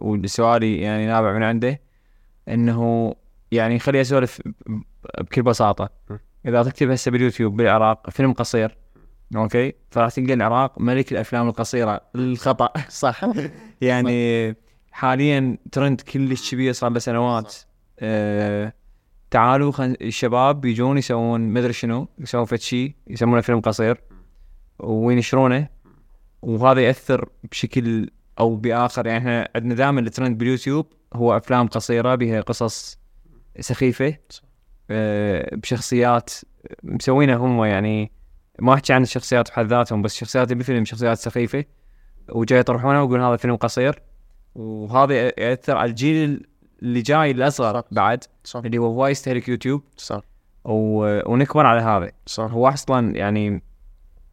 والسؤالي 0.02 0.78
يعني 0.82 1.06
نابع 1.06 1.34
من 1.34 1.44
عنده 1.44 1.82
إنه 2.48 3.16
يعني 3.52 3.80
خلي 3.80 4.02
اسولف 4.02 4.42
بكل 5.20 5.42
بساطة. 5.42 5.90
إذا 6.46 6.64
تكتب 6.64 6.90
هسه 6.92 7.12
باليوتيوب 7.12 7.58
بالعراق 7.58 8.10
فيلم 8.10 8.34
قصير 8.34 8.78
أوكي؟ 9.36 9.74
فراح 9.92 10.10
تلقى 10.10 10.34
العراق 10.34 10.82
ملك 10.82 11.12
الأفلام 11.12 11.48
القصيرة. 11.48 12.02
الخطأ. 12.16 12.74
صح. 12.90 13.26
يعني 13.82 14.56
حاليا 14.92 15.58
ترند 15.72 16.02
كلش 16.02 16.52
كبير 16.52 16.74
صار 16.74 16.92
له 16.92 17.00
سنوات. 17.00 17.56
آه 18.00 18.74
تعالوا 19.34 19.72
خل... 19.72 19.98
الشباب 20.02 20.66
يجون 20.66 20.98
يسوون 20.98 21.42
مدري 21.42 21.74
شنو 21.74 22.08
يسوون 22.20 22.46
فد 22.46 22.60
شيء 22.60 22.96
يسمونه 23.08 23.42
فيلم 23.42 23.60
قصير 23.60 24.02
وينشرونه 24.80 25.70
وهذا 26.42 26.82
يأثر 26.82 27.30
بشكل 27.52 28.10
أو 28.40 28.56
بآخر. 28.56 29.08
يعني 29.08 29.20
إحنا 29.20 29.50
عندنا 29.56 29.76
دائما 29.76 30.02
الترند 30.02 30.38
باليوتيوب 30.38 30.86
هو 31.14 31.38
أفلام 31.38 31.68
قصيرة 31.68 32.16
بها 32.16 32.42
قصص 32.42 33.00
سخيفة 33.60 34.18
آه، 34.90 35.56
بشخصيات 35.56 36.32
مسوينها 36.84 37.36
هم. 37.36 37.64
يعني 37.64 38.12
ما 38.60 38.74
أحكي 38.74 38.94
عن 38.94 39.04
الشخصيات 39.04 39.50
بحد 39.50 39.66
ذاتهم 39.66 40.02
بس 40.02 40.16
شخصيات 40.16 40.54
بالفيلم 40.54 40.86
شخصيات 40.86 41.18
سخيفة. 41.18 41.66
وجاي 42.30 42.60
يطرحونها 42.60 43.02
ويقولون 43.02 43.26
هذا 43.26 43.36
فيلم 43.36 43.56
قصير. 43.56 44.02
وهذا 44.56 45.14
يأثر 45.16 45.78
على 45.78 45.90
الجيل 45.90 46.48
اللي 46.84 47.02
جاي 47.02 47.32
الأصغر 47.32 47.84
بعد 47.92 48.24
صح. 48.44 48.62
اللي 48.66 48.78
هو 48.78 48.86
هواي 48.86 49.12
يستهلك 49.12 49.50
يوتيوب. 49.50 49.84
صح. 49.98 50.22
و... 50.66 51.32
ونكبر 51.32 51.66
على 51.66 51.82
هذا. 51.82 52.12
صح. 52.26 52.44
هو 52.44 52.68
أصلا 52.68 53.16
يعني 53.16 53.64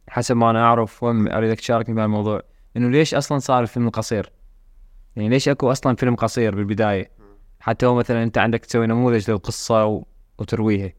حسب 0.09 0.35
ما 0.35 0.49
أنا 0.49 0.63
أعرف 0.63 1.03
أريدك 1.03 1.59
تشاركني 1.59 1.95
بهالموضوع 1.95 2.41
إنه 2.77 2.89
ليش 2.89 3.13
أصلا 3.13 3.39
صار 3.39 3.61
الفيلم 3.61 3.87
القصير؟ 3.87 4.31
يعني 5.15 5.29
ليش 5.29 5.49
أكو 5.49 5.71
أصلا 5.71 5.95
فيلم 5.95 6.15
قصير 6.15 6.55
بالبداية؟ 6.55 7.11
حتى 7.59 7.85
هو 7.85 7.95
مثلا 7.95 8.23
أنت 8.23 8.37
عندك 8.37 8.65
تسوي 8.65 8.87
نموذج 8.87 9.31
للقصة 9.31 9.85
و... 9.85 10.03
وترويها. 10.39 10.93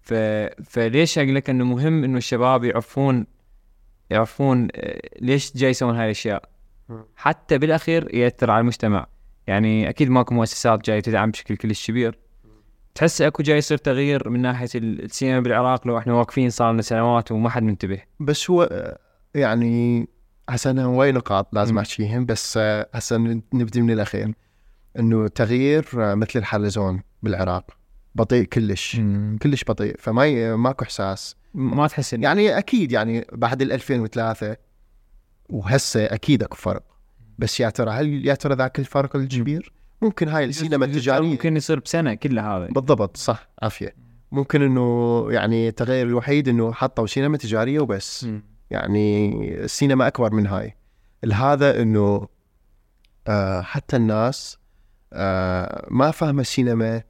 ف... 0.00 0.14
فليش 0.64 1.18
أقول 1.18 1.34
لك 1.34 1.50
إنه 1.50 1.64
مهم 1.64 2.04
إنه 2.04 2.18
الشباب 2.18 2.64
يعرفون 2.64 3.26
يعرفون 4.10 4.68
آه، 4.74 5.00
ليش 5.20 5.56
جاي 5.56 5.70
يسوون 5.70 5.96
هاي 5.96 6.04
الأشياء. 6.04 6.48
حتى 7.16 7.58
بالأخير 7.58 8.14
يأثر 8.14 8.50
على 8.50 8.60
المجتمع. 8.60 9.06
يعني 9.46 9.88
أكيد 9.88 10.10
ماكو 10.10 10.34
مؤسسات 10.34 10.84
جاي 10.84 11.00
تدعم 11.00 11.30
بشكل 11.30 11.56
كلش 11.56 11.86
كبير. 11.90 12.18
تحس 12.94 13.22
أكو 13.22 13.42
جاي 13.42 13.58
يصير 13.58 13.78
تغيير 13.78 14.28
من 14.28 14.40
ناحية 14.42 14.68
ال- 14.74 15.04
السينما 15.04 15.40
بالعراق 15.40 15.86
لو 15.86 15.98
إحنا 15.98 16.12
واقفين 16.14 16.50
صار 16.50 16.72
لنا 16.72 16.82
سنوات 16.82 17.32
وما 17.32 17.50
حد 17.50 17.62
منتبه. 17.62 17.98
بس 18.20 18.50
هو 18.50 18.62
آه، 18.62 18.98
يعني 19.34 20.08
هسه 20.48 20.70
أنا 20.70 20.84
هواي 20.84 21.12
نقاط 21.12 21.54
لازم 21.54 21.72
مم. 21.74 21.78
أحكيهم 21.80 22.26
بس 22.26 22.56
آه، 22.56 22.88
هسه 22.94 23.16
ن- 23.16 23.42
نبدي 23.54 23.82
من 23.82 23.90
الأخير. 23.90 24.34
إنه 24.98 25.28
تغيير 25.28 25.88
آه، 25.98 26.14
مثل 26.14 26.38
الحلزون 26.38 27.02
بالعراق. 27.22 27.70
بطيء 28.14 28.44
كلش. 28.44 29.00
كلش 29.42 29.64
بطيء. 29.64 29.96
فما 29.98 30.56
ماكو 30.56 30.84
إحساس. 30.84 31.36
ما 31.54 31.86
تحس 31.86 32.12
يعني 32.12 32.58
أكيد 32.58 32.92
يعني 32.92 33.26
بعد 33.32 33.62
ال 33.62 33.72
2003 33.72 34.56
وهسه 35.48 36.04
أكيد 36.04 36.42
أكو 36.42 36.56
فرق. 36.56 36.82
بس 37.38 37.60
يا 37.60 37.70
ترى 37.70 37.90
هل 37.90 38.26
يا 38.26 38.34
ترى 38.34 38.54
ذاك 38.54 38.78
الفرق 38.78 39.16
الكبير؟ 39.16 39.72
ممكن 40.02 40.28
هاي 40.28 40.44
السينما 40.44 40.84
التجارية. 40.84 41.28
ممكن 41.28 41.56
يصير 41.56 41.80
بسنة 41.80 42.14
كلها 42.14 42.58
هذا. 42.58 42.66
بالضبط 42.66 43.16
صح 43.16 43.48
عافية. 43.62 43.94
ممكن 44.32 44.62
إنه 44.62 45.26
يعني 45.30 45.68
التغير 45.68 46.06
الوحيد 46.06 46.48
إنه 46.48 46.72
حطوا 46.72 47.06
سينما 47.06 47.36
تجارية 47.36 47.80
وبس. 47.80 48.24
مم. 48.24 48.42
يعني 48.70 49.34
السينما 49.64 50.06
أكبر 50.06 50.34
من 50.34 50.46
هاي. 50.46 50.76
هذا 51.32 51.82
إنه 51.82 52.28
آه 53.28 53.62
حتى 53.62 53.96
الناس 53.96 54.58
آه 55.12 55.86
ما 55.90 56.10
فاهمه 56.10 56.40
السينما 56.40 57.02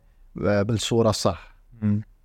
آه 0.45 0.62
بالصورة 0.62 1.11
الصح. 1.11 1.57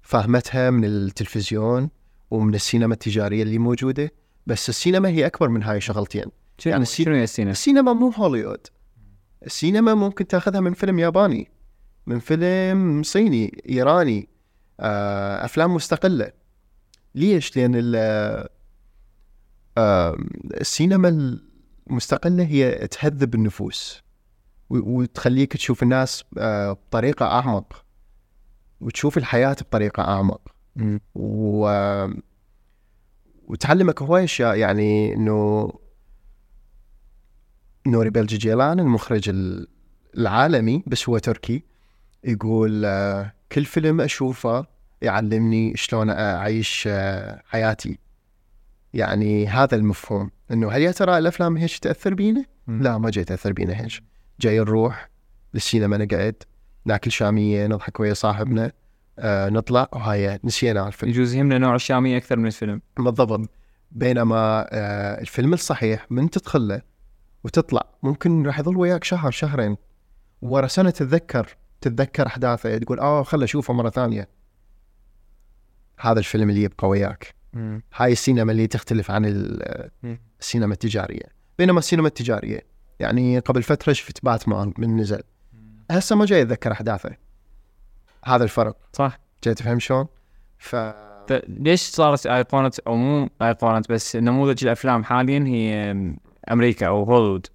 فهمتها 0.01 0.69
من 0.69 0.85
التلفزيون 0.85 1.89
ومن 2.31 2.55
السينما 2.55 2.93
التجارية 2.93 3.43
اللي 3.43 3.57
موجودة. 3.57 4.11
بس 4.47 4.69
السينما 4.69 5.09
هي 5.09 5.25
أكبر 5.25 5.49
من 5.49 5.63
هاي 5.63 5.81
شغلتين. 5.81 6.25
شنو 6.57 6.71
يعني 6.71 6.83
السي- 6.83 7.03
شنو 7.03 7.15
هي 7.15 7.23
السينما؟ 7.23 7.51
السينما 7.51 7.93
مو 7.93 8.09
هوليوود. 8.09 8.67
السينما 9.45 9.93
ممكن 9.93 10.27
تاخذها 10.27 10.59
من 10.59 10.73
فيلم 10.73 10.99
ياباني 10.99 11.51
من 12.07 12.19
فيلم 12.19 13.03
صيني 13.03 13.61
إيراني 13.69 14.29
آه، 14.79 15.45
أفلام 15.45 15.73
مستقلة. 15.75 16.31
ليش؟ 17.15 17.57
لأن 17.57 17.71
ال- 17.75 18.47
آه، 19.77 20.17
السينما 20.61 21.37
المستقلة 21.89 22.43
هي 22.43 22.87
تهذب 22.87 23.35
النفوس 23.35 24.03
وتخليك 24.69 25.53
تشوف 25.53 25.83
الناس 25.83 26.23
آه، 26.37 26.71
بطريقة 26.71 27.25
أعمق 27.25 27.85
وتشوف 28.81 29.17
الحياة 29.17 29.53
بطريقة 29.61 30.03
أعمق. 30.03 30.41
و... 31.15 31.69
وتعلمك 33.47 34.01
هواي 34.01 34.23
أشياء 34.23 34.55
يعني 34.55 35.13
إنه 35.13 35.69
نوري 37.91 38.09
بلجي 38.09 38.37
جيلان 38.37 38.79
المخرج 38.79 39.29
ال- 39.29 39.67
العالمي 40.17 40.83
بس 40.87 41.09
هو 41.09 41.17
تركي 41.17 41.63
يقول 42.23 42.85
آه، 42.85 43.33
كل 43.51 43.65
فيلم 43.65 44.01
أشوفه 44.01 44.65
يعلمني 45.01 45.73
شلون 45.75 46.09
أعيش 46.09 46.83
آه، 46.91 47.41
حياتي. 47.45 47.99
يعني 48.93 49.47
هذا 49.47 49.75
المفهوم. 49.75 50.31
إنه 50.51 50.71
هل 50.71 50.81
يا 50.81 50.91
ترى 50.91 51.17
الأفلام 51.17 51.57
هيك 51.57 51.77
تأثر 51.77 52.13
بينا؟ 52.13 52.45
لا 52.67 52.97
ما 52.97 53.09
جاي 53.09 53.23
تأثر 53.23 53.53
بينا 53.53 53.81
هيك 53.81 54.03
جاي 54.41 54.59
نروح 54.59 55.09
للسينما 55.53 55.97
نقعد 55.97 56.35
ناكل 56.85 57.11
شامية 57.11 57.67
نضحك 57.67 57.99
ويا 57.99 58.13
صاحبنا 58.13 58.71
آه 59.19 59.49
نطلع. 59.49 59.87
وهاي 59.93 60.39
نسينا 60.43 60.87
الفيلم. 60.87 61.11
يجوز 61.11 61.33
يهمنا 61.35 61.57
نوع 61.57 61.75
الشامية 61.75 62.17
أكثر 62.17 62.35
من 62.39 62.45
الفيلم. 62.47 62.81
بالضبط. 62.99 63.49
بينما 63.91 64.67
آه 64.71 65.21
الفيلم 65.21 65.53
الصحيح 65.53 66.05
من 66.11 66.29
تدخل 66.29 66.67
له 66.67 66.81
وتطلع. 67.43 67.85
ممكن 68.03 68.45
راح 68.45 68.59
يظل 68.59 68.77
وياك 68.77 69.03
شهر 69.03 69.31
شهرين. 69.31 69.77
ورا 70.41 70.67
سنة 70.67 70.89
تتذكر 70.89 71.57
تتذكر 71.81 72.27
أحداثه. 72.27 72.77
تقول 72.77 72.99
آه 72.99 73.23
خل 73.23 73.43
اشوفه 73.43 73.73
مرة 73.73 73.89
ثانية. 73.89 74.29
هذا 75.99 76.19
الفيلم 76.19 76.49
اللي 76.49 76.63
يبقى 76.63 76.87
وياك. 76.87 77.35
هاي 77.95 78.11
السينما 78.11 78.51
اللي 78.51 78.67
تختلف 78.67 79.11
عن 79.11 79.25
ال- 79.25 79.89
مم. 80.03 80.19
السينما 80.39 80.73
التجارية. 80.73 81.23
بينما 81.57 81.79
السينما 81.79 82.07
التجارية 82.07 82.61
يعني 82.99 83.39
قبل 83.39 83.63
فترة 83.63 83.93
شفت 83.93 84.25
باتمان 84.25 84.73
من 84.77 84.97
نزل. 84.97 85.21
هسه 85.91 86.15
ما 86.15 86.25
جاي 86.25 86.41
اتذكر 86.41 86.71
أحداثه. 86.71 87.15
هذا 88.25 88.43
الفرق. 88.43 88.77
صح. 88.93 89.19
جاي 89.43 89.53
تفهم 89.53 89.79
شلون؟ 89.79 90.07
ف- 90.57 90.75
ليش 91.47 91.81
صارت 91.81 92.27
آيقونة 92.27 92.71
أو 92.87 92.95
مو 92.95 93.29
آيقونة 93.41 93.81
بس 93.89 94.15
نموذج 94.15 94.63
الأفلام 94.65 95.03
حاليا 95.03 95.43
هي 95.47 95.93
أمريكا 96.51 96.87
أو 96.87 97.03
هوليوود. 97.03 97.47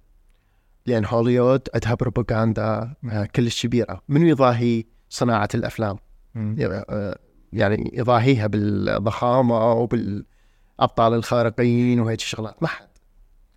لأن 0.85 1.05
هوليوود 1.05 1.61
عندها 1.75 1.93
بروباغندا 1.93 2.93
آه، 3.11 3.25
كلش 3.35 3.65
كبيرة. 3.65 4.01
منو 4.09 4.27
يضاهي 4.27 4.83
صناعة 5.09 5.49
الأفلام؟ 5.55 5.97
آه، 6.35 7.19
يعني 7.53 7.91
يضاهيها 7.93 8.47
بالضخامة 8.47 9.71
وبالأبطال 9.71 11.13
الخارقين 11.13 11.99
وهيك 11.99 12.19
شغلات. 12.19 12.63
ما 12.63 12.67
حد. 12.67 12.87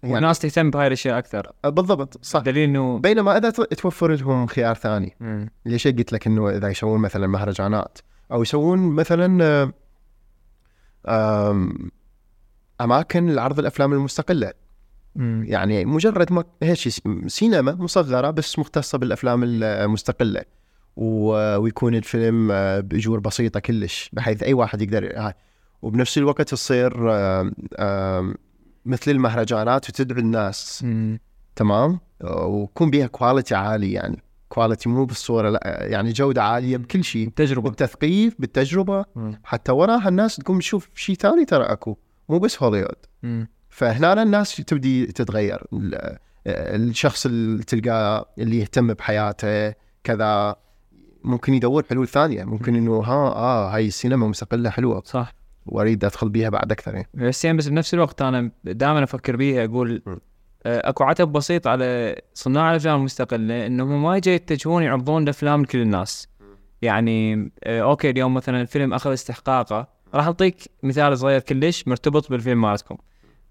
يعني 0.03 0.15
والناس 0.15 0.39
تهتم 0.39 0.71
بهاي 0.71 0.87
الأشياء 0.87 1.19
أكثر. 1.19 1.53
آه، 1.65 1.69
بالضبط 1.69 2.25
صح. 2.25 2.41
دليل 2.41 2.69
إنه 2.69 2.99
بينما 2.99 3.37
إذا 3.37 3.51
توفر 3.51 4.13
لهم 4.13 4.47
خيار 4.47 4.75
ثاني. 4.75 5.17
ليش 5.67 5.89
قلت 5.89 6.13
لك 6.13 6.27
إنه 6.27 6.51
إذا 6.51 6.69
يسوون 6.69 7.01
مثلا 7.01 7.27
مهرجانات 7.27 7.99
أو 8.33 8.43
يسوون 8.43 8.79
مثلا 8.79 9.73
أماكن 12.81 13.27
لعرض 13.27 13.59
الأفلام 13.59 13.93
المستقلة. 13.93 14.66
يعني 15.45 15.85
مجرد 15.85 16.33
ما 16.33 16.45
هيك 16.63 16.79
سينما 17.27 17.73
مصغرة 17.73 18.31
بس 18.31 18.59
مختصة 18.59 18.99
بالأفلام 18.99 19.41
المستقلة 19.45 20.43
ويكون 20.97 21.95
الفيلم 21.95 22.51
آه، 22.53 22.81
بأجور 22.81 23.21
بسيطة 23.21 23.61
كلش 23.61 24.11
بحيث 24.13 24.43
أي 24.43 24.53
واحد 24.53 24.83
يقدر 24.83 25.13
هاي 25.17 25.35
وبنفس 25.83 26.19
الوقت 26.19 26.43
تصير 26.43 26.95
مثل 28.85 29.11
المهرجانات 29.11 29.89
وتدعو 29.89 30.19
الناس. 30.19 30.85
مم. 30.85 31.21
تمام؟ 31.57 32.01
ويكون 32.25 32.91
بيها 32.91 33.07
quality 33.07 33.55
عالي 33.55 33.93
يعني 33.93 34.23
quality 34.49 34.89
مو 34.89 35.05
بالصورة 35.05 35.51
لا 35.51 35.79
يعني 35.81 36.13
جودة 36.13 36.43
عالية 36.43 36.77
بكل 36.77 37.05
شيء 37.05 37.29
تجربه 37.29 37.69
بالتثقيف 37.71 38.35
بالتجربة. 38.39 39.05
مم. 39.17 39.41
حتى 39.45 39.73
وراها 39.73 40.09
الناس 40.09 40.37
تقوم 40.37 40.59
تشوف 40.59 40.91
شيء 40.95 41.17
ثاني 41.17 41.45
ترى 41.45 41.65
أكو 41.65 41.97
مو 42.29 42.39
بس 42.39 42.63
هوليوود. 42.63 42.97
فهنا 43.77 44.23
الناس 44.23 44.57
تبدي 44.57 45.07
تتغير. 45.07 45.63
ال- 45.73 46.19
الشخص 46.47 47.27
اللي 47.27 47.65
تلقاه 47.65 48.27
اللي 48.39 48.59
يهتم 48.59 48.93
بحياته 48.93 49.75
كذا 50.05 50.57
ممكن 51.25 51.55
يدور 51.55 51.85
حلول 51.91 52.09
ثانية. 52.09 52.45
ممكن 52.45 52.77
إنه 52.77 53.01
ها 53.01 53.33
آه 53.35 53.75
هاي 53.75 53.87
السينما 53.87 54.29
مستقله 54.29 54.71
حلوة. 54.71 55.03
صح. 55.05 55.33
وأريد 55.67 56.05
أدخل 56.05 56.29
بيها 56.29 56.49
بعد 56.49 56.73
أكثر. 56.73 56.95
يعني. 56.95 57.09
بس 57.15 57.45
يعني 57.45 57.59
بس 57.59 57.69
بنفس 57.69 57.95
الوقت 57.95 58.23
أنا 58.23 58.51
دائما 58.65 59.05
أفكر 59.05 59.37
بيها 59.37 59.65
أقول. 59.65 60.03
آه، 60.67 60.89
أكو 60.89 61.05
عتب 61.05 61.33
بسيط 61.33 61.67
على 61.67 62.21
صناع 62.35 62.71
الأفلام 62.71 62.99
المستقلة 62.99 63.67
إنهم 63.67 64.03
ما 64.03 64.19
جاي 64.19 64.35
يتجهون 64.35 64.83
يعرضون 64.83 65.23
الأفلام 65.23 65.63
لكل 65.63 65.81
الناس. 65.81 66.29
يعني 66.83 67.51
آه، 67.65 67.81
okay 67.83 68.11
اليوم 68.11 68.35
مثلا 68.35 68.61
الفيلم 68.61 68.95
أخذ 68.95 69.13
استحقاقه. 69.13 69.89
راح 70.15 70.27
أعطيك 70.27 70.57
مثال 70.83 71.19
صغير 71.19 71.41
كلش 71.41 71.89
مرتبط 71.89 72.31
بالفيلم 72.31 72.61
مالتكم. 72.61 72.97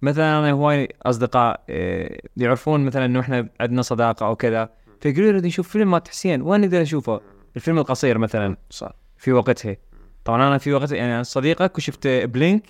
مثلا 0.01 0.39
أنا 0.39 0.51
هواي 0.51 0.89
أصدقاء 1.05 1.63
آه، 1.69 2.19
يعرفون 2.37 2.85
مثلا 2.85 3.05
إنه 3.05 3.19
إحنا 3.19 3.49
عندنا 3.59 3.81
صداقة 3.81 4.25
أو 4.25 4.35
كذا 4.35 4.69
فيقولوا 5.01 5.31
لي 5.31 5.47
نشوف 5.47 5.69
فيلم 5.69 5.91
مال 5.91 6.01
حسين 6.09 6.41
وين 6.41 6.61
نقدر 6.61 6.81
اشوفه؟ 6.81 7.21
الفيلم 7.55 7.79
القصير 7.79 8.17
مثلا 8.17 8.57
صح 8.69 8.91
في 9.17 9.31
وقتها. 9.31 9.77
طبعا 10.25 10.47
أنا 10.47 10.57
في 10.57 10.73
وقتها 10.73 10.95
يعني 10.95 11.23
صديقك 11.23 11.77
وشفت 11.77 12.07
ب 12.07 12.19
link 12.19 12.63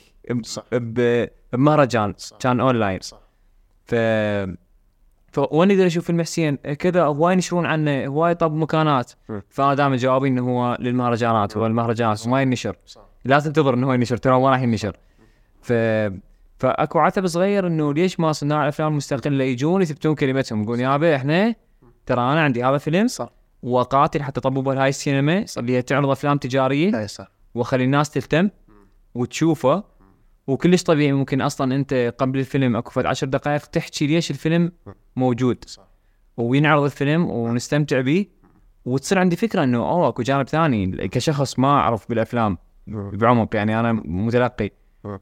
بمهرجان. 0.71 2.13
كان 2.39 2.59
اونلاين 2.59 2.99
صح. 3.01 3.19
ف 3.85 3.95
فوين 5.31 5.67
نقدر 5.67 5.85
أشوف 5.85 6.05
فيلم 6.05 6.21
حسين؟ 6.21 6.55
كذا 6.55 7.03
هواي 7.03 7.33
ينشرون 7.33 7.65
عنه 7.65 8.05
هواي 8.05 8.35
طب 8.35 8.53
مكانات. 8.53 9.11
فأنا 9.49 9.73
دائما 9.73 9.95
جوابي 9.95 10.27
إنه 10.27 10.49
هو 10.49 10.77
للمهرجانات 10.79 11.57
هو 11.57 11.65
المهرجانات 11.65 12.27
ما 12.27 12.41
ينشر. 12.41 12.75
صح. 12.85 13.01
لا 13.25 13.39
تنتظر 13.39 13.73
إنه 13.73 13.87
هو 13.87 13.93
ينشر 13.93 14.17
ترى 14.17 14.39
ما 14.39 14.49
راح 14.49 14.61
ينشر 14.61 14.97
ف 15.61 15.73
فاكو 16.57 16.99
عتب 16.99 17.27
صغير 17.27 17.67
انه 17.67 17.93
ليش 17.93 18.19
ما 18.19 18.31
صناع 18.31 18.63
الأفلام 18.63 18.91
المستقلة؟ 18.91 19.43
يجون 19.43 19.81
يثبتون 19.81 20.15
كلمتهم 20.15 20.63
يقول 20.63 20.79
يابا 20.79 21.15
إحنا 21.15 21.55
ترى 22.05 22.21
أنا 22.21 22.41
عندي 22.41 22.63
هذا 22.63 22.77
فيلم 22.77 23.07
صح 23.07 23.29
وقاتل 23.63 24.23
حتى 24.23 24.41
طبوا 24.41 24.73
هاي 24.73 24.89
السينما 24.89 25.45
اللي 25.57 25.77
هي 25.77 25.81
تعرض 25.81 26.09
أفلام 26.09 26.37
تجارية 26.37 26.99
اي 26.99 27.07
صح 27.07 27.27
وأخلي 27.55 27.83
الناس 27.83 28.09
تهتم 28.09 28.49
وتشوفه. 29.15 29.83
وكلش 30.47 30.83
طبيعي 30.83 31.13
ممكن 31.13 31.41
أصلا 31.41 31.75
أنت 31.75 32.13
قبل 32.17 32.39
الفيلم 32.39 32.75
أكو 32.75 32.91
فد 32.91 33.05
عشر 33.05 33.27
دقائق 33.27 33.65
تحكي 33.65 34.07
ليش 34.07 34.31
الفيلم 34.31 34.71
موجود. 35.15 35.65
صح 35.67 35.87
وينعرض 36.37 36.83
الفيلم 36.83 37.29
ونستمتع 37.29 38.01
به 38.01 38.25
وتصير 38.85 39.19
عندي 39.19 39.35
فكرة 39.35 39.63
إنه 39.63 39.77
أوه 39.77 40.07
أكو 40.07 40.23
جانب 40.23 40.47
ثاني 40.47 41.07
كشخص 41.07 41.59
ما 41.59 41.67
أعرف 41.67 42.09
بالأفلام. 42.09 42.57
بعمق 42.87 43.55
يعني 43.55 43.79
أنا 43.79 43.93
متلقي. 43.93 44.69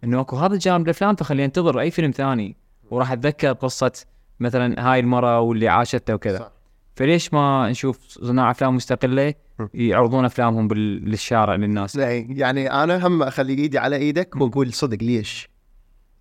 إنه 0.03 0.21
أكو 0.21 0.35
هذا 0.35 0.53
الجانب 0.53 0.83
بالافلام 0.83 1.15
فخليني 1.15 1.45
أنتظر 1.45 1.79
أي 1.79 1.91
فيلم 1.91 2.11
ثاني. 2.11 2.55
وراح 2.91 3.11
أتذكر 3.11 3.51
قصة 3.51 3.91
مثلا 4.39 4.91
هاي 4.91 4.99
المراه 4.99 5.39
واللي 5.39 5.67
عاشتها 5.67 6.13
وكذا. 6.13 6.51
فليش 6.95 7.33
ما 7.33 7.69
نشوف 7.69 7.99
صناع 8.07 8.51
أفلام 8.51 8.75
مستقلة. 8.75 9.33
يعرضون 9.73 10.25
أفلامهم 10.25 10.67
بال- 10.67 11.09
للشارع 11.09 11.55
للناس؟ 11.55 11.95
يعني 11.95 12.71
أنا 12.71 13.07
هم 13.07 13.23
أخلي 13.23 13.53
إيدي 13.53 13.77
على 13.77 13.95
إيدك 13.95 14.35
وأقول 14.41 14.73
صدق 14.73 14.97
ليش؟ 15.03 15.49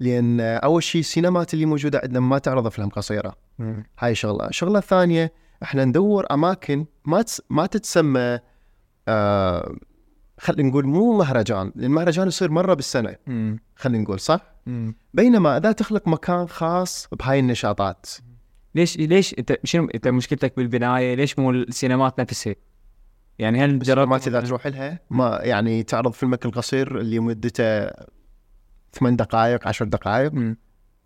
لأن 0.00 0.40
أول 0.40 0.82
شيء 0.82 1.00
السينمات 1.00 1.54
اللي 1.54 1.66
موجودة 1.66 2.00
عندنا 2.04 2.20
ما 2.20 2.38
تعرض 2.38 2.66
أفلام 2.66 2.88
قصيرة. 2.88 3.34
هاي 3.98 4.14
شغلة، 4.14 4.48
الشغله 4.48 4.78
الثانية 4.78 5.32
إحنا 5.62 5.84
ندور 5.84 6.26
أماكن 6.30 6.86
ما 7.04 7.22
تس... 7.22 7.42
ما 7.50 7.66
تتسمى 7.66 8.38
آه 9.08 9.74
خلينا 10.39 10.68
نقول 10.68 10.87
مو 10.87 11.18
مهرجان، 11.18 11.72
لأن 11.74 11.85
المهرجان 11.85 12.28
يصير 12.28 12.51
مرة 12.51 12.74
بالسنة. 12.74 13.16
خلينا 13.76 14.03
نقول 14.03 14.20
صح؟ 14.20 14.41
مم. 14.66 14.95
بينما 15.14 15.57
إذا 15.57 15.72
تخلق 15.72 16.09
مكان 16.09 16.49
خاص 16.49 17.09
بهاي 17.12 17.41
النشاطات 17.41 18.07
ليش 18.74 18.97
ليش 18.97 19.35
أنت 19.39 19.59
شنو 19.64 19.89
أنت 19.95 20.09
مشكلتك 20.09 20.57
بالبدايه 20.57 21.14
ليش 21.14 21.39
مو 21.39 21.51
السينمات 21.51 22.20
نفسها؟ 22.20 22.55
يعني 23.39 23.64
هل 23.64 23.78
جربت 23.78 24.09
ما 24.09 24.16
إذا 24.16 24.41
تروح 24.41 24.66
لها 24.66 25.01
ما 25.11 25.39
يعني 25.43 25.83
تعرض 25.83 26.12
فيلمك 26.12 26.45
القصير 26.47 27.01
اللي 27.01 27.18
مدته 27.18 27.91
ثمان 28.93 29.16
دقائق 29.16 29.68
عشر 29.68 29.85
دقائق 29.85 30.33
مم. 30.33 30.57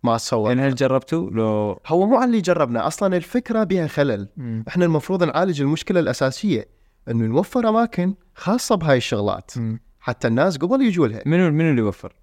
ما 0.03 0.17
تصور 0.17 0.49
يعني 0.49 0.61
هل 0.61 0.75
جربتوا 0.75 1.29
لو 1.29 1.79
هو 1.87 2.05
مو 2.05 2.15
على 2.15 2.25
اللي 2.25 2.41
جربنا 2.41 2.87
أصلا 2.87 3.17
الفكرة 3.17 3.63
بها 3.63 3.87
خلل 3.87 4.29
مم. 4.37 4.63
إحنا 4.67 4.85
المفروض 4.85 5.23
نعالج 5.23 5.61
المشكلة 5.61 5.99
الأساسية 5.99 6.76
إنه 7.09 7.25
نوفر 7.25 7.69
أماكن 7.69 8.13
خاصة 8.35 8.75
بهاي 8.75 8.97
الشغلات. 8.97 9.51
مم. 9.57 9.79
حتى 9.99 10.27
الناس 10.27 10.57
قبل 10.57 10.81
يجوا 10.81 11.07
لها. 11.07 11.21
منو 11.25 11.51
منو 11.51 11.69
اللي 11.69 11.81
يوفر؟ 11.81 12.15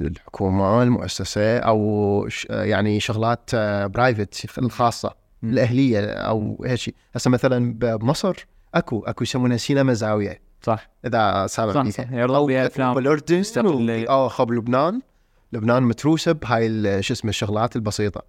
الحكومة 0.00 0.82
المؤسسة 0.82 1.58
أو 1.58 2.28
ش... 2.28 2.46
يعني 2.50 3.00
شغلات 3.00 3.50
برايفت 3.86 4.58
الخاصة 4.58 5.14
مم. 5.42 5.50
الأهلية 5.50 6.00
أو 6.10 6.64
هيك 6.64 6.74
شيء. 6.74 6.94
هسه 7.14 7.30
مثلا 7.30 7.74
بمصر 7.74 8.46
أكو 8.74 9.00
أكو 9.00 9.24
يسمونها 9.24 9.56
سينما 9.56 9.92
زاوية. 9.92 10.40
صح. 10.62 10.90
إذا 11.04 11.46
سامع 11.46 11.72
صح 11.72 11.88
صح. 11.88 12.12
يعرضون 12.12 12.46
بها 12.46 12.66
افلام 12.66 12.94
بالأردن. 12.94 13.42
آه 14.08 14.28
خب 14.28 14.50
لبنان. 14.50 15.00
لبنان 15.52 15.82
متروسة 15.82 16.32
بهاي 16.32 17.02
شو 17.02 17.14
اسمه 17.14 17.28
الشغلات 17.28 17.76
البسيطة. 17.76 18.22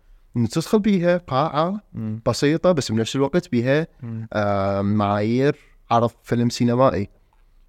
تدخل 0.51 0.79
بيها 0.79 1.17
قاعه 1.17 1.81
مم. 1.93 2.21
بسيطة 2.25 2.71
بس 2.71 2.91
بنفس 2.91 3.15
الوقت 3.15 3.49
بيها. 3.51 3.87
آه، 4.33 4.81
معايير 4.81 5.55
عرض 5.91 6.11
فيلم 6.23 6.49
سينمائي 6.49 7.09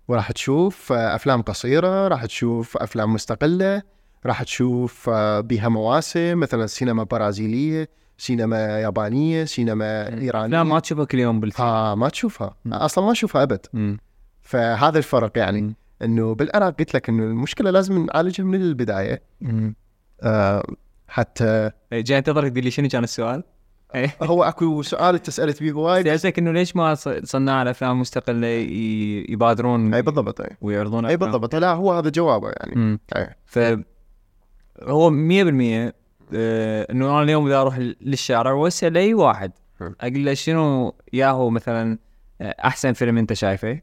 وراح 0.09 0.33
تشوف 0.33 0.93
آه، 0.93 1.15
أفلام 1.15 1.43
قصيرة 1.43 2.09
راح 2.09 2.25
تشوف 2.27 2.77
أفلام 2.77 3.13
مستقلة 3.15 3.83
راح 4.27 4.43
تشوف 4.43 5.09
آه، 5.09 5.41
بيها 5.41 5.69
مواسم 5.69 6.39
مثلا 6.41 6.67
سينما 6.67 7.03
برازيلية 7.03 7.89
سينما 8.19 8.81
يابانية 8.81 9.45
سينما 9.45 10.09
ايرانيه 10.09 10.47
أفلام 10.47 10.69
ما 10.69 10.81
تشوفها 10.81 11.05
كل 11.05 11.19
يوم 11.19 11.41
بالفيلم 11.41 11.69
آه 11.69 11.95
ما 11.95 12.09
تشوفها 12.09 12.57
مم. 12.65 12.75
أصلا 12.75 13.05
ما 13.05 13.13
أشوفها 13.13 13.43
أبد 13.43 13.67
مم. 13.73 13.99
فهذا 14.43 14.99
الفرق 14.99 15.39
يعني 15.39 15.61
مم. 15.63 15.75
إنه 16.03 16.35
بالعراق 16.35 16.75
قلت 16.79 16.95
لك 16.95 17.09
إنه 17.09 17.23
المشكلة 17.23 17.71
لازم 17.71 18.07
نعالجها 18.07 18.45
من 18.45 18.63
البداية. 18.63 19.23
آه 20.23 20.63
حتى 21.11 21.71
إيه، 21.93 22.01
جاي 22.01 22.19
انتظرك 22.19 22.53
تقول 22.53 22.65
لي 22.65 22.71
شنو 22.71 22.89
كان 22.89 23.05
السؤال؟ 23.05 23.43
إيه. 23.95 24.17
هو 24.23 24.45
أكو 24.45 24.83
سؤال 24.83 25.15
أنت 25.15 25.31
سألت 25.31 25.63
بيه 25.63 25.73
وايد 25.73 26.09
سألتك 26.09 26.39
إنه 26.39 26.53
ليش 26.53 26.77
ما 26.77 26.95
صناع 27.25 27.63
الأفلام 27.63 27.91
المستقله 27.91 28.47
ي- 28.47 29.27
يبادرون 29.29 29.95
إي 29.95 30.03
بالضبط 30.03 30.41
إي 30.41 30.57
ويعرضون 30.61 31.07
إي؟ 31.07 31.17
بالضبط 31.17 31.55
لا 31.55 31.73
هو 31.73 31.93
هذا 31.93 32.09
جوابه 32.11 32.49
يعني 32.51 32.75
مم. 32.77 32.99
أي. 33.17 33.29
ف 33.47 33.59
هو 34.83 35.11
100% 35.11 35.93
آه، 36.35 36.87
إنه 36.91 37.11
أنا 37.11 37.23
اليوم 37.23 37.47
إذا 37.47 37.61
أروح 37.61 37.79
للشارع 38.01 38.53
واسال 38.53 38.97
اي 38.97 39.15
واحد. 39.15 39.53
أقول 39.81 40.25
له 40.25 40.35
شنو 40.35 40.95
ياهو 41.13 41.51
مثلا 41.51 41.99
آه، 42.41 42.57
أحسن 42.65 42.93
فيلم 42.93 43.19
أنت 43.19 43.33
شايفه. 43.33 43.81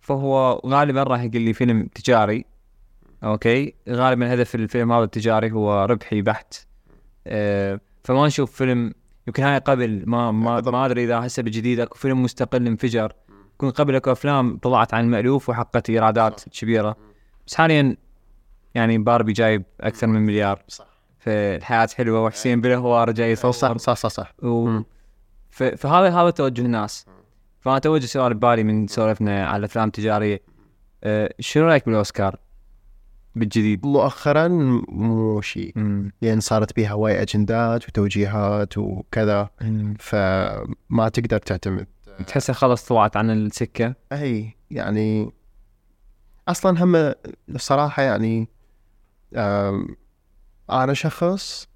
فهو 0.00 0.60
غالبا 0.66 1.02
راح 1.02 1.22
يقول 1.22 1.40
لي 1.42 1.52
فيلم 1.52 1.86
تجاري 1.94 2.44
okay. 3.24 3.74
غالبا 3.88 4.34
هدف 4.34 4.54
الفيلم 4.54 4.92
هذا 4.92 5.04
التجاري 5.04 5.52
هو 5.52 5.84
ربحي 5.84 6.22
بحت. 6.22 6.54
آه، 7.26 7.80
فما 8.04 8.26
نشوف 8.26 8.52
فيلم 8.52 8.94
يمكن 9.26 9.42
هاي 9.42 9.58
قبل 9.58 10.02
ما 10.06 10.30
ما. 10.30 10.60
ما 10.60 10.86
أدري 10.86 11.04
إذا 11.04 11.26
هسه 11.26 11.42
بالجديد 11.42 11.80
أكو 11.80 11.98
فيلم 11.98 12.22
مستقل 12.22 12.66
انفجر. 12.66 13.12
يكون 13.54 13.70
قبل 13.70 13.96
أكو 13.96 14.12
أفلام 14.12 14.58
طلعت 14.58 14.94
عن 14.94 15.04
المألوف 15.04 15.48
وحققت 15.48 15.90
إيرادات. 15.90 16.44
كبيرة. 16.48 16.96
بس 17.46 17.54
حاليا 17.54 17.96
يعني 18.74 18.98
باربي 18.98 19.32
جايب 19.32 19.64
أكثر 19.80 20.06
من 20.06 20.20
مليار. 20.20 20.62
صح. 20.68 20.86
فالحياة 21.18 21.88
حلوة 21.96 22.24
وحسين 22.24 22.60
بالهوار 22.60 23.10
جاي 23.10 23.30
يصور 23.30 23.52
صح 23.52 23.76
صح 23.76 23.94
صح 23.96 24.08
صح. 24.08 24.32
و... 24.42 24.80
فهذا 25.50 26.10
هذا 26.10 26.30
توجه 26.30 26.62
الناس. 26.62 27.06
فأنا 27.60 27.78
توجه 27.78 28.06
سؤال 28.06 28.34
ببالي 28.34 28.64
من 28.64 28.86
سولفنا 28.86 29.46
على 29.46 29.56
الافلام 29.56 29.86
التجاريه 29.86 30.42
أه 31.04 31.34
شنو 31.40 31.66
رأيك 31.66 31.86
بالأوسكار؟ 31.86 32.43
بالجديد؟ 33.36 33.86
مؤخرا 33.86 34.48
مو 34.88 35.40
شيء 35.40 35.72
مم. 35.76 36.12
لأن 36.22 36.40
صارت 36.40 36.76
بيها 36.76 36.90
هواي 36.90 37.22
أجندات 37.22 37.88
وتوجيهات 37.88 38.78
وكذا 38.78 39.50
فما 39.98 41.08
تقدر 41.12 41.38
تعتمد 41.38 41.86
تحسها 42.26 42.54
خلص 42.54 42.84
طلعت 42.86 43.16
عن 43.16 43.30
السكة؟ 43.30 43.94
أي 44.12 44.56
يعني 44.70 45.32
أصلا 46.48 46.84
هم 46.84 47.14
الصراحه 47.48 48.02
يعني 48.02 48.48
أنا 50.70 50.92
شخص 50.94 51.68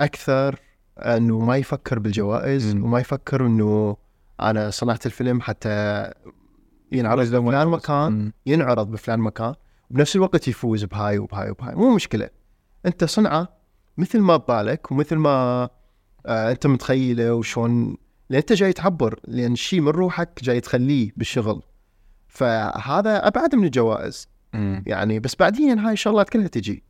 أكثر 0.00 0.60
إنه 0.98 1.38
ما 1.38 1.56
يفكر 1.56 1.98
بالجوائز 1.98 2.74
مم. 2.74 2.84
وما 2.84 3.00
يفكر 3.00 3.46
إنه 3.46 3.96
أنا 4.40 4.70
صنعت 4.70 5.06
الفيلم 5.06 5.40
حتى 5.40 6.10
ينعرض 6.92 7.34
بفلان 7.34 7.68
مكان 7.68 8.12
مم. 8.12 8.32
ينعرض 8.46 8.90
بفلان 8.90 9.20
مكان 9.20 9.54
وبنفس 9.92 10.16
الوقت 10.16 10.48
يفوز 10.48 10.84
بهاي 10.84 11.18
وبهاي 11.18 11.50
وبهاي. 11.50 11.74
مو 11.74 11.94
مشكلة. 11.94 12.30
أنت 12.86 13.04
صنعة 13.04 13.48
مثل 13.98 14.20
ما 14.20 14.36
ببالك 14.36 14.92
ومثل 14.92 15.16
ما 15.16 15.68
آه 16.26 16.50
أنت 16.50 16.66
متخيلة 16.66 17.34
وشون 17.34 17.96
لأن 18.30 18.40
أنت 18.40 18.52
جاي 18.52 18.72
تعبر 18.72 19.20
لأن 19.24 19.56
شيء 19.56 19.80
من 19.80 19.88
روحك 19.88 20.40
جاي 20.42 20.60
تخليه 20.60 21.12
بالشغل. 21.16 21.62
فهذا 22.28 23.26
أبعد 23.26 23.54
من 23.54 23.64
الجوائز. 23.64 24.28
مم. 24.52 24.84
يعني 24.86 25.20
بس 25.20 25.36
بعدين 25.36 25.78
هاي 25.78 25.92
الشغلات 25.92 26.30
كلها 26.30 26.48
تجي. 26.48 26.82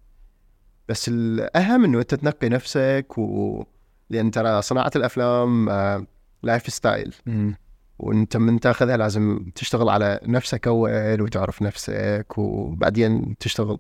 بس 0.89 1.09
الأهم 1.09 1.85
إنه 1.85 1.99
أنت 1.99 2.15
تنقي 2.15 2.49
نفسك 2.49 3.19
و 3.19 3.65
لأن 4.11 4.31
ترى 4.31 4.63
صناعة 4.63 4.91
الأفلام 4.97 5.69
آه 5.69 6.07
lifestyle 6.43 7.15
مم. 7.27 7.57
وانت 8.03 8.37
من 8.37 8.61
تاخذها 8.61 8.97
لازم 8.97 9.45
تشتغل 9.55 9.89
على 9.89 10.21
نفسك 10.23 10.67
أول 10.67 11.21
وتعرف 11.23 11.63
نفسك 11.63 12.27
وبعدين 12.39 13.37
تشتغل. 13.39 13.79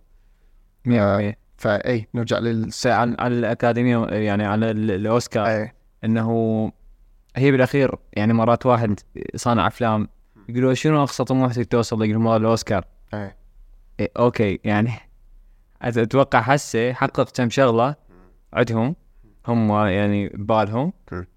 مية 0.85 1.17
بالمية. 1.17 1.39
فاي 1.57 2.09
نرجع 2.15 2.39
لل 2.39 2.67
بس 2.67 2.87
على 2.87 3.27
الأكاديمية 3.39 4.07
يعني 4.07 4.45
على 4.45 4.71
ال- 4.71 4.91
الأوسكار 4.91 5.47
اي 5.47 5.73
إنه 6.05 6.73
هي 7.37 7.51
بالأخير 7.51 7.95
يعني 8.13 8.33
مرات 8.33 8.67
واحد 8.67 9.01
صانع 9.37 9.67
أفلام 9.67 10.09
يقولوا 10.49 10.75
شنو 10.75 11.03
أقصى 11.03 11.25
طموحك 11.25 11.67
توصل 11.67 12.05
يقول 12.05 12.17
والله 12.17 12.37
الأوسكار؟ 12.37 12.85
اي 13.15 13.35
إيه 14.01 14.11
okay 14.19 14.61
يعني 14.65 14.91
أتوقع 15.83 16.39
هسه 16.41 16.93
حقق 16.93 17.31
كم 17.37 17.51
شغلة 17.51 17.95
عندهم 18.53 18.97
هم 19.49 19.71
يعني 19.87 20.29
ببالهم. 20.29 20.93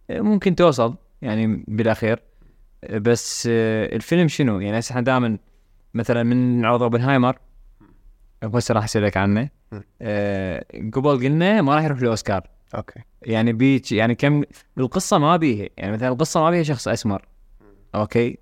إيه، 0.09 0.21
ممكن 0.21 0.55
توصل 0.55 0.95
يعني 1.21 1.63
بالأخير. 1.67 2.19
بس 2.91 3.47
آه، 3.51 3.95
الفيلم 3.95 4.27
شنو؟ 4.27 4.59
يعني 4.59 4.79
هسه 4.79 4.91
إحنا 4.91 5.01
دائما 5.01 5.37
مثلا 5.93 6.23
من 6.23 6.65
عرض 6.65 6.81
أوبنهايمر 6.81 7.37
هسه 8.43 8.73
راح 8.73 8.83
اسالك 8.83 9.17
عنه. 9.17 9.49
آه، 10.01 10.65
قبل 10.93 11.09
قلنا 11.09 11.61
ما 11.61 11.75
راح 11.75 11.83
يروح 11.83 11.99
الاوسكار 11.99 12.47
okay. 12.75 12.99
يعني 13.21 13.53
بيج 13.53 13.91
يعني 13.91 14.15
كم 14.15 14.43
القصة 14.77 15.17
ما 15.17 15.37
بيها 15.37 15.69
يعني 15.77 15.91
مثلا 15.91 16.07
القصة 16.07 16.41
ما 16.41 16.49
بيها 16.49 16.63
شخص 16.63 16.87
أسمر. 16.87 17.25
okay؟ 17.95 18.37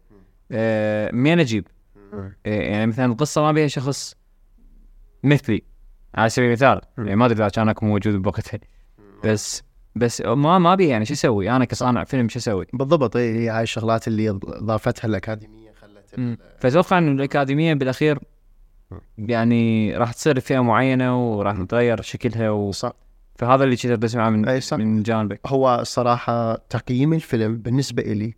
آه 0.51 1.11
مين 1.13 1.39
أجيب. 1.39 1.67
آه، 2.13 2.31
يعني 2.45 2.87
مثلا 2.87 3.05
القصة 3.05 3.41
ما 3.41 3.51
بيها 3.51 3.67
شخص 3.67 4.15
مثلي. 5.23 5.63
على 6.15 6.29
سبيل 6.29 6.47
المثال. 6.47 6.81
يعني 6.97 7.15
ما 7.15 7.25
أدري 7.25 7.37
إذا 7.37 7.49
كان 7.49 7.69
أكون 7.69 7.89
موجود 7.89 8.15
بوقتها. 8.15 8.59
بس 9.23 9.63
بس 9.95 10.21
ما 10.21 10.59
ما 10.59 10.75
بيها 10.75 10.89
يعني 10.89 11.05
شو 11.05 11.13
أسوي؟ 11.13 11.49
أنا 11.49 11.65
كصانع 11.65 12.03
فيلم 12.03 12.29
شو 12.29 12.39
أسوي؟ 12.39 12.65
بالضبط 12.73 13.15
إي 13.15 13.39
هي 13.39 13.49
هاي 13.49 13.63
الشغلات 13.63 14.07
اللي 14.07 14.29
ضافتها 14.45 15.07
الأكاديمية 15.07 15.71
خلت. 15.71 16.37
فأتوقع 16.59 16.97
إنه 16.97 17.11
الأكاديمية 17.11 17.73
بالأخير 17.73 18.19
يعني 19.17 19.95
راح 19.97 20.13
تصير 20.13 20.39
فئة 20.39 20.59
معينة 20.59 21.37
وراح 21.37 21.57
تتغير 21.57 22.01
شكلها 22.01 22.49
و... 22.49 22.71
صح. 22.71 22.93
فهذا 23.35 23.63
اللي 23.63 23.75
كنت 23.75 24.03
اسمعه 24.03 24.29
من 24.29 24.47
إي 24.47 24.61
صح. 24.61 24.77
من 24.77 25.03
جانبك. 25.03 25.39
هو 25.45 25.79
الصراحه 25.81 26.55
تقييم 26.55 27.13
الفيلم 27.13 27.57
بالنسبة 27.57 28.03
إلي 28.03 28.33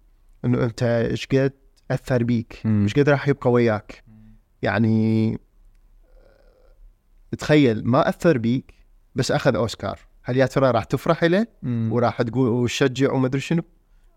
إنه 0.46 0.64
أنت 0.64 0.84
إيش 0.84 1.28
قد 1.28 1.54
أثر 1.92 2.24
بيك. 2.24 2.62
إيش 2.66 2.94
قد 2.94 3.10
راح 3.10 3.28
يبقى 3.28 3.52
وياك؟ 3.52 4.04
يعني 4.62 5.38
تخيل 7.38 7.88
ما 7.88 8.10
أثر 8.10 8.38
بيك 8.38 8.74
بس 9.16 9.32
أخذ 9.32 9.56
أوسكار. 9.56 10.00
هل 10.28 10.38
يا 10.38 10.46
ترى 10.46 10.72
راح 10.72 10.84
تفرح 10.84 11.24
له 11.24 11.48
وراح 11.64 12.22
تقول 12.22 12.50
وتشجع 12.50 13.12
وما 13.12 13.28
أدري 13.28 13.42
شنو؟ 13.42 13.64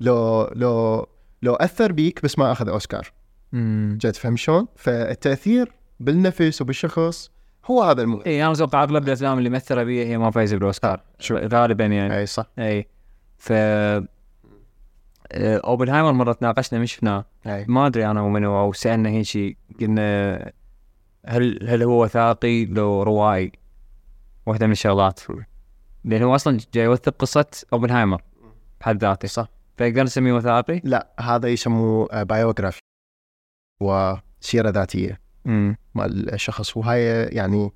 لو 0.00 0.48
لو 0.54 1.06
لو 1.42 1.54
أثر 1.54 1.92
بيك 1.92 2.22
بس 2.22 2.38
ما 2.38 2.52
أخذ 2.52 2.68
أوسكار. 2.68 3.12
امم 3.54 3.98
جد 4.00 4.16
فهم 4.16 4.36
شلون؟ 4.36 4.66
فالتأثير 4.76 5.72
بالنفس 6.00 6.62
وبالشخص 6.62 7.30
هو 7.64 7.82
هذا 7.82 8.02
المهم. 8.02 8.22
اي 8.26 8.44
أنا 8.44 8.52
أتوقع 8.52 8.82
اغلب 8.82 9.06
الافلام 9.06 9.38
اللي 9.38 9.50
مثل 9.50 9.84
بيها 9.84 10.06
هي 10.06 10.18
ما 10.18 10.30
فايزه 10.30 10.56
بالأوسكار 10.56 11.02
شو. 11.18 11.36
غالبا 11.36 11.84
يعني. 11.84 12.18
أي 12.18 12.26
صح. 12.26 12.46
اي 12.58 12.88
ف 13.38 13.52
آه، 13.52 14.08
أوبنهايمر 15.64 16.12
مرة 16.12 16.32
تناقشنا 16.32 16.78
مش 16.78 16.92
شفناه 16.92 17.24
أي. 17.46 17.64
ما 17.68 17.86
أدري 17.86 18.06
أنا 18.06 18.20
ومنو 18.20 18.60
أو 18.60 18.72
سألنا 18.72 19.08
هيك 19.08 19.22
شيء 19.24 19.56
قلنا 19.80 20.52
هل 21.26 21.68
هل 21.68 21.82
هو 21.82 22.02
وثائقي؟ 22.04 22.64
لو 22.64 23.02
روائي 23.02 23.52
واحدة 24.46 24.66
من 24.66 24.72
الشغلات. 24.72 25.20
لأن 26.04 26.22
هو 26.22 26.34
أصلا 26.34 26.58
جاي 26.74 26.84
يوثق 26.84 27.16
قصة 27.18 27.46
أوبنهايمر 27.72 28.22
بحد 28.80 29.04
ذاته 29.04 29.28
صح. 29.28 29.48
فنقدر 29.76 30.02
نسميه 30.02 30.32
وثائقي؟ 30.32 30.80
لا 30.84 31.08
هذا 31.20 31.48
يسموه 31.48 32.22
بايوغرافي 32.22 32.80
وسيره 33.80 34.70
ذاتية. 34.70 35.20
مال 35.94 36.34
الشخص. 36.34 36.76
وهاي 36.76 37.04
يعني 37.24 37.72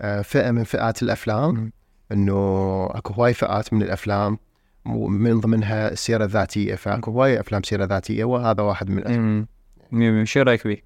آه، 0.00 0.22
فئة 0.22 0.50
من 0.50 0.64
فئات 0.64 1.02
الأفلام. 1.02 1.72
إنه 2.12 2.86
أكو 2.86 3.14
هواي 3.14 3.34
فئات 3.34 3.72
من 3.72 3.82
الأفلام. 3.82 4.38
ومن 4.86 5.40
ضمنها 5.40 5.92
السيرة 5.92 6.24
الذاتية. 6.24 6.74
فأكو 6.74 7.10
هواي 7.10 7.40
أفلام 7.40 7.62
سيرة 7.62 7.84
ذاتية. 7.84 8.24
وهذا 8.24 8.62
واحد 8.62 8.90
من 8.90 8.98
الأفلام. 8.98 9.46
امم 9.92 10.24
شو 10.24 10.42
رأيك 10.42 10.60
فيه؟ 10.60 10.84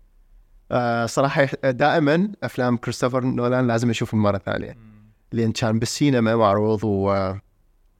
آه 0.72 1.06
صراحة 1.06 1.48
دائما 1.64 2.28
أفلام 2.42 2.76
كريستوفر 2.76 3.24
نولان 3.24 3.66
لازم 3.66 3.90
أشوفه 3.90 4.18
مرة 4.18 4.38
ثانية. 4.38 4.89
لأن 5.32 5.52
كان 5.52 5.78
بالسينما 5.78 6.36
معروض 6.36 6.84
و 6.84 7.34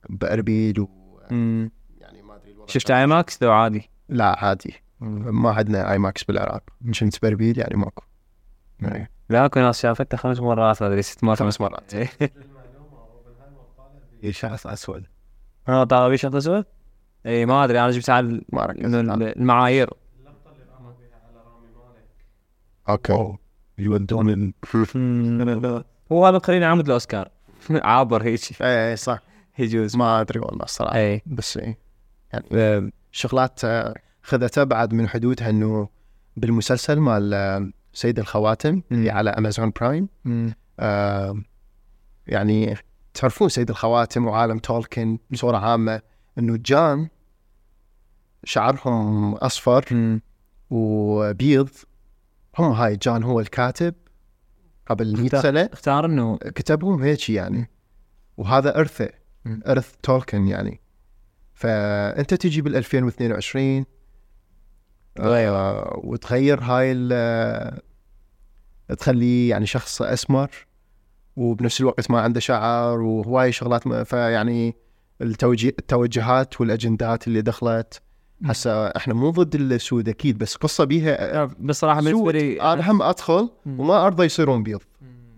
بأربيل 0.09 0.79
و 0.79 0.87
يعني 1.31 2.21
ما 2.21 2.35
أدري 2.35 2.55
شفت 2.67 2.91
IMAX 2.91 3.43
لو 3.43 3.51
عادي؟ 3.51 3.89
لا 4.09 4.45
عادي. 4.45 4.73
ما 4.99 5.51
عندنا 5.51 5.91
IMAX 5.91 6.23
بالعراق. 6.23 6.63
كنت 6.99 7.21
بأربيل 7.21 7.59
يعني 7.59 7.75
ماكو. 7.75 8.03
إيه. 8.83 9.11
لا 9.29 9.45
اكو 9.45 9.59
ناس 9.59 9.81
شافته 9.81 10.17
خمس 10.17 10.39
مرات 10.39 10.81
ما 10.81 10.87
أدري 10.87 11.01
ست 11.01 11.23
مرات. 11.23 11.39
خمس 11.39 11.61
مرات. 11.61 11.93
إيه. 11.93 12.09
شخص 14.31 14.67
أسود. 14.67 15.05
آه 15.67 15.83
طالع 15.83 16.07
بيه 16.07 16.15
شخص 16.15 16.35
أسود؟ 16.35 16.65
اي 17.25 17.45
ما 17.45 17.63
أدري 17.63 17.79
أنا 17.79 17.91
جبت 17.91 18.09
على 18.09 18.41
المعايير. 19.37 19.89
أوكي. 22.89 23.37
يودون 23.77 24.53
ال- 26.11 26.15
هو 26.17 26.25
هذا 26.25 26.37
قرين 26.37 26.63
عمود 26.63 26.85
الأوسكار. 26.85 27.29
عابر 27.71 28.23
هيك. 28.23 28.61
اي 28.61 28.89
إي، 28.91 28.95
صح. 28.95 29.19
يجوز 29.59 29.95
ما 29.95 30.21
أدري 30.21 30.39
والله 30.39 30.63
الصراحة. 30.63 30.95
اي 30.97 31.21
بس 31.25 31.57
إيه. 31.57 31.77
آه، 32.53 32.89
شغلات 33.11 33.65
آه، 33.65 33.93
خذتها 34.23 34.63
بعد 34.63 34.93
من 34.93 35.09
حدودها 35.09 35.49
إنه 35.49 35.89
بالمسلسل 36.37 36.99
مال 36.99 37.33
آه، 37.33 37.71
سيد 37.93 38.19
الخواتم 38.19 38.81
اللي. 38.91 39.09
على 39.09 39.29
امازون 39.29 39.71
برايم. 39.79 40.09
آه، 40.79 41.41
يعني 42.27 42.77
تعرفون 43.13 43.49
سيد 43.49 43.69
الخواتم 43.69 44.25
وعالم 44.27 44.57
تولكن 44.59 45.17
بصورة 45.29 45.57
عامة 45.57 46.01
إنه 46.37 46.57
جان 46.65 47.07
شعرهم 48.43 49.35
أصفر. 49.35 49.85
وبيض. 50.69 51.69
هم 52.59 52.71
هاي 52.71 52.95
جان 52.95 53.23
هو 53.23 53.39
الكاتب. 53.39 53.93
قبل 54.93 55.13
100 55.17 55.25
اختار- 55.25 55.41
سنة 55.43 55.69
اختار 55.73 56.05
إنه 56.05 56.37
كتبهم 56.37 57.03
هيك 57.03 57.29
يعني 57.29 57.69
وهذا 58.37 58.79
ارثه. 58.79 59.09
ارث 59.67 59.91
تولكن 60.03 60.47
يعني 60.47 60.81
فأنت 61.53 62.33
تجي 62.33 62.61
بال 62.61 62.75
2022 62.75 63.85
تغير. 65.15 65.49
آه 65.51 66.01
وتغير 66.03 66.59
هاي 66.61 66.91
ال- 66.91 67.79
تخليه 68.97 69.49
يعني 69.49 69.65
شخص 69.65 70.01
أسمر 70.01 70.49
وبنفس 71.35 71.81
الوقت 71.81 72.11
ما 72.11 72.21
عنده 72.21 72.39
شعر 72.39 72.99
وهواي 73.01 73.51
شغلات 73.51 73.87
فيعني 73.87 74.75
التوجي 75.21 75.69
التوجهات 75.69 76.61
والأجندات 76.61 77.27
اللي 77.27 77.41
دخلت 77.41 78.01
هسه 78.45 78.87
إحنا 78.87 79.13
مو 79.13 79.29
ضد 79.29 79.55
السود 79.55 80.09
أكيد 80.09 80.37
بس 80.37 80.55
قصة 80.55 80.83
بيها 80.83 81.45
بصراحه 81.59 82.01
بالنسبة 82.01 82.31
لي 82.31 82.61
أنا 82.61 82.91
هم 82.91 83.01
ادخل. 83.01 83.49
وما 83.65 84.05
أرضى 84.05 84.23
يصيرون 84.25 84.63
بيض. 84.63 84.81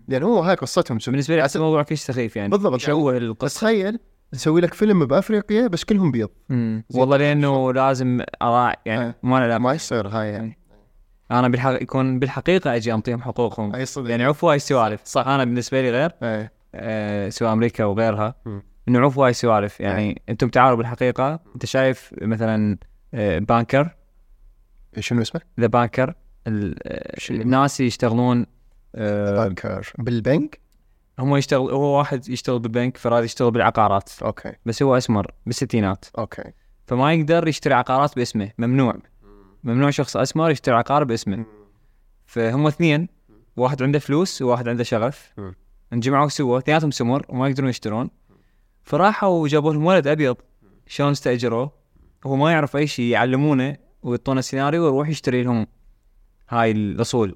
لأن 0.08 0.22
هو 0.22 0.40
هاي 0.40 0.54
قصتهم. 0.54 0.98
سود 0.98 1.12
بالنسبة 1.12 1.36
لي 1.36 1.42
احس 1.42 1.56
الموضوع 1.56 1.82
كلش 1.82 2.00
سخيف 2.02 2.36
يعني. 2.36 2.48
بالضبط. 2.48 2.74
يشوه 2.74 3.12
بس 3.12 3.22
القصة؟ 3.22 3.60
تخيل 3.60 3.98
تسوي 4.32 4.60
لك 4.60 4.74
فيلم 4.74 5.06
بأفريقيا 5.06 5.66
بس 5.66 5.84
كلهم 5.84 6.10
بيض. 6.10 6.28
والله 6.94 7.16
لأنه 7.16 7.72
لازم 7.72 8.20
أراعي 8.42 8.76
يعني 8.86 9.06
إيه. 9.06 9.16
ما 9.22 9.48
لا. 9.48 9.58
ما 9.58 9.72
يصير 9.72 10.08
هاي 10.08 10.28
يعني. 10.28 10.58
أنا 11.30 11.48
بالحق 11.48 11.82
يكون 11.82 12.18
بالحقيقة 12.18 12.76
أجي 12.76 12.94
أنطيهم 12.94 13.22
حقوقهم. 13.22 13.74
هاي 13.74 13.86
صدق. 13.86 14.10
يعني 14.10 14.24
عفوا 14.24 14.50
هاي 14.50 14.56
السوالف 14.56 15.00
صح. 15.04 15.26
أنا 15.28 15.44
بالنسبة 15.44 15.82
لي 15.82 15.90
غير 15.90 16.10
إيه. 16.22 16.52
آه 16.74 17.28
سواء 17.28 17.52
أمريكا 17.52 17.84
وغيرها 17.84 18.34
مم. 18.46 18.62
إنه 18.88 18.98
عفوا 19.00 19.24
هاي 19.24 19.30
السوالف 19.30 19.80
يعني 19.80 20.22
أنتم 20.28 20.48
تعالوا 20.48 20.76
بالحقيقة. 20.76 21.40
أنت 21.54 21.66
شايف 21.66 22.14
مثلا 22.22 22.72
آه 22.72 22.93
بانكر. 23.14 23.90
شنو 24.98 25.22
اسمه؟ 25.22 25.40
The 25.60 25.66
Banker 25.66 26.14
الناس 27.30 27.80
يشتغلون 27.80 28.46
آه 28.94 29.44
banker 29.44 29.92
بالبنك؟ 29.98 30.60
هم 31.18 31.36
يشتغل 31.36 31.60
هو 31.60 31.98
واحد 31.98 32.28
يشتغل 32.28 32.58
بالبنك 32.58 32.96
فراد 32.96 33.24
يشتغل 33.24 33.50
بالعقارات. 33.50 34.10
okay. 34.22 34.52
بس 34.66 34.82
هو 34.82 34.96
أسمر 34.96 35.30
بالستينات. 35.46 36.04
okay. 36.18 36.52
فما 36.86 37.12
يقدر 37.12 37.48
يشتري 37.48 37.74
عقارات 37.74 38.16
باسمه 38.16 38.50
ممنوع. 38.58 38.96
ممنوع 39.64 39.90
شخص 39.90 40.16
أسمر 40.16 40.50
يشتري 40.50 40.74
عقار 40.74 41.04
باسمه. 41.04 41.46
فهم 42.26 42.66
اثنين. 42.66 43.08
واحد 43.56 43.82
عنده 43.82 43.98
فلوس 43.98 44.42
وواحد 44.42 44.68
عنده 44.68 44.84
شغف. 44.84 45.32
انجمعوا 45.92 46.28
سوا 46.28 46.58
اثنيناتهم 46.58 46.90
سمر 46.90 47.26
وما 47.28 47.48
يقدرون 47.48 47.70
يشترون. 47.70 48.10
فراحوا 48.82 49.42
وجابوا 49.42 49.72
لهم 49.72 49.86
ولد 49.86 50.06
أبيض. 50.06 50.36
شلون 50.86 51.10
استأجروه؟ 51.10 51.83
هو 52.26 52.36
ما 52.36 52.52
يعرف 52.52 52.76
أي 52.76 52.86
شيء 52.86 53.04
يعلمونه 53.04 53.76
ويعطونه 54.02 54.40
سيناريو 54.40 54.84
ويروح 54.84 55.08
يشتري 55.08 55.42
لهم 55.42 55.66
هاي 56.48 56.70
الاصول 56.70 57.34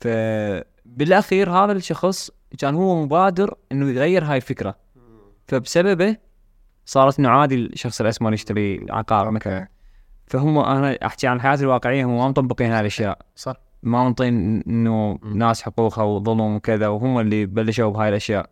فبالاخير 0.00 1.50
هذا 1.50 1.72
الشخص 1.72 2.30
كان 2.58 2.74
هو 2.74 3.02
مبادر 3.02 3.54
إنه 3.72 3.90
يغير 3.90 4.24
هاي 4.24 4.36
الفكرة. 4.36 4.76
فبسببه 5.46 6.16
صارت 6.86 7.18
إنه 7.18 7.28
عادي 7.28 7.54
الشخص 7.54 8.00
الأسمر 8.00 8.32
يشتري 8.32 8.86
عقار 8.90 9.30
مثلا. 9.30 9.68
فهم 10.26 10.58
أنا 10.58 10.98
أحكي 11.06 11.26
عن 11.26 11.36
الحياة 11.36 11.54
الواقعية 11.54 12.04
هم 12.04 12.16
ما 12.16 12.28
مطبقين 12.28 12.70
هاي 12.70 12.80
الأشياء. 12.80 13.18
صح. 13.36 13.56
ما 13.82 14.04
منطين 14.04 14.60
إنه. 14.60 15.18
ناس 15.22 15.62
حقوقها 15.62 16.04
وظلم 16.04 16.40
وكذا 16.40 16.88
وهم 16.88 17.18
اللي 17.18 17.46
بلشوا 17.46 17.90
بهاي 17.90 18.08
الأشياء. 18.08 18.50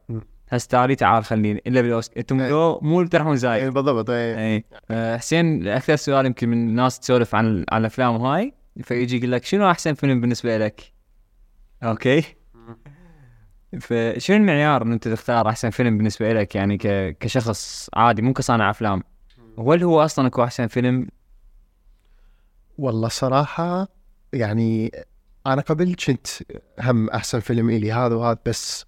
تعالي 0.59 0.95
تعال 0.95 1.25
خليني. 1.25 1.63
إلا 1.67 1.81
بالاوسكار 1.81 2.19
أنتم 2.19 2.41
إيه. 2.41 2.51
لو 2.51 2.81
مو 2.83 3.05
ترحمون 3.05 3.33
اي 3.33 3.39
زايد 3.39 3.73
بالضبط 3.73 4.11
اي 4.11 4.55
اي 4.55 4.65
آه، 4.91 5.17
حسين 5.17 5.69
أكثر 5.69 5.97
سؤال 5.97 6.27
يمكن 6.27 6.49
من 6.49 6.69
الناس 6.69 7.01
تسولف 7.01 7.35
عن 7.35 7.65
عن 7.73 7.81
الأفلام 7.81 8.15
وهاي 8.15 8.55
فيجي 8.83 9.17
يقول 9.17 9.33
لك 9.33 9.45
شنو 9.45 9.71
أحسن 9.71 9.95
فيلم 9.95 10.21
بالنسبة 10.21 10.59
لك؟ 10.59 10.93
أوكي. 11.83 12.25
فشنو 13.81 14.37
المعيار 14.37 14.83
إن 14.83 14.93
أنت 14.93 15.09
تختار 15.09 15.49
أحسن 15.49 15.71
فيلم 15.71 15.99
بالنسبة 15.99 16.33
لك؟ 16.33 16.55
يعني 16.55 16.79
ك... 16.79 17.17
كشخص 17.21 17.91
عادي 17.95 18.23
مو 18.23 18.33
كصانع 18.33 18.71
أفلام. 18.71 19.03
وهل 19.57 19.83
هو 19.83 20.05
أصلا 20.05 20.27
أكو 20.27 20.45
أحسن 20.45 20.67
فيلم؟ 20.67 21.09
والله 22.79 23.09
صراحة 23.09 23.89
يعني 24.33 24.93
أنا 25.47 25.63
قبل 25.63 25.95
كنت 25.95 26.27
هم 26.81 27.11
أحسن 27.11 27.41
فيلم 27.41 27.71
إلي 27.71 27.93
هذا 27.93 28.15
وهذا 28.15 28.39
بس 28.47 28.87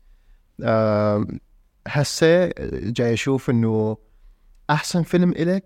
هسه 1.88 2.50
جاي 2.72 3.12
أشوف 3.12 3.50
إنه 3.50 3.96
أحسن 4.70 5.02
فيلم 5.02 5.30
إلك 5.30 5.64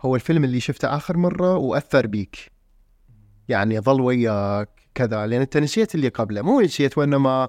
هو 0.00 0.14
الفيلم 0.16 0.44
اللي 0.44 0.60
شفته 0.60 0.96
آخر 0.96 1.16
مرة 1.16 1.56
وأثر 1.56 2.06
بيك. 2.06 2.52
يعني 3.48 3.80
ظل 3.80 4.00
وياك 4.00 4.68
كذا 4.94 5.26
لأن 5.26 5.40
أنت 5.40 5.56
نسيت 5.56 5.94
اللي 5.94 6.08
قبله 6.08 6.42
مو 6.42 6.60
نسيت 6.60 6.98
وإنما 6.98 7.48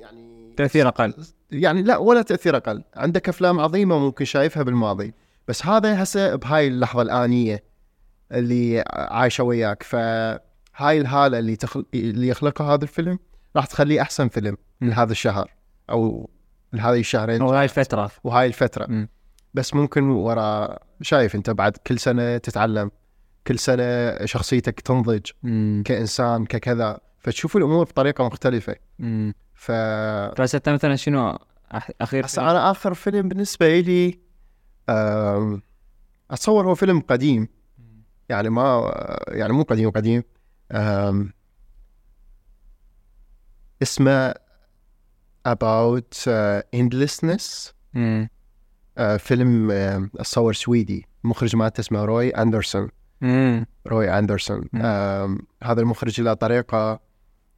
يعني 0.00 0.54
تأثير 0.56 0.88
أقل. 0.88 1.14
يعني 1.50 1.82
لا 1.82 1.96
ولا 1.96 2.22
تأثير 2.22 2.56
أقل. 2.56 2.84
عندك 2.96 3.28
أفلام 3.28 3.60
عظيمة 3.60 3.98
ممكن 3.98 4.24
شايفها 4.24 4.62
بالماضي 4.62 5.14
بس 5.48 5.66
هذا 5.66 6.02
هسه 6.02 6.34
بهاي 6.36 6.68
اللحظة 6.68 7.02
الآنية 7.02 7.64
اللي 8.32 8.84
عايشة 8.90 9.44
وياك. 9.44 9.82
فهاي 9.82 10.40
الهالة 11.00 11.38
اللي 11.38 11.56
تخل... 11.56 11.86
اللي 11.94 12.28
يخلقها 12.28 12.74
هذا 12.74 12.84
الفيلم 12.84 13.18
راح 13.56 13.66
تخليه 13.66 14.02
أحسن 14.02 14.28
فيلم 14.28 14.56
من 14.80 14.92
هذا 14.92 15.12
الشهر 15.12 15.50
أو 15.90 16.30
لهذه 16.72 17.00
الشهرين. 17.00 17.42
أو 17.42 17.52
هاي 17.52 17.64
الفترة. 17.64 18.10
وهاي 18.24 18.46
الفترة. 18.46 18.86
مم. 18.88 19.08
بس 19.54 19.74
ممكن 19.74 20.02
ورا 20.10 20.78
شايف 21.02 21.34
أنت 21.34 21.50
بعد 21.50 21.76
كل 21.76 21.98
سنة 21.98 22.38
تتعلم 22.38 22.90
كل 23.46 23.58
سنة 23.58 24.16
شخصيتك 24.24 24.80
تنضج 24.80 25.30
مم. 25.42 25.82
كإنسان 25.86 26.46
ككذا. 26.46 27.00
فتشوف 27.18 27.56
الأمور 27.56 27.84
بطريقة 27.84 28.26
مختلفة. 28.26 28.76
مم. 28.98 29.34
ف 29.54 29.72
بس 30.40 30.54
انت 30.54 30.68
مثلا 30.68 30.96
شنو 30.96 31.38
أخير 32.00 32.26
هسه 32.26 32.50
أنا 32.50 32.70
آخر 32.70 32.94
فيلم 32.94 33.28
بالنسبة 33.28 33.80
لي 33.80 34.20
أتصور 36.30 36.66
هو 36.66 36.74
فيلم 36.74 37.00
قديم. 37.00 37.48
يعني 38.28 38.50
ما 38.50 38.94
يعني 39.28 39.52
مو 39.52 39.62
قديم 39.62 39.90
قديم. 39.90 40.22
اسمه 43.82 44.34
about 45.48 46.14
uh, 46.26 46.80
endlessness. 46.80 47.72
مم. 47.94 48.28
أه، 48.98 49.16
فيلم 49.16 49.70
أم، 49.70 50.10
أتصور 50.16 50.52
سويدي 50.52 51.06
مخرج 51.24 51.56
مالته 51.56 51.80
اسمه 51.80 52.04
روي 52.04 52.30
أندرسون. 52.30 52.88
مم. 53.20 53.66
روي 53.86 54.18
أندرسون. 54.18 54.68
هذا 55.62 55.80
المخرج 55.80 56.20
له 56.20 56.34
طريقة 56.34 57.00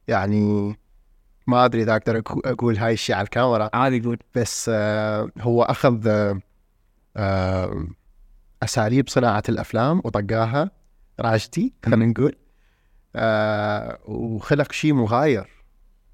يعني 0.07 0.75
ما 1.47 1.65
أدري 1.65 1.83
إذا 1.83 1.95
أقدر 1.95 2.21
أقول 2.45 2.77
هاي 2.77 2.93
الشيء 2.93 3.15
على 3.15 3.25
الكاميرا. 3.25 3.69
عادي 3.73 4.01
قول. 4.01 4.19
بس 4.35 4.71
آه، 4.73 5.29
هو 5.39 5.63
أخذ 5.63 6.07
آه، 6.07 6.39
آه، 7.17 7.87
أساليب 8.63 9.09
صناعة 9.09 9.43
الأفلام 9.49 10.01
وطقاها. 10.03 10.71
راشدي 11.19 11.73
خلينا 11.85 12.05
نقول. 12.05 12.35
آه، 13.15 13.99
وخلق 14.05 14.71
شيء 14.71 14.93
مغاير 14.93 15.49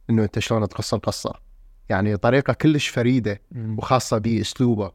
إنه 0.10 0.24
أنت 0.24 0.40
شلون 0.40 0.70
تقص 0.70 0.94
القصة. 0.94 1.49
يعني 1.90 2.18
طريقة 2.18 2.54
كلش 2.54 2.88
فريدة 2.88 3.42
وخاصة 3.78 4.18
بأسلوبه 4.18 4.92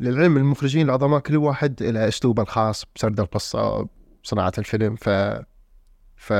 للعلم 0.00 0.36
المخرجين 0.36 0.86
العظماء 0.86 1.20
كل 1.20 1.36
واحد 1.36 1.82
له 1.82 2.08
أسلوبه 2.08 2.42
الخاص 2.42 2.84
بسرد 2.94 3.20
القصة 3.20 3.88
بصناعه 4.24 4.52
الفيلم 4.58 4.96
ف 4.96 5.08
ف 6.16 6.32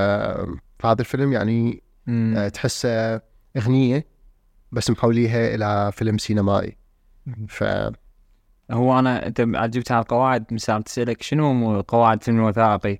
فهذا 0.78 1.00
الفيلم 1.00 1.32
يعني 1.32 1.82
مم. 2.06 2.34
آه، 2.36 2.48
تحسه 2.48 3.20
أغنية 3.56 4.06
بس 4.72 4.90
محوليها 4.90 5.54
إلى 5.54 5.92
فيلم 5.92 6.18
سينمائي 6.18 6.76
ف 7.48 7.64
هو 8.70 8.98
أنا 8.98 9.26
أنت 9.26 9.40
جبت 9.40 9.92
على 9.92 10.02
القواعد 10.02 10.44
مثال 10.52 10.82
تسالك 10.82 11.22
شنو 11.22 11.80
قواعد 11.80 12.22
فيلم 12.22 12.38
الوثائقي؟ 12.38 12.98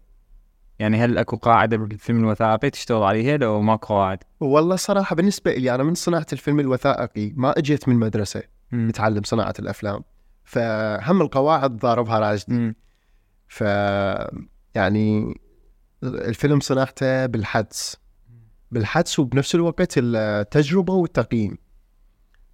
يعني 0.79 0.97
هل 0.97 1.18
أكو 1.18 1.37
قاعدة 1.37 1.76
بالفيلم 1.76 2.18
الوثائقي 2.18 2.70
تشتغل 2.70 3.03
عليها 3.03 3.37
لو 3.37 3.61
ماكو 3.62 3.87
قواعد؟ 3.87 4.18
والله 4.41 4.76
صراحة 4.76 5.16
بالنسبة 5.16 5.55
لي 5.55 5.74
أنا 5.74 5.83
من 5.83 5.95
صناعة 5.95 6.26
الفيلم 6.33 6.61
الوثائقي 6.61 7.33
ما 7.37 7.59
أجيت 7.59 7.89
من 7.89 7.97
مدرسة. 7.97 8.43
متعلم 8.72 9.22
صناعة 9.22 9.55
الأفلام 9.59 10.05
فهم 10.45 11.22
القواعد 11.22 11.76
ضاربها 11.76 12.18
راشدي 12.18 12.55
مم. 12.55 12.74
ف 13.49 13.61
يعني 14.74 15.41
الفيلم 16.03 16.61
صناعته 16.61 17.26
بالحدس 17.26 17.97
بالحدس 18.70 19.18
وبنفس 19.18 19.55
الوقت 19.55 19.95
التجربة 19.97 20.95
والتقييم 20.95 21.59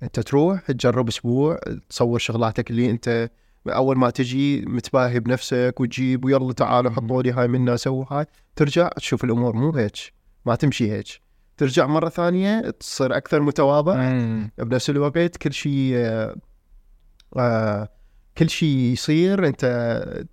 أنت 0.03 0.21
تروح 0.21 0.61
تجرب 0.61 1.09
أسبوع 1.09 1.61
تصور 1.89 2.19
شغلاتك 2.19 2.71
اللي 2.71 2.91
أنت 2.91 3.31
أول 3.69 3.99
ما 3.99 4.11
تجي 4.11 4.61
متباهي 4.67 5.21
بنفسك 5.21 5.75
وتجيب 5.81 6.25
ويلا 6.25 6.53
تعالوا 6.53 6.91
حطوا 6.91 7.23
لي 7.23 7.33
هاي 7.33 7.49
منا 7.49 7.77
سووا 7.77 8.05
هاي. 8.11 8.27
ترجع 8.57 8.89
تشوف 8.89 9.25
الأمور 9.25 9.57
مو 9.57 9.71
هيك 9.71 9.97
ما 10.47 10.55
تمشي 10.55 10.93
هيك. 10.93 11.07
ترجع 11.57 11.87
مرة 11.87 12.09
ثانية 12.09 12.71
تصير 12.71 13.17
أكثر 13.17 13.41
متواضع. 13.41 13.95
بنفس 14.59 14.91
الوقت 14.91 15.37
كل 15.37 15.53
شيء 15.53 15.93
آه، 15.97 16.37
آه، 17.37 17.89
كل 18.39 18.51
شيء 18.51 18.69
يصير 18.69 19.47
أنت 19.47 19.65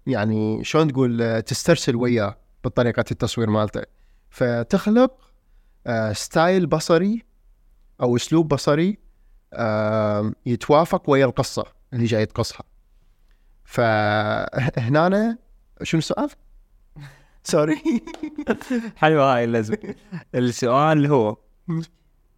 يعني 0.08 0.64
شلون 0.64 0.92
تقول 0.92 1.22
آه، 1.22 1.40
تسترسل 1.40 1.96
وياه 1.96 2.38
بطريقه 2.64 3.06
التصوير 3.12 3.50
مالته. 3.50 3.82
فتخلق 4.30 5.12
آه، 5.88 6.14
ستايل 6.14 6.68
بصري 6.68 7.26
أو 8.02 8.16
أسلوب 8.16 8.48
بصري 8.48 8.98
آه، 9.54 10.34
يتوافق 10.46 11.10
ويا 11.10 11.26
القصة 11.26 11.64
اللي 11.94 12.06
جاي 12.06 12.26
تقصها. 12.26 12.64
فهنا 13.72 15.38
شنو 15.84 16.00
السؤال؟ 16.00 16.30
sorry 17.44 17.76
حلوة 19.02 19.36
هاي 19.36 19.44
اللزمه 19.44 19.96
السؤال 20.36 20.98
اللي 20.98 21.10
هو 21.10 21.38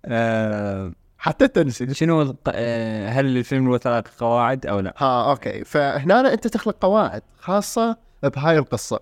آه 0.06 0.94
حتى 1.18 1.46
انت 1.46 1.60
نسيت 1.60 1.92
شنو 1.92 2.36
آه 2.48 3.10
هل 3.10 3.38
الفيلم 3.38 3.68
الوثائقي 3.68 4.12
قواعد 4.20 4.66
أو 4.66 4.80
لا؟ 4.80 4.94
ها 4.98 5.32
أوكي 5.32 5.64
فهنا 5.64 6.34
أنت 6.34 6.48
تخلق 6.48 6.78
قواعد 6.82 7.22
خاصة 7.40 7.98
بهاي 8.24 8.58
القصة 8.58 9.00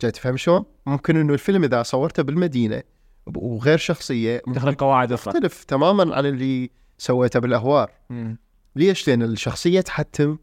جاي 0.00 0.10
تفهم 0.10 0.36
شلون؟ 0.36 0.64
ممكن 0.86 1.16
إنه 1.16 1.32
الفيلم 1.32 1.64
إذا 1.64 1.82
صورته 1.82 2.22
بالمدينة 2.22 2.82
وغير 3.36 3.78
شخصية 3.78 4.42
تخلق 4.54 4.80
قواعد 4.80 5.12
أخرى 5.12 5.34
مختلف 5.34 5.64
تماما 5.64 6.16
عن 6.16 6.26
اللي 6.26 6.70
سويته 6.98 7.40
بالأهوار 7.40 7.90
مم. 8.10 8.38
ليش؟ 8.76 9.08
لأن 9.08 9.22
الشخصية 9.22 9.80
تحتم 9.80 10.38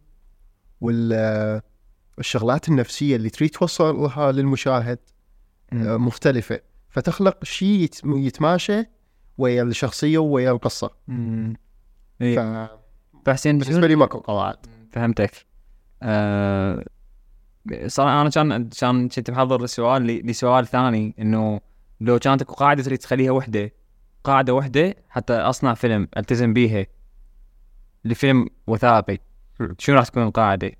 وال 0.83 1.61
الشغلات 2.19 2.69
النفسية 2.69 3.15
اللي 3.15 3.29
تريد 3.29 3.49
توصلها 3.49 4.31
للمشاهد. 4.31 4.99
آه، 5.73 5.97
مختلفة 5.97 6.59
فخلق 6.89 7.43
شيء 7.43 7.69
يت- 7.79 8.01
يتماشى 8.05 8.83
ويا 9.37 9.63
الشخصية 9.63 10.17
ويا 10.17 10.51
القصة 10.51 10.89
مم. 11.07 11.55
إيه. 12.21 12.35
فبالنسبه 12.35 12.69
فحسين 13.25 13.63
شنو 13.63 13.85
لي 13.85 13.95
ماكو 13.95 14.17
قواعد 14.19 14.57
فهمتك 14.91 15.45
آه 16.03 16.85
صراحة 17.87 18.21
أنا 18.21 18.29
كان 18.29 18.69
كان 18.69 19.09
كنت 19.09 19.31
محضر 19.31 19.63
السؤال 19.63 20.01
ل- 20.01 20.27
لسؤال 20.27 20.67
ثاني 20.67 21.15
إنه 21.19 21.59
لو 22.01 22.19
كانت 22.19 22.41
أكو 22.41 22.53
قاعدة 22.53 22.83
تريد 22.83 22.97
تخليها 22.99 23.31
وحدة 23.31 23.71
قاعدة 24.23 24.53
وحدة 24.53 24.95
حتى 25.09 25.33
أصنع 25.33 25.73
فيلم 25.73 26.07
ألتزم 26.17 26.53
بيها 26.53 26.85
لفيلم 28.05 28.47
وثائقي. 28.67 29.17
شنو 29.79 29.95
راح 29.95 30.05
تكون 30.07 30.23
القاعدة؟ 30.23 30.71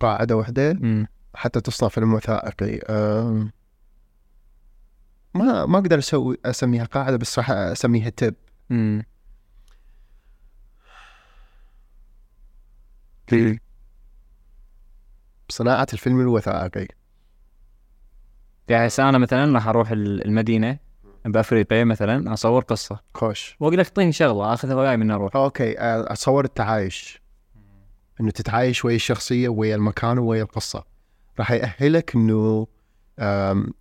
قاعدة 0.00 0.36
واحدة 0.36 0.72
مم. 0.72 1.06
حتى 1.34 1.60
تصنع 1.60 1.88
فيلم 1.88 2.14
وثائقي 2.14 2.78
أم، 2.78 3.52
ما 5.34 5.66
ما 5.66 5.78
أقدر 5.78 5.98
أسوي 5.98 6.38
أسميها 6.44 6.84
قاعدة 6.84 7.16
بس 7.16 7.38
راح 7.38 7.50
أسميها 7.50 8.10
تب. 8.10 8.34
مم. 8.70 9.04
بصناعه 15.48 15.86
الفيلم 15.92 16.20
الوثائقي. 16.20 16.86
يعني 18.68 18.86
هسه 18.86 19.08
أنا 19.08 19.18
مثلا 19.18 19.54
راح 19.54 19.68
أروح 19.68 19.90
ال- 19.90 20.24
المدينة 20.24 20.78
بأفريقيا 21.24 21.84
مثلا 21.84 22.32
أصور 22.32 22.62
قصة. 22.62 23.00
خوش. 23.14 23.56
وأقول 23.60 23.78
لك 23.78 23.86
اعطيني 23.86 24.12
شغلة 24.12 24.54
آخذها 24.54 24.74
وياي 24.74 24.96
من 24.96 25.10
أروح. 25.10 25.36
أوكي 25.36 25.74
اتصور 25.78 26.44
التعايش. 26.44 27.23
إنه 28.20 28.30
تتعايش 28.30 28.84
ويا 28.84 28.96
الشخصية 28.96 29.48
ويا 29.48 29.76
المكان 29.76 30.18
ويا 30.18 30.42
القصة. 30.42 30.84
راح 31.38 31.50
يأهلك 31.50 32.14
إنه 32.14 32.66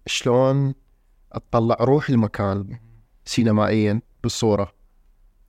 شلون 0.06 0.74
تطلع 1.34 1.78
روح 1.82 2.10
المكان 2.10 2.80
سينمائيا 3.26 4.02
بالصورة. 4.24 4.74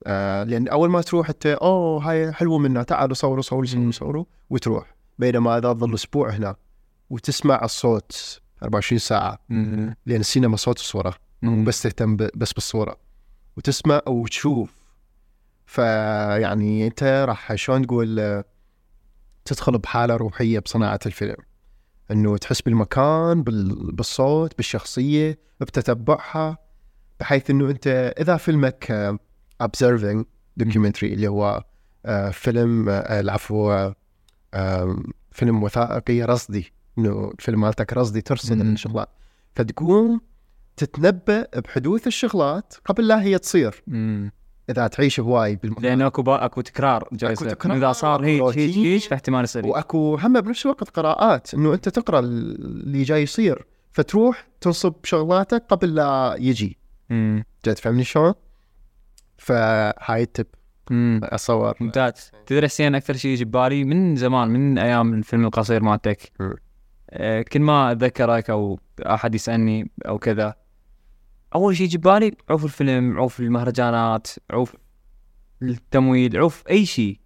آه 0.06 0.44
لأن 0.44 0.68
أول 0.68 0.90
ما 0.90 1.00
تروح 1.00 1.28
أنت 1.28 1.46
أوه 1.46 2.10
هاي 2.10 2.32
حلوة 2.32 2.58
منها 2.58 2.82
تعالوا 2.82 3.14
صوروا 3.14 3.42
صوروا 3.42 3.66
صوروا 3.66 3.92
صوروا. 3.92 4.24
وتروح. 4.50 4.94
بينما 5.18 5.58
إذا 5.58 5.72
تظل 5.72 5.94
أسبوع 5.94 6.30
هنا 6.30 6.56
وتسمع 7.10 7.64
الصوت 7.64 8.40
24 8.62 8.98
ساعة 8.98 9.38
مم. 9.48 9.96
لأن 10.06 10.20
السينما 10.20 10.56
صوت 10.56 10.78
وصوره. 10.78 11.14
بس 11.42 11.82
تهتم 11.82 12.16
بس 12.16 12.52
بالصورة. 12.52 12.96
وتسمع 13.56 14.02
وتشوف. 14.06 14.84
فيعني 15.66 16.86
أنت 16.86 17.24
راح 17.28 17.54
شلون 17.54 17.86
تقول 17.86 18.44
تدخل 19.44 19.78
بحالة 19.78 20.16
روحية 20.16 20.58
بصناعة 20.58 21.00
الفيلم 21.06 21.36
إنه 22.10 22.36
تحس 22.36 22.60
بالمكان 22.62 23.42
بال- 23.42 23.92
بالصوت 23.92 24.56
بالشخصية 24.56 25.38
بتتبعها 25.60 26.58
بحيث 27.20 27.50
إنه 27.50 27.70
أنت 27.70 28.14
إذا 28.20 28.36
فيلمك 28.36 29.14
observing 29.62 30.24
documentary 30.56 31.12
اللي 31.14 31.28
هو 31.28 31.64
آه، 32.06 32.30
فيلم 32.30 32.88
آه، 32.88 33.20
العفو 33.20 33.72
آه، 34.54 34.96
فيلم 35.32 35.62
وثائقي 35.62 36.22
رصدي 36.22 36.72
إنه 36.98 37.30
الفيلم 37.38 37.60
مالتك 37.60 37.92
رصدي 37.92 38.20
ترصد. 38.20 38.60
الشغلات 38.60 39.08
فتقوم 39.54 40.20
تتنبأ 40.76 41.46
بحدوث 41.60 42.06
الشغلات 42.06 42.74
قبل 42.84 43.08
لا 43.08 43.22
هي 43.22 43.38
تصير 43.38 43.82
مم. 43.86 44.32
إذا 44.70 44.86
تعيش 44.86 45.20
هواي 45.20 45.56
بالمكان 45.56 45.84
لأن 45.84 46.02
أكو. 46.02 46.22
أكو 46.34 46.60
تكرار 46.60 47.08
جاي 47.12 47.32
أكو 47.32 47.44
تكرار، 47.44 47.76
إذا 47.76 47.92
صار 47.92 48.24
هيك 48.24 48.42
هيك. 48.42 48.76
هيك 48.76 49.02
فاحتمال 49.02 49.44
يصير. 49.44 49.66
وأكو 49.66 50.14
هم 50.14 50.40
بنفس 50.40 50.66
الوقت 50.66 50.90
قراءات 50.90 51.54
إنه 51.54 51.74
أنت 51.74 51.88
تقرأ 51.88 52.18
اللي 52.18 53.02
جاي 53.02 53.22
يصير 53.22 53.66
فتروح 53.92 54.48
تنصب 54.60 54.94
شغلاتك 55.04 55.64
قبل 55.68 55.94
لا 55.94 56.36
يجي 56.38 56.78
مم. 57.10 57.44
جاي 57.64 57.74
تفهمني 57.74 58.04
شلون؟ 58.04 58.34
فهاي 59.38 60.22
التب. 60.22 60.46
اتصور 61.22 61.74
ممتاز 61.80 62.30
تدري 62.46 62.66
حسين 62.66 62.94
أكثر 62.94 63.14
شيء 63.14 63.30
يجي 63.30 63.44
ببالي 63.44 63.84
من 63.84 64.16
زمان 64.16 64.48
من 64.48 64.78
أيام 64.78 65.14
الفيلم 65.14 65.44
القصير 65.44 65.82
مالتك. 65.82 66.32
آه، 67.10 67.42
كل 67.42 67.60
ما 67.60 67.92
أتذكرك 67.92 68.50
أو 68.50 68.78
أحد 69.06 69.34
يسألني 69.34 69.90
أو 70.08 70.18
كذا 70.18 70.54
أول 71.54 71.76
شيء 71.76 71.86
يجي 71.86 71.98
ببالي 71.98 72.36
عوف 72.50 72.64
الفيلم 72.64 73.18
عوف 73.18 73.40
المهرجانات 73.40 74.26
عوف 74.50 74.76
التمويل 75.62 76.36
عوف 76.36 76.64
أي 76.70 76.86
شيء. 76.86 77.18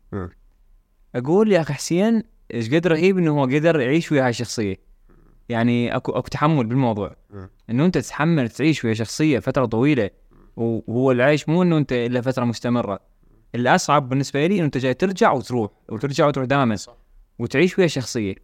أقول 1.14 1.52
يا 1.52 1.60
أخي 1.60 1.72
حسين 1.74 2.22
إيش 2.54 2.74
قد 2.74 2.86
رهيب 2.86 3.18
إنه 3.18 3.30
هو 3.40 3.42
قدر 3.42 3.80
يعيش 3.80 4.12
ويا 4.12 4.22
هاي 4.22 4.30
الشخصيه 4.30 4.76
يعني 5.48 5.96
أكو 5.96 6.12
أكو 6.12 6.28
تحمل 6.28 6.66
بالموضوع. 6.66 7.16
إنه 7.70 7.84
أنت 7.84 7.98
تتحمل 7.98 8.48
تعيش 8.48 8.84
ويا 8.84 8.94
شخصية 8.94 9.38
فترة 9.38 9.64
طويلة 9.66 10.10
وهو 10.56 11.12
العيش 11.12 11.48
مو 11.48 11.62
إنه 11.62 11.78
أنت 11.78 11.92
إلا 11.92 12.20
فترة 12.20 12.44
مستمرة 12.44 13.00
الأصعب 13.54 14.08
بالنسبة 14.08 14.46
لي 14.46 14.56
إنه 14.56 14.64
أنت 14.64 14.78
جاي 14.78 14.94
ترجع 14.94 15.32
وتروح 15.32 15.70
وترجع 15.88 16.26
وتروح 16.26 16.46
دائما 16.46 16.76
صح. 16.76 16.96
وتعيش 17.38 17.78
ويا 17.78 17.86
شخصية. 17.86 18.34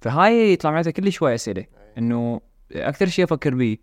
فهاي 0.00 0.52
يطلع 0.52 0.70
معي 0.70 0.92
كل 0.92 1.12
شوي 1.12 1.34
أسئلة 1.34 1.64
إنه 1.98 2.40
أكثر 2.72 3.06
شيء 3.06 3.24
أفكر 3.24 3.54
به 3.54 3.76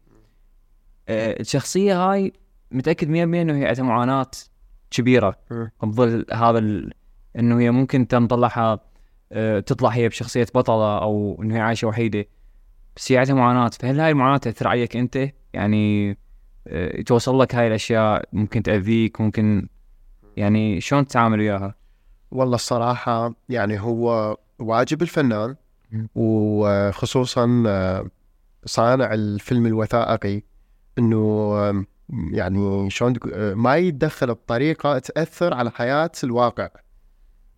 الشخصية 1.10 2.12
هاي 2.12 2.34
متأكد 2.72 3.08
100% 3.08 3.12
إنه 3.12 3.58
هي 3.58 3.66
عندها 3.66 3.84
معاناة 3.86 4.32
كبيرة. 4.92 5.36
بظل 5.84 6.26
هذا 6.34 6.60
ال... 6.60 6.94
إنه 7.40 7.60
هي 7.60 7.72
ممكن 7.72 8.08
تنطلعها 8.08 8.80
آه، 9.32 9.60
تطلع 9.60 9.90
هي 9.90 10.10
بشخصية 10.10 10.46
بطلة 10.56 10.98
أو 10.98 11.40
إنه 11.44 11.56
هي 11.56 11.60
عايشة 11.60 11.88
وحيدة 11.88 12.26
بس 12.96 13.12
هي 13.12 13.18
عندها 13.18 13.36
معاناة 13.36 13.70
فهل 13.70 14.00
هاي 14.00 14.12
المعاناة 14.12 14.38
تأثر 14.38 14.68
عليك 14.68 14.98
أنت؟ 14.98 15.30
يعني 15.54 16.18
آه، 16.68 17.02
توصل 17.02 17.40
لك 17.40 17.56
هاي 17.56 17.68
الأشياء 17.68 18.30
ممكن 18.34 18.64
تأذيك 18.64 19.22
ممكن 19.22 19.68
يعني 20.38 20.82
شلون 20.82 21.08
تتعامل 21.08 21.40
وياها؟ 21.40 21.76
والله 22.32 22.56
الصراحة 22.56 23.34
يعني 23.50 23.80
هو 23.80 24.38
واجب 24.60 25.02
الفنان. 25.02 25.56
وخصوصا 26.16 27.64
آه، 27.68 28.10
صانع 28.66 29.14
الفيلم 29.14 29.66
الوثائقي 29.66 30.42
إنه 30.98 31.56
يعني 32.32 32.90
شلون 32.90 33.14
آه، 33.34 33.54
ما 33.54 33.76
يتدخل 33.78 34.28
بطريقه 34.28 35.00
تأثر 35.00 35.54
على 35.54 35.72
حياة 35.72 36.12
الواقع. 36.24 36.70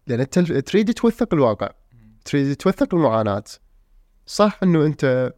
لأن 0.07 0.19
انت 0.19 0.39
تريد 0.39 0.93
توثق 0.93 1.33
الواقع. 1.33 1.69
تريد 2.25 2.55
توثق 2.55 2.95
المعاناة. 2.95 3.43
صح 4.25 4.59
إنه 4.63 4.85
أنت 4.85 5.33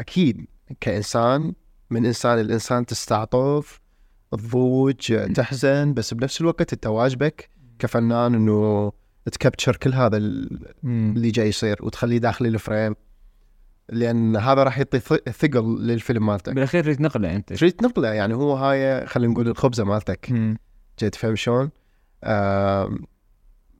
أكيد 0.00 0.46
كإنسان 0.80 1.52
من 1.90 2.06
إنسان 2.06 2.38
لانسان 2.38 2.86
تستعطف 2.86 3.80
تضوج 4.32 5.32
تحزن 5.32 5.94
بس 5.94 6.14
بنفس 6.14 6.40
الوقت 6.40 6.72
أنت 6.72 6.86
واجبك 6.86 7.50
كفنان 7.78 8.34
إنه 8.34 8.92
تكبتشر 9.32 9.76
كل 9.76 9.92
هذا 9.94 10.16
ال- 10.16 10.74
اللي 10.84 11.30
جاي 11.30 11.48
يصير 11.48 11.76
وتخليه 11.80 12.18
داخل 12.18 12.46
الفريم. 12.46 12.96
لأن 13.92 14.36
هذا 14.36 14.62
راح 14.62 14.78
يعطي 14.78 14.98
ثقل 15.30 15.86
للفيلم 15.86 16.26
مالتك 16.26 16.52
بالأخير 16.52 16.84
تريد 16.84 16.96
تنقله 16.96 17.36
أنت 17.36 17.52
تريد 17.52 17.72
تنقله 17.72 18.08
يعني 18.08 18.34
هو 18.34 18.52
هاي 18.56 19.06
خلينا 19.06 19.32
نقول 19.32 19.48
الخبزة 19.48 19.84
مالتك. 19.84 20.32
جاي 20.98 21.10
تفهم 21.10 21.36
شلون؟ 21.36 21.70
آم، 22.24 22.98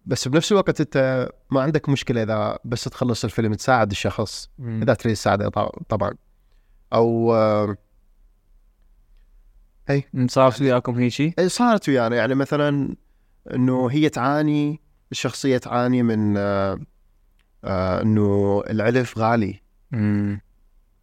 بس 0.06 0.28
بنفس 0.28 0.52
الوقت 0.52 0.80
أنت 0.80 1.28
ما 1.50 1.60
عندك 1.60 1.88
مشكلة 1.88 2.22
إذا 2.22 2.58
بس 2.64 2.84
تخلص 2.84 3.24
الفيلم 3.24 3.54
تساعد 3.54 3.90
الشخص 3.90 4.48
مم. 4.58 4.82
إذا 4.82 4.94
تريد 4.94 5.14
تساعده 5.14 5.48
طبعا 5.88 6.12
أو 6.92 7.34
آم، 7.34 7.76
صار 10.28 10.54
وياكم 10.60 10.94
هيك 10.98 11.12
شيء؟ 11.12 11.34
إيه 11.38 11.48
صارت 11.48 11.88
ويانا 11.88 12.16
يعني 12.16 12.34
مثلا 12.34 12.96
إنه 13.54 13.86
هي 13.90 14.08
تعاني 14.08 14.80
الشخصية 15.12 15.58
تعاني 15.58 16.02
من 16.02 16.36
آه، 16.36 16.78
آه، 17.64 18.02
إنه 18.02 18.62
العلف 18.70 19.18
غالي 19.18 19.60
مم. 19.92 20.40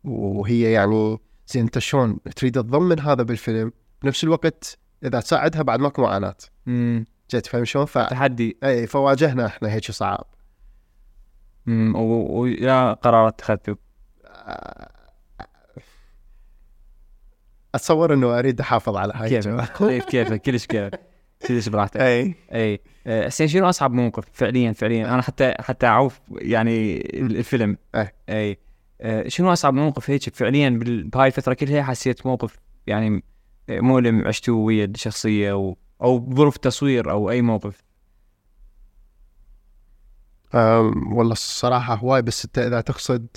وهي 0.04 0.72
يعني 0.72 1.18
زين 1.48 1.64
انت 1.64 1.80
شلون 1.80 2.18
تريد 2.36 2.54
تضمن 2.54 3.00
هذا 3.00 3.24
بالفيلم؟ 3.24 3.72
بنفس 4.04 4.24
الوقت 4.24 4.78
إذا 5.04 5.20
تساعدها 5.20 5.62
بعد 5.62 5.80
ماكو 5.80 6.02
معاناة. 6.02 6.36
مم. 6.66 7.06
جاي 7.32 7.42
تفهم 7.42 7.66
شلون؟ 7.66 7.86
ف 7.86 7.98
تحدي 7.98 8.58
إي 8.64 8.88
فواجهنا 8.88 9.46
إحنا 9.46 9.72
هيك 9.74 9.92
صعب. 9.92 10.26
مم. 11.66 11.96
و- 11.96 12.40
ويا 12.40 12.94
قرار 12.94 13.28
اتخذته 13.28 13.76
أتصور 17.76 18.14
إنه 18.14 18.40
أريد 18.40 18.60
أحافظ 18.62 18.96
على 18.98 19.14
هاي 19.16 19.30
كيف 19.30 19.48
كيف 19.48 20.06
كيف؟ 20.06 20.34
كلش 20.46 20.66
كيف. 20.66 20.94
كلش 21.48 21.70
براحتك. 21.70 22.02
إي. 22.02 22.36
إي. 22.54 22.80
آه، 23.08 23.26
حسين 23.28 23.48
شنو 23.48 23.70
أصعب 23.70 23.92
موقف؟ 23.94 24.24
فعليا 24.34 24.72
فعليا. 24.72 25.14
أنا 25.14 25.22
حتى 25.22 25.54
حتى 25.60 25.86
أعوف 25.88 26.20
يعني 26.32 26.98
ال- 26.98 27.38
الفيلم. 27.38 27.78
إي. 27.96 28.08
آه، 28.30 28.56
شنو 29.28 29.54
أصعب 29.54 29.74
موقف 29.74 30.10
هيك 30.10 30.36
فعليا 30.36 30.70
بهاي 31.14 31.28
الفترة 31.28 31.54
كلها 31.54 31.84
حسيت 31.84 32.26
موقف 32.26 32.60
يعني 32.88 33.24
مؤلم 33.70 34.28
عشتوه 34.28 34.58
ويا 34.58 34.86
الشخصيه 34.86 35.52
أو 35.52 35.78
أو 36.02 36.20
بظروف 36.20 36.58
تصوير 36.58 37.12
أو 37.12 37.30
أي 37.32 37.42
موقف؟ 37.42 37.84
أم، 40.56 41.14
والله 41.18 41.32
الصراحة 41.32 41.96
هواي 41.96 42.22
بس 42.22 42.46
إنت 42.46 42.58
إذا 42.60 42.82
تقصد 42.82 43.28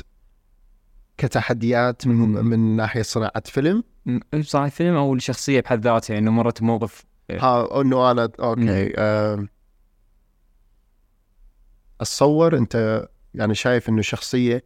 كتحديات 1.19 2.07
من. 2.07 2.17
من 2.45 2.77
ناحية 2.77 3.03
صناعة 3.03 3.43
فيلم؟ 3.47 3.85
م- 4.07 4.19
صار 4.41 4.65
الفيلم 4.65 4.97
أو 4.97 5.15
الشخصية 5.15 5.61
بحد 5.61 5.85
ذاتها 5.85 6.19
إنه 6.19 6.31
مرت 6.31 6.61
بموقف 6.61 7.05
ها 7.31 7.81
إنه 7.81 8.11
أنا 8.11 8.31
أوكي. 8.41 8.93
أتصور 12.01 12.57
إنت 12.59 13.09
يعني 13.35 13.55
شايف 13.55 13.89
إنه 13.89 14.03
شخصية 14.03 14.57
آه، 14.57 14.63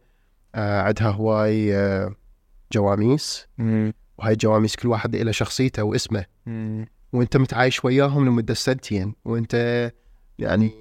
عندها 0.55 1.09
هواي 1.09 1.75
آه، 1.75 2.15
جواميس. 2.73 3.47
وهاي 4.17 4.33
الجواميس 4.33 4.75
كل 4.75 4.87
واحد 4.87 5.15
له 5.15 5.31
شخصيته 5.31 5.83
واسمه. 5.83 6.25
وانت 7.13 7.37
متعايش 7.37 7.85
وياهم 7.85 8.25
لمدة 8.25 8.53
سنتين. 8.53 9.15
وانت 9.25 9.91
يعني 10.39 10.71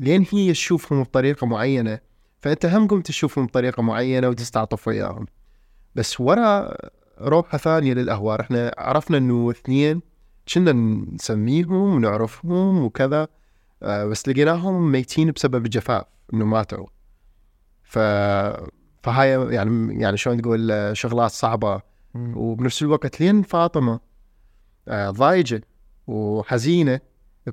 لين 0.00 0.26
هي 0.32 0.52
تشوفهم 0.52 1.02
بطريقة 1.02 1.46
معينة 1.46 1.98
فأنت 2.40 2.66
هم 2.66 2.88
قمت 2.88 3.06
تشوفهم 3.06 3.46
بطريقة 3.46 3.82
معينة 3.82 4.28
وتستعطف 4.28 4.88
وياهم. 4.88 5.26
بس 5.94 6.20
ورا 6.20 6.74
روحة 7.20 7.58
ثانية 7.58 7.94
للأهوار. 7.94 8.40
إحنا 8.40 8.74
عرفنا 8.78 9.18
إنه 9.18 9.50
اثنين 9.50 10.02
كنا 10.54 10.72
نسميهم 11.14 11.94
ونعرفهم 11.94 12.84
وكذا 12.84 13.28
آه، 13.82 14.04
بس 14.04 14.28
لقيناهم 14.28 14.92
ميتين 14.92 15.30
بسبب 15.30 15.64
الجفاف 15.64 16.04
إنه 16.34 16.44
ماتوا. 16.44 16.86
ف 17.82 17.98
فهاي 19.02 19.54
يعني 19.54 20.00
يعني 20.02 20.16
شلون 20.16 20.42
تقول 20.42 20.70
آه، 20.70 20.92
شغلات 20.92 21.30
صعبة. 21.30 21.80
وبنفس 22.14 22.82
الوقت 22.82 23.20
لين 23.20 23.42
فاطمة 23.42 24.00
آه، 24.88 25.10
ضايجة 25.10 25.62
وحزينة 26.06 27.00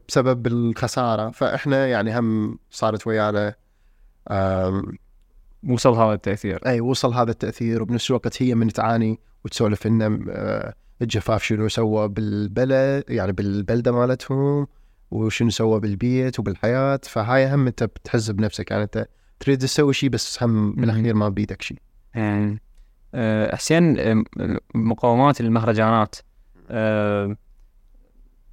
بسبب 0.08 0.48
الخسارة. 0.48 1.30
فإحنا 1.30 1.88
يعني 1.88 2.20
هم 2.20 2.60
صارت 2.70 3.08
ويانا 3.08 3.56
وصل 5.70 5.94
هذا 5.94 6.14
التأثير. 6.14 6.68
إي 6.68 6.82
وصل 6.82 7.14
هذا 7.14 7.32
التأثير. 7.32 7.82
وبنفس 7.82 8.10
الوقت 8.10 8.42
هي 8.44 8.56
من 8.56 8.68
تعاني 8.74 9.20
وتسولف 9.46 9.88
لنا 9.88 10.20
آه، 10.30 10.74
الجفاف 11.02 11.44
شنو 11.44 11.68
سوى 11.68 12.08
بالبلد 12.08 13.04
يعني 13.10 13.32
بالبلدة 13.32 13.92
مالتهم 13.92 14.68
وشنو 15.12 15.50
سوى 15.50 15.80
بالبيت 15.80 16.40
وبالحياة. 16.40 17.00
فهاي 17.04 17.54
هم 17.54 17.68
أنت 17.68 17.84
بتحز 17.84 18.32
بنفسك. 18.32 18.72
يعني 18.72 18.84
أنت 18.84 19.08
تريد 19.40 19.58
تسوي 19.58 19.94
شيء 19.94 20.10
بس 20.10 20.44
هم 20.44 20.72
بالأخير 20.72 21.14
ما 21.16 21.30
بيدك 21.30 21.62
شيء 21.62 21.78
يعني 22.16 22.62
آه، 23.14 23.56
حسين 23.56 23.98
مقومات 24.76 25.42
المهرجانات 25.42 26.16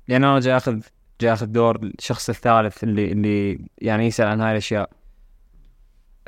يعني 0.08 0.26
أنا 0.26 0.40
جاي 0.40 0.56
أخذ 0.56 0.80
جاي 1.20 1.30
ياخذ 1.30 1.46
دور 1.46 1.76
الشخص 1.76 2.28
الثالث 2.28 2.84
اللي 2.84 3.12
اللي 3.12 3.66
يعني 3.78 4.06
يسأل 4.06 4.26
عن 4.26 4.40
هاي 4.40 4.52
الأشياء. 4.52 4.90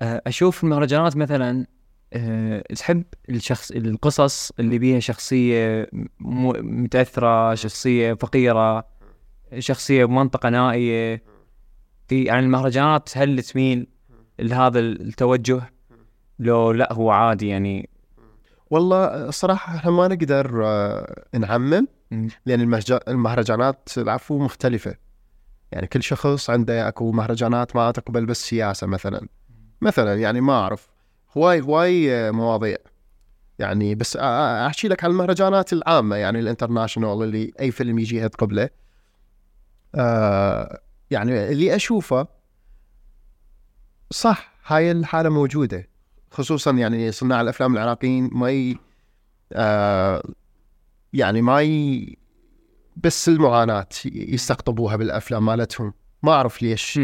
آه، 0.01 0.23
أشوف 0.27 0.65
المهرجانات 0.65 1.17
مثلا 1.17 1.67
آه، 2.13 2.61
تحب 2.61 3.05
الشخص 3.31 3.71
القصص 3.71 4.53
اللي 4.61 4.79
بيها 4.79 5.01
شخصية 5.01 5.91
متأثرة 6.21 7.55
شخصية 7.55 8.15
فقيرة 8.15 8.89
شخصية 9.59 10.05
بمنطقة 10.05 10.49
نائية. 10.49 11.23
في 12.09 12.25
يعني 12.25 12.47
المهرجانات 12.47 13.19
هل 13.19 13.43
تميل 13.43 13.87
لهذا 14.41 14.80
التوجه؟ 14.80 15.61
لو 16.39 16.72
لا 16.72 16.93
هو 16.93 17.11
عادي 17.11 17.49
يعني. 17.49 17.89
والله 18.70 19.05
الصراحه 19.28 19.76
إحنا 19.76 19.91
ما 19.91 20.09
نقدر 20.09 20.62
آه، 20.66 21.24
نعمم 21.39 21.86
المهج- 22.49 23.01
المهرجانات 23.09 23.89
العفو 23.97 24.39
مختلفة. 24.39 24.95
يعني 25.72 25.86
كل 25.86 26.03
شخص 26.03 26.51
عنده 26.51 26.89
أكو 26.89 27.12
مهرجانات 27.12 27.76
ما 27.76 27.91
تقبل 27.91 28.26
بس 28.26 28.43
سياسة 28.49 28.86
مثلا. 28.86 29.28
مثلا 29.80 30.14
يعني 30.14 30.41
ما 30.41 30.53
أعرف 30.53 30.89
هواي 31.36 31.61
هواي 31.61 32.12
آه، 32.14 32.30
مواضيع. 32.30 32.76
يعني 33.59 33.95
بس 33.95 34.16
أ- 34.16 34.20
أحكي 34.66 34.89
لك 34.89 35.05
عن 35.05 35.11
المهرجانات 35.11 35.72
العامة 35.72 36.16
يعني 36.16 36.39
ال 36.39 36.45
international 36.45 37.22
اللي 37.22 37.53
أي 37.61 37.70
فيلم 37.70 37.99
يجيها 37.99 38.28
تقبله 38.28 38.70
آه 39.95 40.80
يعني 41.11 41.53
اللي 41.53 41.76
أشوفه 41.76 42.26
صح 44.11 44.53
هاي 44.67 44.91
الحالة 44.91 45.29
موجودة 45.29 45.89
خصوصا 46.31 46.71
يعني 46.71 47.13
صناع 47.13 47.41
الأفلام 47.41 47.75
العراقيين 47.77 48.31
ما 48.33 48.51
ي... 48.51 48.77
آه 49.53 50.23
يعني 51.13 51.43
ما 51.43 51.63
ي... 51.63 52.17
بس 52.97 53.29
المعاناة 53.29 53.89
يستقطبوها 54.05 54.97
بالأفلام 54.97 55.47
مالتهم. 55.47 55.95
ما 56.23 56.33
أعرف 56.33 56.63
ليش. 56.63 56.99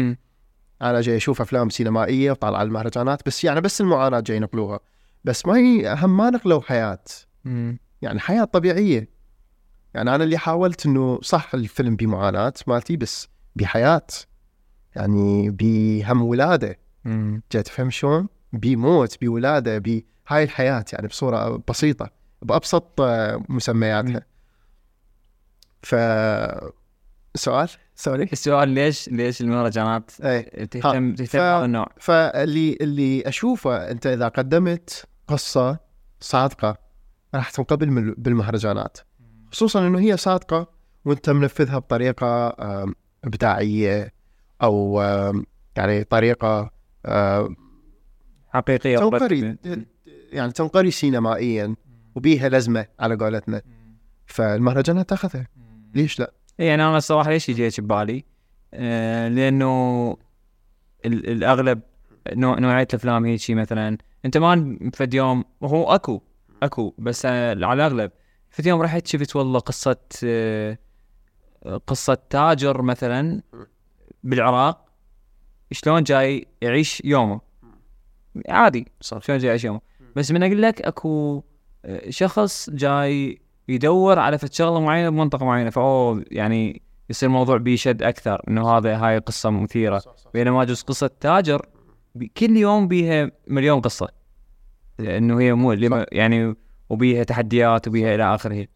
أنا 0.81 1.01
جاي 1.01 1.17
أشوف 1.17 1.41
أفلام 1.41 1.69
سينمائية 1.69 2.31
وطالع 2.31 2.57
على 2.57 2.67
المهرجانات 2.67 3.25
بس 3.25 3.43
يعني 3.43 3.61
بس 3.61 3.81
المعاناة 3.81 4.19
جاي 4.19 4.37
ينقلوها. 4.37 4.79
بس 5.23 5.45
ما 5.45 5.59
ي... 5.59 5.93
هم 5.93 6.17
ما 6.17 6.29
نقلوا 6.29 6.61
حياة. 6.61 7.03
يعني 8.01 8.19
حياة 8.19 8.43
طبيعية. 8.43 9.09
يعني 9.93 10.15
أنا 10.15 10.23
اللي 10.23 10.37
حاولت 10.37 10.85
إنه 10.85 11.19
صح 11.21 11.53
الفيلم 11.53 11.95
بمعاناة 11.95 12.53
مالتي 12.67 12.97
بس 12.97 13.27
بحياة. 13.55 14.07
يعني 14.95 15.49
بهم 15.49 16.21
ولادة. 16.21 16.84
جاي 17.51 17.63
تفهم 17.63 17.89
شلون؟ 17.89 18.27
بموت 18.53 19.21
بولاده 19.23 19.77
بهاي 19.77 20.43
الحياة 20.43 20.85
يعني 20.93 21.07
بصورة 21.07 21.63
بسيطة 21.69 22.09
بأبسط 22.41 23.01
آه، 23.01 23.43
مسمياتها. 23.49 24.21
ف 25.83 25.95
سؤال؟ 27.35 27.69
سوري. 27.95 28.23
السؤال 28.23 28.69
ليش 28.69 29.09
ليش 29.09 29.41
المهرجانات 29.41 30.11
إيه. 30.21 30.65
تهتم 30.65 31.15
تهتم 31.15 31.39
ف- 31.39 31.41
النوع؟ 31.41 31.87
فاللي 31.99 32.77
اللي 32.81 33.21
أشوفه 33.27 33.91
أنت 33.91 34.07
إذا 34.07 34.27
قدمت 34.27 35.05
قصة 35.27 35.77
صادقة 36.19 36.77
راح 37.35 37.49
تنقبل 37.49 38.13
بالمهرجانات 38.17 38.97
خصوصا 39.51 39.87
إنه 39.87 39.99
هي 39.99 40.17
صادقة 40.17 40.67
وأنت 41.05 41.29
منفذها 41.29 41.77
بطريقة 41.79 42.55
إبداعية 43.23 44.13
أو 44.63 45.01
يعني 45.77 46.03
طريقة 46.03 46.71
حقيقية 48.49 48.97
تنقري 48.97 49.57
يعني 50.31 50.51
تنقري 50.51 50.91
سينمائيا 50.91 51.75
وبيها 52.15 52.49
لزمه 52.49 52.85
على 52.99 53.15
قولتنا. 53.15 53.61
فالمهرجانات 54.25 55.09
تاخذها 55.09 55.47
ليش 55.95 56.19
لا؟ 56.19 56.33
يعني 56.59 56.83
أنا 56.87 56.97
الصراحة 56.97 57.29
ليش 57.29 57.49
يجيك 57.49 57.79
ببالي؟ 57.81 58.23
آه 58.73 59.27
لأنه 59.27 60.09
ال- 61.05 61.29
الأغلب 61.29 61.81
نوع 62.33 62.59
نوعية 62.59 62.87
الأفلام 62.93 63.25
هيجي 63.25 63.55
مثلا 63.55 63.97
أنت 64.25 64.37
ما 64.37 64.77
فد 64.93 65.13
يوم 65.13 65.43
وهو 65.61 65.83
أكو 65.95 66.21
أكو 66.63 66.93
بس 66.97 67.25
على 67.25 67.51
الأغلب 67.75 68.11
فد 68.49 68.65
يوم 68.65 68.81
رحت 68.81 69.07
شفت 69.07 69.35
والله 69.35 69.59
قصة 69.59 69.97
آه 70.23 70.77
قصة 71.87 72.17
تاجر 72.29 72.81
مثلا 72.81 73.41
بالعراق 74.23 74.84
شلون 75.71 76.03
جاي 76.03 76.47
يعيش 76.61 77.01
يومه. 77.05 77.41
عادي 78.49 78.87
صح. 79.01 79.21
شلون 79.21 79.37
جاي 79.37 79.47
يعيش 79.47 79.63
يومه. 79.63 79.81
بس 80.15 80.31
من 80.31 80.43
أقول 80.43 80.61
لك 80.61 80.81
أكو 80.81 81.43
آه، 81.85 82.09
شخص 82.09 82.69
جاي 82.69 83.39
يدور 83.67 84.19
على 84.19 84.37
فد 84.37 84.53
شغلة 84.53 84.79
معينة 84.79 85.09
بمنطقه 85.09 85.45
معينة 85.45 85.69
فأوه 85.69 86.25
يعني 86.31 86.81
يصير 87.09 87.29
الموضوع 87.29 87.57
بيشد 87.57 88.03
أكثر 88.03 88.41
إنه 88.47 88.69
هذا 88.69 88.97
هاي 88.97 89.17
قصة 89.17 89.49
مثيرة. 89.49 90.03
بينما 90.33 90.63
جزء 90.63 90.85
قصة 90.85 91.09
تاجر 91.19 91.65
كل 92.37 92.57
يوم 92.57 92.87
بيها 92.87 93.31
مليون 93.47 93.81
قصة. 93.81 94.07
انه 94.99 95.39
هي 95.39 95.53
مو 95.53 95.71
يعني 96.11 96.55
وبيها 96.89 97.23
تحديات 97.23 97.87
وبيها 97.87 98.15
إلى 98.15 98.35
آخره. 98.35 98.67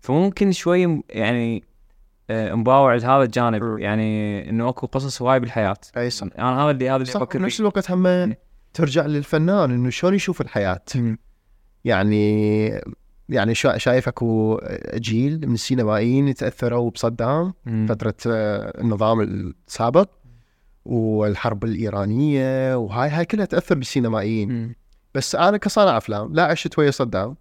فممكن 0.00 0.52
شوي 0.52 1.02
يعني 1.10 1.64
آه، 2.30 2.54
مباوع 2.54 2.94
لهذا 2.94 3.22
الجانب. 3.22 3.78
يعني 3.78 4.50
إنه 4.50 4.68
أكو 4.68 4.86
قصص 4.86 5.22
هواي 5.22 5.40
بالحياة 5.40 5.76
أي 5.96 6.10
صح 6.10 6.26
أنا 6.38 6.62
هذا 6.62 6.70
اللي 6.70 6.90
هذا 6.90 6.96
اللي 6.96 7.12
أفكر 7.16 7.38
بنفس 7.38 7.60
الوقت 7.60 7.90
هم 7.90 8.34
ترجع 8.74 9.06
للفنان 9.06 9.70
إنه 9.70 9.90
شلون 9.90 10.14
يشوف 10.14 10.40
الحياة. 10.40 10.80
يعني 11.84 12.68
يعني 13.28 13.54
شا- 13.54 13.78
شايف 13.78 14.08
أكو 14.08 14.60
جيل 14.94 15.48
من 15.48 15.54
السينمائيين 15.54 16.28
يتأثروا 16.28 16.90
بصدام. 16.90 17.54
فترة 17.88 18.14
آه، 18.26 18.80
النظام 18.80 19.20
السابق 19.20 20.08
والحرب 20.84 21.64
الإيرانية 21.64 22.76
وهاي 22.76 23.08
هاي 23.10 23.24
كلها 23.24 23.44
تأثر 23.44 23.74
بالسينمائيين. 23.74 24.74
بس 25.14 25.34
أنا 25.34 25.56
كصانع 25.56 25.96
أفلام 25.96 26.34
لا 26.34 26.44
عشت 26.44 26.78
ويا 26.78 26.90
صدام. 26.90 27.36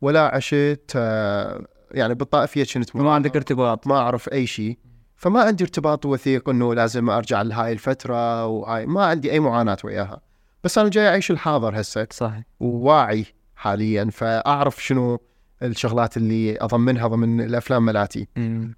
ولا 0.00 0.34
عشت 0.34 0.92
آه، 0.96 1.66
يعني 1.90 2.14
بالطائفيه 2.14 2.64
كنت 2.74 2.96
ما 2.96 3.14
عندك 3.14 3.36
ارتباط 3.36 3.86
ما 3.86 3.96
أعرف 3.96 4.28
أي 4.32 4.46
شيء 4.46 4.78
فما 5.16 5.42
عندي 5.42 5.64
ارتباط 5.64 6.06
وثيق 6.06 6.48
إنه 6.48 6.74
لازم 6.74 7.10
أرجع 7.10 7.42
لهاي 7.42 7.72
الفترة 7.72 8.46
وهاي 8.46 8.86
ما 8.86 9.04
عندي 9.04 9.32
أي 9.32 9.40
معاناة 9.40 9.78
وياها 9.84 10.20
بس 10.64 10.78
أنا 10.78 10.88
جاي 10.88 11.08
أعيش 11.08 11.30
الحاضر 11.30 11.80
هسه 11.80 12.06
صح 12.10 12.32
وواعي 12.60 13.26
حاليا 13.56 14.10
فأعرف 14.12 14.84
شنو 14.84 15.20
الشغلات 15.62 16.16
اللي 16.16 16.60
أضمنها 16.60 17.08
ضمن 17.08 17.40
الأفلام 17.40 17.84
مالاتي 17.84 18.28
مم. 18.36 18.74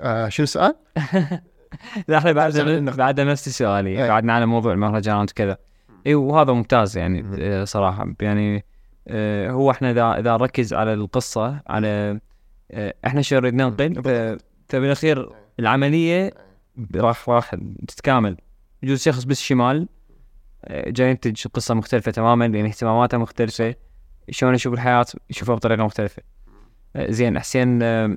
آه 0.00 0.28
شنو 0.28 0.44
السؤال؟ 0.44 0.74
لا 2.08 2.18
إحنا 2.18 2.32
بعد. 2.32 2.58
بعد 2.96 3.20
نفس 3.20 3.48
سؤالي 3.48 3.90
إيه. 3.90 4.08
بعدنا 4.08 4.32
على 4.32 4.46
موضوع 4.46 4.72
المهرجانات 4.72 5.30
وكذا 5.30 5.58
اي 6.06 6.14
وهذا 6.14 6.52
ممتاز 6.52 6.96
يعني. 6.96 7.24
آه، 7.38 7.64
صراحة 7.64 8.14
يعني 8.20 8.64
آه، 9.08 9.50
هو 9.50 9.70
إحنا 9.70 9.90
إذا 9.90 10.18
إذا 10.18 10.32
نركز 10.36 10.74
على 10.74 10.94
القصة 10.94 11.60
على 11.66 12.20
إحنا 13.06 13.22
شو 13.22 13.36
نريد 13.36 13.54
ننقل 13.54 14.02
ف- 14.02 14.42
فبالاخير 14.68 15.32
العملية 15.58 16.30
راح 16.96 17.28
راح 17.28 17.54
تتكامل. 17.88 18.36
يجوز 18.82 19.02
شخص 19.02 19.24
بس 19.24 19.40
شمال 19.40 19.88
آه، 20.64 20.90
جاي 20.90 21.10
ينتج 21.10 21.46
قصه 21.46 21.74
مختلفة 21.74 22.10
تماما 22.12 22.48
لأن 22.48 22.64
اهتماماته 22.66 23.18
مختلفة 23.18 23.74
شلون 24.30 24.54
يشوف 24.54 24.74
الحياة 24.74 25.06
يشوفها 25.30 25.54
بطريقة 25.54 25.84
مختلفة. 25.84 26.22
آه، 26.96 27.10
زين 27.10 27.38
حسين 27.40 27.82
آه، 27.82 28.16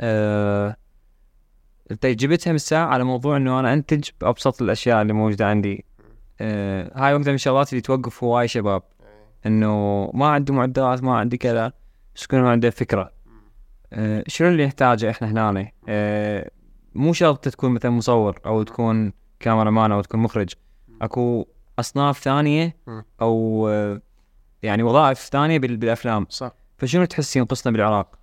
آه، 0.00 0.76
انت 1.90 2.06
جبتها 2.06 2.50
من 2.50 2.56
الساعة 2.56 2.86
على 2.86 3.04
موضوع 3.04 3.36
إنه 3.36 3.60
أنا 3.60 3.72
أنتج 3.72 4.08
بأبسط 4.20 4.62
الأشياء 4.62 5.02
اللي 5.02 5.12
موجودة 5.12 5.46
عندي. 5.46 5.84
آه 6.40 6.92
هاي 6.94 7.14
واحدة 7.14 7.30
من 7.30 7.34
الشغلات 7.34 7.72
اللي 7.72 7.80
توقف 7.80 8.24
هواي 8.24 8.48
شباب. 8.48 8.82
إنه 9.46 10.04
ما 10.14 10.26
عندي 10.26 10.52
معدات 10.52 11.02
ما 11.02 11.18
عندي 11.18 11.36
كذا 11.36 11.72
بس 12.16 12.24
يكون 12.24 12.46
عنده 12.46 12.70
فكرة. 12.70 13.12
آه 13.92 14.24
شنو 14.26 14.48
اللي 14.48 14.66
نحتاجه 14.66 15.10
إحنا 15.10 15.30
هنا 15.30 15.70
آه 15.88 16.50
مو 16.94 17.12
شرط 17.12 17.48
تكون 17.48 17.70
مثلا 17.70 17.90
مصور 17.90 18.40
أو 18.46 18.62
تكون 18.62 19.12
كاميرا 19.40 19.70
مان 19.70 19.92
أو 19.92 20.00
تكون 20.00 20.20
مخرج. 20.20 20.52
أكو 21.02 21.46
أصناف 21.78 22.18
ثانية. 22.18 22.76
أو 23.20 23.68
آه 23.68 24.02
يعني 24.62 24.82
وظائف 24.82 25.18
ثانية 25.18 25.58
بال- 25.58 25.76
بالأفلام. 25.76 26.26
صح. 26.28 26.52
فشنو 26.78 27.04
تحس 27.04 27.36
ينقصنا 27.36 27.72
بالعراق؟ 27.72 28.18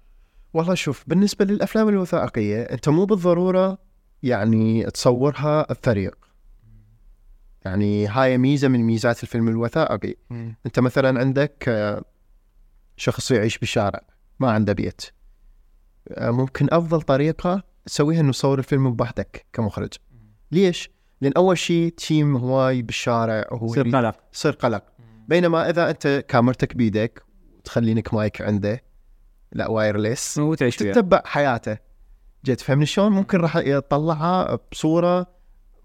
والله 0.53 0.73
شوف 0.73 1.03
بالنسبة 1.07 1.45
للأفلام 1.45 1.89
الوثائقية 1.89 2.61
أنت 2.63 2.89
مو 2.89 3.05
بالضرورة 3.05 3.77
يعني 4.23 4.83
تصورها 4.83 5.67
بفريق. 5.73 6.17
يعني 7.65 8.07
هاي 8.07 8.37
ميزة 8.37 8.67
من 8.67 8.79
ميزات 8.79 9.23
الفيلم 9.23 9.47
الوثائقي. 9.47 10.15
أنت 10.65 10.79
مثلا 10.79 11.19
عندك 11.19 11.65
آه، 11.67 12.03
شخص 12.97 13.31
يعيش 13.31 13.57
بالشارع 13.57 14.01
ما 14.39 14.51
عنده 14.51 14.73
بيت. 14.73 15.01
ممكن 16.17 16.67
أفضل 16.71 17.01
طريقة 17.01 17.63
تسويها 17.85 18.19
إنه 18.19 18.31
تصور 18.31 18.59
الفيلم 18.59 18.95
بوحدك 18.95 19.45
كمخرج. 19.53 19.93
ليش؟ 20.51 20.89
لأن 21.21 21.31
أول 21.37 21.57
شيء 21.57 21.89
تيم 21.89 22.37
هواي 22.37 22.81
بالشارع 22.81 23.45
وهو 23.51 23.65
يصير 23.65 23.89
قلق. 23.89 24.15
يصير 24.33 24.51
قلق. 24.51 24.83
بينما 25.27 25.69
إذا 25.69 25.89
أنت 25.89 26.25
كاميرتك 26.27 26.75
بيدك 26.75 27.23
وتخلي 27.57 27.93
لك 27.93 28.13
مايك 28.13 28.41
عنده 28.41 28.83
لا 29.51 29.67
wireless 29.67 30.37
وتعيش 30.37 30.75
تتبع 30.75 31.21
حياته. 31.25 31.77
جيت 32.45 32.61
فهمني 32.61 32.85
شلون؟ 32.85 33.11
ممكن 33.11 33.37
راح 33.37 33.55
يطلعها 33.55 34.59
بصورة 34.71 35.27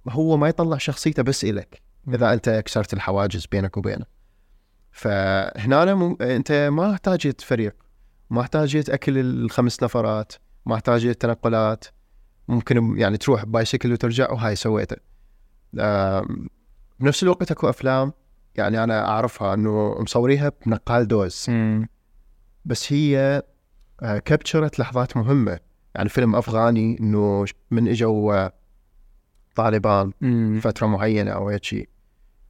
هو 0.09 0.37
ما 0.37 0.49
يطلع 0.49 0.79
شخصيته 0.79 1.23
بس 1.23 1.45
إلك 1.45 1.83
إذا 2.09 2.33
أنت 2.33 2.63
كسرت 2.67 2.93
الحواجز 2.93 3.47
بينك 3.47 3.77
وبينه. 3.77 4.05
فهنا. 4.93 6.17
أنت 6.21 6.53
ما 6.53 6.93
احتاجت 6.93 7.41
فريق 7.41 7.75
ما 8.31 8.41
احتاجت 8.41 8.91
اكل 8.91 9.19
الخمس 9.19 9.83
نفرات 9.83 10.33
ما 10.67 10.75
احتاجت 10.75 11.23
تنقلات 11.23 11.85
ممكن 12.49 12.99
يعني 12.99 13.17
تروح 13.17 13.45
bicycle 13.45 13.93
وترجع 13.93 14.31
وهاي 14.33 14.57
سويته 14.57 14.97
بنفس 17.01 17.23
الوقت 17.23 17.51
اكو 17.51 17.69
أفلام 17.69 18.13
يعني 18.55 18.85
أنا 18.85 19.09
أعرفها 19.09 19.55
إنه 19.55 20.01
مصوريها 20.01 20.53
بنقال 20.67 21.09
دوز 21.09 21.47
مم. 21.49 21.89
بس 22.65 22.93
هي 22.93 23.43
آه، 24.03 24.19
capture 24.19 24.71
ت 24.71 24.79
لحظات 24.79 25.17
مهمة 25.17 25.59
يعني 25.95 26.09
فيلم 26.09 26.37
أفغاني 26.37 27.01
إنه 27.01 27.45
من 27.71 27.89
إجوا 27.89 28.35
آه، 28.35 28.53
طالبان. 29.55 30.13
فترة 30.61 30.87
معينة 30.87 31.31
أو 31.31 31.49
هيك 31.49 31.65
شيء 31.65 31.89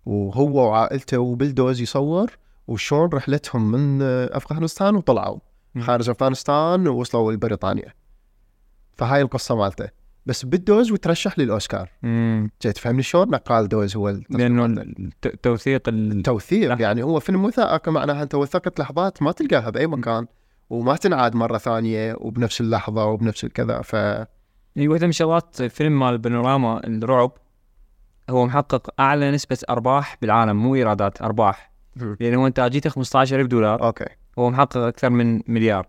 وهو 0.07 0.69
وعائلته 0.70 1.19
وبلدوز 1.19 1.81
يصور 1.81 2.31
وشون 2.69 3.09
رحلتهم 3.09 3.70
من 3.70 4.02
آه، 4.02 4.36
أفغانستان 4.36 4.97
وطلعوا. 4.97 5.39
خارج 5.78 6.10
أفغانستان 6.10 6.88
ووصلوا 6.88 7.32
لبريطانيا. 7.32 7.92
فهاي 8.97 9.22
القصة 9.22 9.56
مالته. 9.56 9.88
بس 10.26 10.44
بالدوز 10.44 10.92
وترشح 10.92 11.38
للاوسكار 11.38 11.90
مم. 12.02 12.51
جاي 12.62 12.72
تفهمني 12.72 13.02
شلون 13.02 13.28
نقال 13.30 13.68
دوز 13.68 13.97
هو 13.97 14.09
لأنه 14.30 14.66
مالته. 14.66 14.82
الت- 14.82 15.44
توثيق 15.44 15.88
ال... 15.88 16.12
التوثيق 16.12 16.68
لا. 16.68 16.80
يعني 16.80 17.02
هو 17.02 17.20
فيلم 17.20 17.44
وثائقي 17.44 17.92
معناها 17.92 18.22
أنت 18.22 18.34
وثقت 18.34 18.80
لحظات 18.80 19.22
ما 19.22 19.32
تلقاها 19.32 19.70
بأي 19.70 19.86
مكان 19.86 20.26
وما 20.70 20.97
تنعاد 20.97 21.34
مرة 21.36 21.59
ثانية 21.59 22.16
وبنفس 22.20 22.60
اللحظة 22.60 23.05
وبنفس 23.05 23.44
الكذا 23.44 23.82
ف 23.82 23.94
هي 24.76 24.88
واحدة 24.88 25.06
من 25.06 25.12
شغلات 25.12 25.62
فيلم 25.62 25.98
مال 25.98 26.18
بانوراما 26.18 26.80
الرعب 26.86 27.32
هو 28.30 28.47
محقق 28.47 29.01
أعلى 29.01 29.30
نسبة 29.30 29.59
أرباح 29.70 30.16
بالعالم 30.22 30.56
مو 30.56 30.74
إيرادات 30.74 31.22
أرباح. 31.22 31.72
لأنه 31.97 32.42
هو 32.42 32.47
انتاجيته 32.47 32.90
15000 32.90 33.47
دولار. 33.47 33.82
أوكي. 33.86 34.05
هو 34.39 34.51
محقق 34.51 34.77
أكثر 34.77 35.11
من 35.11 35.43
مليار. 35.47 35.86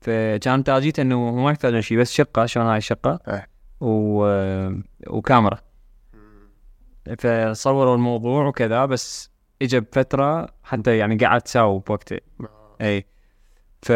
فكان 0.00 0.54
انتاجيته 0.54 1.00
إنه 1.00 1.28
هو 1.28 1.32
ما 1.32 1.50
يحتاج 1.50 1.80
شيء 1.80 1.98
بس 1.98 2.12
شقة 2.12 2.46
شلون 2.46 2.66
هاي 2.66 2.78
الشقة 2.78 3.20
إيه. 3.28 3.48
و... 3.80 4.26
وكاميرا 5.06 5.58
فصوروا 7.18 7.94
الموضوع 7.94 8.46
وكذا 8.46 8.84
بس 8.84 9.30
اجى 9.62 9.80
بفترة 9.80 10.48
حتى 10.62 10.98
يعني 10.98 11.16
قعد 11.16 11.40
تساوي 11.40 11.80
بوقته 11.86 12.18
اي 12.80 13.06
ف 13.82 13.92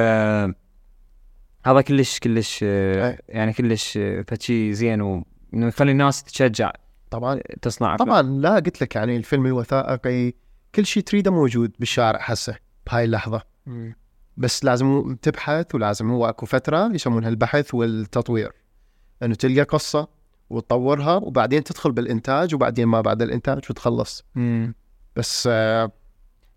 هذا 1.66 1.80
كلش 1.80 2.18
كلش 2.18 2.62
أي. 2.62 3.18
يعني 3.28 3.52
كلش 3.52 3.98
فشي 4.26 4.74
زين 4.74 5.00
وإنه 5.00 5.66
يخلي 5.66 5.90
الناس 5.90 6.22
تتشجع 6.22 6.72
طبعا 7.10 7.40
تصنع 7.62 7.94
أفلام. 7.94 8.08
طبعا 8.08 8.22
لا 8.22 8.54
قلت 8.54 8.82
لك 8.82 8.96
يعني 8.96 9.16
الفيلم 9.16 9.46
الوثائقي 9.46 10.32
كل 10.74 10.86
شيء 10.86 11.02
تريده 11.02 11.30
موجود 11.30 11.72
بالشارع 11.78 12.20
هسه 12.22 12.56
بهاي 12.86 13.04
اللحظة. 13.04 13.42
بس 14.36 14.64
لازم 14.64 15.16
تبحث 15.22 15.74
ولازم 15.74 16.10
هو 16.10 16.28
أكو 16.28 16.46
فترة 16.46 16.92
يسمونها 16.94 17.28
البحث 17.28 17.74
والتطوير. 17.74 18.52
إنه 19.22 19.34
تلقى 19.34 19.62
قصة 19.62 20.08
وتطورها 20.50 21.14
وبعدين 21.16 21.64
تدخل 21.64 21.92
بالإنتاج 21.92 22.54
وبعدين 22.54 22.86
ما 22.86 23.00
بعد 23.00 23.22
الإنتاج 23.22 23.60
وتخلص. 23.70 24.24
مم. 24.34 24.74
بس 25.16 25.48
آه، 25.52 25.92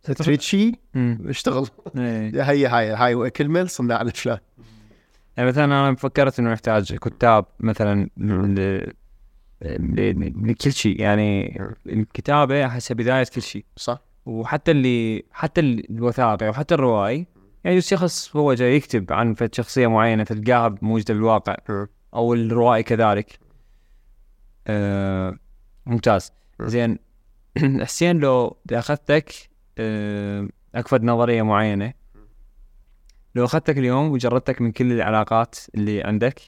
تريد 0.03 0.41
شيء. 0.41 0.75
اشتغل. 0.95 1.67
إيه. 1.97 2.43
هي 2.51 2.67
هاي 2.67 2.91
هاي 2.91 3.29
كلمه 3.29 3.65
صناع 3.65 4.01
الافلام 4.01 4.37
يعني 5.37 5.49
مثلا 5.49 5.65
أنا 5.65 5.95
فكرت 5.95 6.39
إنه 6.39 6.51
نحتاج 6.51 6.95
كتاب 6.95 7.45
مثلا. 7.59 8.09
لكل 9.61 10.73
شيء. 10.73 11.01
يعني 11.01 11.61
الكتابة 11.85 12.65
احسها 12.65 12.95
بداية 12.95 13.25
كل 13.35 13.41
شيء. 13.41 13.65
صح. 13.75 14.10
وحتى 14.25 14.71
اللي 14.71 15.23
حتى 15.31 15.61
الوثائقي 15.61 16.47
أو 16.47 16.53
حتى 16.53 16.75
الرواي 16.75 17.27
يعني 17.63 17.77
الشخص 17.77 18.35
هو 18.35 18.53
جاي 18.53 18.75
يكتب 18.75 19.13
عن 19.13 19.33
فد 19.33 19.55
شخصية 19.55 19.87
معينة 19.87 20.23
تلقاها 20.23 20.75
موجوده 20.81 21.13
بالواقع 21.13 21.55
أو 22.13 22.33
الروائي 22.33 22.83
كذلك. 22.83 23.39
آه 24.67 25.37
ممتاز. 25.85 26.33
زين. 26.61 26.99
حسين 27.81 28.19
لو 28.19 28.57
أخذتك 28.71 29.33
آه 29.77 30.47
اكفد 30.75 31.03
نظرية 31.03 31.41
معينة. 31.41 31.93
لو 33.35 33.45
أخذتك 33.45 33.77
اليوم 33.77 34.11
وجردتك 34.11 34.61
من 34.61 34.71
كل 34.71 34.91
العلاقات 34.91 35.55
اللي 35.75 36.03
عندك 36.03 36.41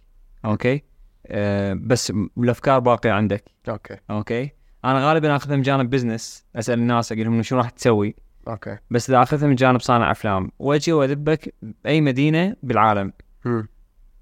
أوكي؟ 0.46 0.84
آه 1.28 1.74
بس 1.74 2.14
الأفكار 2.38 2.80
باقية 2.80 3.12
عندك. 3.12 3.44
أوكي. 3.70 3.98
أوكي؟ 4.10 4.52
أنا 4.86 5.08
غالبا 5.10 5.36
اخذها 5.36 5.56
من 5.56 5.62
جانب 5.62 5.90
business 5.90 6.46
أسأل 6.56 6.80
الناس 6.80 7.12
أقول 7.12 7.24
لهم 7.26 7.42
شو 7.42 7.58
راح 7.58 7.70
تسوي. 7.70 8.16
أوكي. 8.48 8.78
بس 8.92 9.10
إذا 9.10 9.22
اخذها 9.24 9.48
من 9.48 9.56
جانب 9.56 9.80
صانع 9.82 10.12
أفلام 10.12 10.52
وأجي 10.60 10.94
وأدبك 10.94 11.54
بأي 11.62 12.02
مدينة 12.02 12.56
بالعالم. 12.64 13.14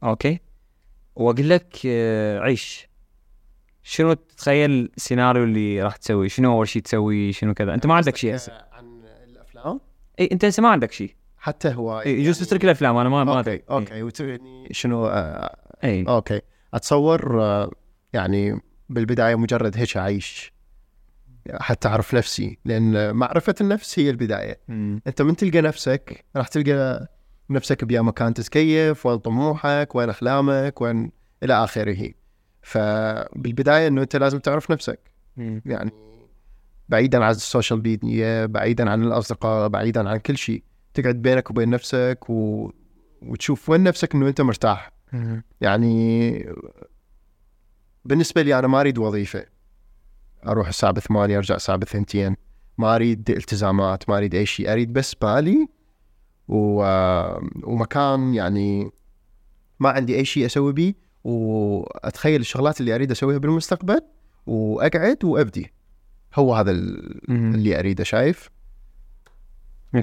أوكي؟ 0.03 0.39
وأقول 1.15 1.49
لك 1.49 1.77
آه، 1.85 2.39
عيش. 2.39 2.87
شنو 3.83 4.13
تتخيل 4.13 4.91
السيناريو 4.97 5.43
اللي 5.43 5.83
راح 5.83 5.95
تسوي؟ 5.95 6.29
شنو 6.29 6.51
أول 6.53 6.67
شيء 6.67 6.81
تسوي؟ 6.81 7.31
شنو 7.33 7.53
كذا؟ 7.53 7.73
أنت 7.73 7.85
ما 7.87 7.93
عندك 7.93 8.15
شيء 8.15 8.35
هسه 8.35 8.53
عن 8.71 9.01
الأفلام؟ 9.29 9.79
إي 10.19 10.29
أنت 10.31 10.45
هسه 10.45 10.63
ما 10.63 10.69
عندك 10.69 10.91
شيء 10.91 11.15
حتى 11.37 11.73
هو 11.73 11.99
إي، 11.99 12.19
يجوز 12.19 12.39
تترك 12.39 12.63
الأفلام 12.65 12.97
أنا 12.97 13.09
ما 13.09 13.23
ما 13.23 13.31
أوكي 13.37 13.39
أدري. 13.39 13.63
أوكي 13.69 14.03
وت- 14.03 14.19
يعني 14.19 14.67
شنو 14.71 15.05
آه، 15.07 15.55
إي. 15.83 16.05
أوكي. 16.07 16.41
أتصور 16.73 17.41
آه، 17.41 17.71
يعني 18.13 18.61
بالبداية 18.89 19.35
مجرد 19.35 19.77
هيك 19.77 19.97
اعيش 19.97 20.50
حتى 21.51 21.87
أعرف 21.87 22.13
نفسي 22.15 22.57
لأن 22.65 23.15
معرفة 23.15 23.55
النفس 23.61 23.99
هي 23.99 24.09
البداية 24.09 24.59
مم. 24.67 25.01
أنت 25.07 25.21
من 25.21 25.35
تلقى 25.35 25.61
نفسك 25.61 26.25
راح 26.35 26.47
تلقى 26.47 27.07
نفسك 27.49 27.83
بيا 27.83 28.01
مكان 28.01 28.33
تتكيف 28.33 29.05
وين 29.05 29.17
طموحك 29.17 29.95
وين 29.95 30.09
احلامك 30.09 30.81
وين 30.81 31.11
إلى 31.43 31.63
آخره 31.63 32.11
فبالبداية 32.61 33.87
إنه 33.87 34.01
أنت 34.01 34.15
لازم 34.15 34.39
تعرف 34.39 34.71
نفسك 34.71 34.99
مم. 35.37 35.61
يعني 35.65 35.91
بعيدا 36.89 37.23
عن 37.23 37.31
ال 37.31 37.39
social 37.39 37.83
media 37.83 38.45
بعيدا 38.45 38.89
عن 38.89 39.03
الأصدقاء 39.03 39.67
بعيدا 39.67 40.09
عن 40.09 40.17
كل 40.17 40.37
شيء 40.37 40.63
تقعد 40.93 41.15
بينك 41.15 41.49
وبين 41.49 41.69
نفسك 41.69 42.19
و... 42.29 42.71
وتشوف 43.21 43.69
وين 43.69 43.83
نفسك 43.83 44.15
إنه 44.15 44.27
أنت 44.27 44.41
مرتاح 44.41 44.91
مم. 45.13 45.43
يعني 45.61 46.45
بالنسبة 48.05 48.41
لي 48.41 48.59
أنا 48.59 48.67
ما 48.67 48.79
أريد 48.81 48.97
وظيفة 48.97 49.45
أروح 50.47 50.67
الساعة 50.67 50.93
8 50.99 51.37
أرجع 51.37 51.55
الساعة 51.55 51.79
2 51.83 52.35
ما 52.77 52.95
أريد 52.95 53.29
التزامات 53.29 54.09
ما 54.09 54.17
أريد 54.17 54.35
أي 54.35 54.45
شيء. 54.45 54.71
أريد 54.71 54.93
بس 54.93 55.15
بالي 55.15 55.67
و... 56.47 56.83
ومكان 57.63 58.33
يعني 58.33 58.91
ما 59.79 59.89
عندي 59.89 60.15
أي 60.15 60.25
شيء 60.25 60.45
أسوي 60.45 60.73
بيه. 60.73 60.93
وأتخيل 61.23 62.41
الشغلات 62.41 62.79
اللي 62.79 62.95
أريد 62.95 63.11
أسويها 63.11 63.37
بالمستقبل 63.37 64.01
وأقعد 64.47 65.25
وأبدي. 65.25 65.73
هو 66.35 66.55
هذا. 66.55 66.71
اللي 67.29 67.79
أريده 67.79 68.03
شايف؟ 68.03 68.49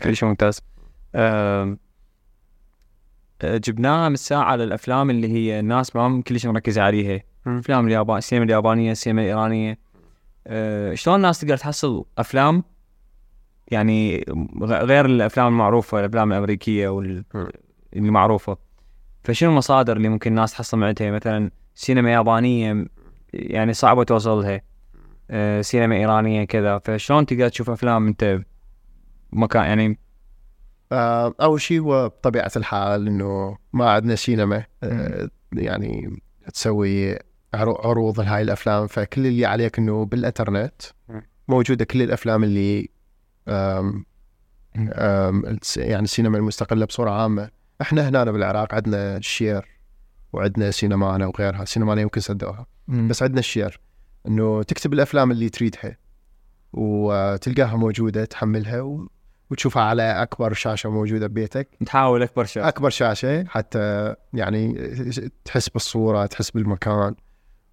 كلش 0.02 0.24
ممتاز. 0.24 0.60
آم، 1.15 1.78
آه، 3.43 3.56
جبناها 3.56 4.09
من 4.09 4.15
الساعة 4.15 4.43
على 4.43 4.65
الأفلام 4.65 5.10
اللي 5.10 5.28
هي 5.28 5.60
الناس 5.60 5.97
ما 5.97 6.23
كلش 6.23 6.47
مركزة 6.47 6.82
عليها. 6.82 7.20
الأفلام 7.47 7.86
اليابان 7.86 8.16
السينما 8.16 8.44
اليابانية 8.44 8.93
السينما 8.93 9.23
الإيرانية. 9.23 9.78
آه، 10.49 10.95
شلون 10.95 11.16
الناس 11.16 11.41
تقدر 11.41 11.57
تحصل 11.57 12.05
أفلام؟ 12.19 12.65
يعني 13.70 14.25
غير 14.62 15.07
الأفلام 15.07 15.47
المعروفة 15.47 16.01
الأفلام 16.01 16.33
الأمريكية 16.33 16.89
وال 16.89 17.25
مم. 17.35 17.49
اللي 17.97 18.11
معروفة. 18.11 18.57
فشنو 19.25 19.51
المصادر 19.51 19.97
اللي 19.97 20.09
ممكن 20.09 20.31
الناس 20.31 20.53
تحصل 20.53 20.79
من 20.79 20.85
عندها 20.85 21.11
مثلا 21.11 21.51
سينما 21.75 22.12
يابانية 22.12 22.87
يعني 23.33 23.73
صعبة 23.73 24.05
توصل 24.05 24.41
لها 24.43 24.61
آه، 25.31 25.61
سينما 25.61 25.97
إيرانية 25.97 26.45
كذا. 26.45 26.79
فشلون 26.79 27.27
تقدر 27.27 27.49
تشوف 27.49 27.70
أفلام 27.70 28.07
أنت 28.07 28.41
مكان 29.33 29.65
يعني 29.65 29.99
آه، 30.93 31.35
أول 31.41 31.61
شيء 31.61 31.81
هو 31.81 32.09
بطبيعة 32.09 32.51
الحال 32.57 33.07
إنه 33.07 33.59
ما 33.73 33.91
عندنا 33.91 34.15
سينما. 34.15 34.65
آه، 34.83 35.29
يعني 35.53 36.20
تسوي 36.55 37.19
عروض 37.55 38.20
لهاي 38.20 38.43
الأفلام. 38.43 38.87
فكل 38.87 39.27
اللي 39.27 39.47
عليك 39.47 39.79
إنه 39.79 40.05
بالإنترنت. 40.05 40.83
موجودة 41.49 41.85
كل 41.85 42.03
الأفلام 42.03 42.45
اللي 42.45 42.89
آم 43.49 44.05
آم 44.93 45.47
الس- 45.47 45.77
يعني 45.77 46.03
السينما 46.05 46.39
المستقلة 46.39 46.87
بصورة 46.87 47.11
عامة. 47.11 47.51
إحنا 47.81 48.09
هنا 48.09 48.25
بالعراق 48.25 48.75
عندنا 48.75 49.16
الشير 49.16 49.66
وعندنا 50.33 50.70
سينمانا 50.70 51.27
وغيرها. 51.27 51.65
سينمانا 51.65 52.01
يمكن 52.01 52.20
سدوها 52.20 52.66
بس 52.89 53.23
عندنا 53.23 53.39
الشير. 53.39 53.81
إنه 54.29 54.62
تكتب 54.62 54.93
الأفلام 54.93 55.31
اللي 55.31 55.49
تريدها 55.49 55.97
وتلقاها 56.73 57.77
موجودة 57.77 58.25
تحملها 58.25 58.81
و... 58.81 59.09
وتشوفها 59.51 59.83
على 59.83 60.03
أكبر 60.03 60.53
شاشة 60.53 60.91
موجودة 60.91 61.27
ببيتك. 61.27 61.69
تحاول 61.87 62.23
أكبر 62.23 62.45
شيء 62.45 62.69
أكبر 62.69 62.91
شاشة. 62.91 63.45
حتى 63.45 64.15
يعني 64.35 64.73
تحس 65.45 65.69
بالصورة 65.69 66.27
تحس 66.27 66.51
بالمكان. 66.51 67.15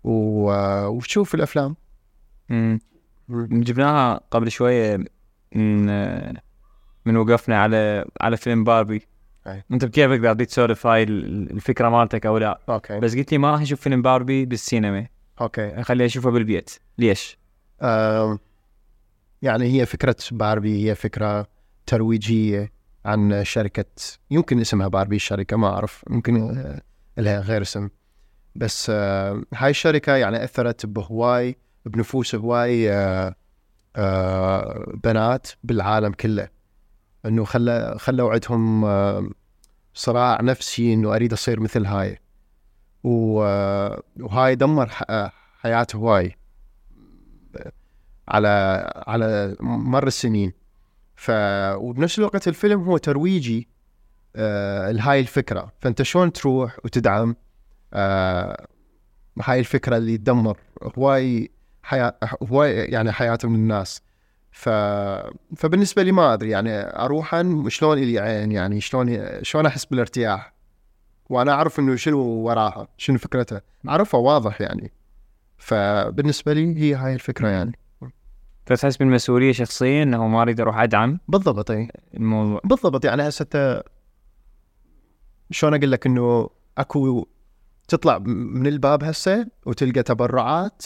وتشوف 0.05 1.35
الأفلام. 1.35 1.75
مم. 2.49 2.79
جبناها 3.29 4.21
قبل 4.31 4.51
شوية 4.51 4.97
من 5.55 5.85
من 7.05 7.17
وقفنا 7.17 7.61
على 7.61 8.05
على 8.21 8.37
فيلم 8.37 8.63
باربي. 8.63 9.01
أي. 9.47 9.63
أنت 9.71 9.85
بكيفك 9.85 10.19
إذا 10.19 10.33
بديت 10.33 10.49
تسولف 10.49 10.87
هاي 10.87 11.03
ال- 11.03 11.51
الفكرة 11.51 11.89
مالتك 11.89 12.25
أو 12.25 12.37
لا؟ 12.37 12.59
okay. 12.69 12.99
بس 12.99 13.15
قلت 13.15 13.31
لي 13.31 13.37
ما 13.37 13.51
راح 13.51 13.61
أشوف 13.61 13.81
فيلم 13.81 14.01
باربي 14.01 14.45
بالسينما. 14.45 15.07
okay. 15.41 15.83
خليني 15.83 16.05
أشوفه 16.05 16.31
بالبيت. 16.31 16.71
ليش؟ 16.97 17.37
آم، 17.81 18.39
يعني 19.41 19.65
هي 19.81 19.85
فكرة 19.85 20.15
باربي 20.31 20.89
هي 20.89 20.95
فكرة 20.95 21.47
ترويجية 21.85 22.71
عن 23.05 23.43
شركة 23.43 23.85
يمكن 24.31 24.61
اسمها 24.61 24.87
باربي 24.87 25.15
الشركة 25.15 25.57
ما 25.57 25.67
أعرف 25.67 26.03
يمكن 26.09 26.57
آه، 26.57 26.81
لها 27.17 27.39
غير 27.39 27.61
اسم. 27.61 27.89
بس 28.55 28.87
آه، 28.89 29.43
هاي 29.53 29.69
الشركة 29.69 30.15
يعني 30.15 30.43
أثرت 30.43 30.85
بهواي 30.85 31.57
بنفوس 31.85 32.35
هواي 32.35 32.91
آه، 32.91 33.35
آه، 33.95 34.93
بنات 35.03 35.47
بالعالم 35.63 36.11
كله. 36.11 36.47
إنه 37.25 37.43
خلى 37.43 37.95
خلوا 37.99 38.31
عندهم 38.33 38.85
صراع 39.93 40.41
نفسي 40.41 40.93
إنه 40.93 41.15
أريد 41.15 41.33
أصير 41.33 41.59
مثل 41.59 41.85
هاي. 41.85 42.19
وهاي 43.03 44.55
دمر 44.55 44.89
ح- 44.89 45.31
حياة 45.61 45.87
هواي 45.95 46.35
على 48.27 48.47
على 49.07 49.55
مر 49.61 50.07
السنين. 50.07 50.53
ف 51.15 51.31
وبنفس 51.75 52.19
الوقت 52.19 52.47
الفيلم 52.47 52.81
هو 52.83 52.97
ترويجي 52.97 53.67
لهاي 54.91 55.19
الفكرة. 55.19 55.71
فأنت 55.81 56.01
شلون 56.01 56.31
تروح 56.33 56.77
وتدعم 56.85 57.35
آه 57.95 58.67
هاي 59.43 59.59
الفكرة 59.59 59.97
اللي 59.97 60.17
تدمر 60.17 60.57
هواي 60.97 61.51
حياة 61.83 62.15
هواي 62.51 62.75
يعني 62.75 63.11
حياتهم 63.11 63.55
الناس. 63.55 64.01
ف 64.51 64.69
فبالنسبة 65.55 66.03
لي 66.03 66.11
ما 66.11 66.33
أدري 66.33 66.49
يعني 66.49 66.71
أروح 67.03 67.63
شلون 67.67 67.97
إلي 67.97 68.19
عين 68.19 68.51
يعني 68.51 68.81
شلون 68.81 69.19
شلون 69.43 69.65
أحس 69.65 69.85
بالارتياح؟ 69.85 70.53
وأنا 71.29 71.51
أعرف 71.51 71.79
إنه 71.79 71.95
شنو 71.95 72.19
وراها؟ 72.19 72.87
شنو 72.97 73.17
فكرتها 73.17 73.61
اعرفها 73.89 74.19
واضح 74.19 74.61
يعني. 74.61 74.91
فبالنسبة 75.57 76.53
لي 76.53 76.81
هي 76.81 76.95
هاي 76.95 77.13
الفكرة 77.13 77.47
يعني. 77.47 77.79
فتحس 78.65 78.97
بالمسؤولية 78.97 79.51
شخصيا 79.51 80.03
إنه 80.03 80.27
ما 80.27 80.41
أريد 80.41 80.61
أروح 80.61 80.79
أدعم؟ 80.79 81.19
بالضبط 81.27 81.71
إي. 81.71 81.91
الموضوع 82.13 82.61
بالضبط 82.63 83.05
يعني 83.05 83.27
هسه 83.27 83.83
شلون 85.51 85.73
أقول 85.73 85.91
لك 85.91 86.05
إنه 86.05 86.49
أكو 86.77 87.27
تطلع 87.87 88.17
من 88.17 88.67
الباب 88.67 89.03
هسه 89.03 89.47
وتلقى 89.65 90.03
تبرعات 90.03 90.85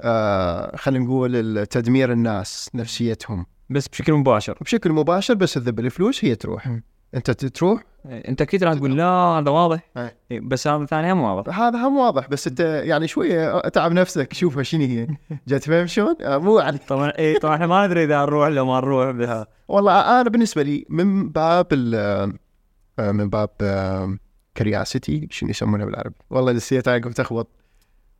آه 0.00 0.76
خلينا 0.76 1.04
نقول 1.04 1.66
تدمير 1.66 2.12
الناس 2.12 2.70
نفسيتهم. 2.74 3.46
بس 3.70 3.88
بشكل 3.88 4.12
مباشر. 4.12 4.58
بشكل 4.60 4.92
مباشر 4.92 5.34
بس 5.34 5.54
تذب 5.54 5.80
الفلوس 5.80 6.24
هي 6.24 6.34
تروح. 6.34 6.66
مم. 6.66 6.82
انت 7.14 7.30
تروح؟ 7.30 7.84
انت 8.06 8.40
أكيد 8.40 8.64
راح 8.64 8.74
تقول 8.74 8.96
لا 8.96 9.04
هذا 9.04 9.50
واضح. 9.50 9.90
أي. 9.96 10.16
إيه، 10.30 10.40
بس 10.40 10.66
هذا 10.66 10.84
ثاني 10.84 11.12
هم 11.12 11.20
واضح. 11.20 11.60
هذا 11.60 11.78
هم 11.78 11.96
واضح 11.96 12.28
بس 12.28 12.46
انت 12.46 12.60
يعني 12.60 13.08
شوية 13.08 13.58
اتعب 13.58 13.92
نفسك 13.92 14.32
شوفها 14.32 14.62
شنو 14.62 14.84
هي. 14.84 15.08
جات 15.48 15.64
فاهم 15.64 15.86
شلون؟ 15.86 16.14
آه 16.22 16.38
مو 16.38 16.58
يعني 16.58 16.78
طبعا 16.78 17.12
اي 17.18 17.38
طبعا 17.38 17.54
إحنا 17.54 17.66
ما 17.66 17.86
ندري 17.86 18.04
إذا 18.04 18.16
نروح 18.16 18.48
لو 18.48 18.66
ما 18.66 18.76
نروح 18.80 19.10
بها. 19.10 19.46
والله 19.68 20.20
أنا 20.20 20.30
بالنسبة 20.30 20.62
لي 20.62 20.86
من 20.88 21.28
باب 21.30 21.66
آه، 21.94 22.32
من 22.98 23.28
باب 23.30 23.50
كرياسيتي 24.58 25.28
شنو 25.30 25.50
يسمونه 25.50 25.84
بالعربي؟ 25.84 26.14
والله 26.30 26.52
نسيت 26.52 26.88
عقب 26.88 27.12
تخبط 27.12 27.48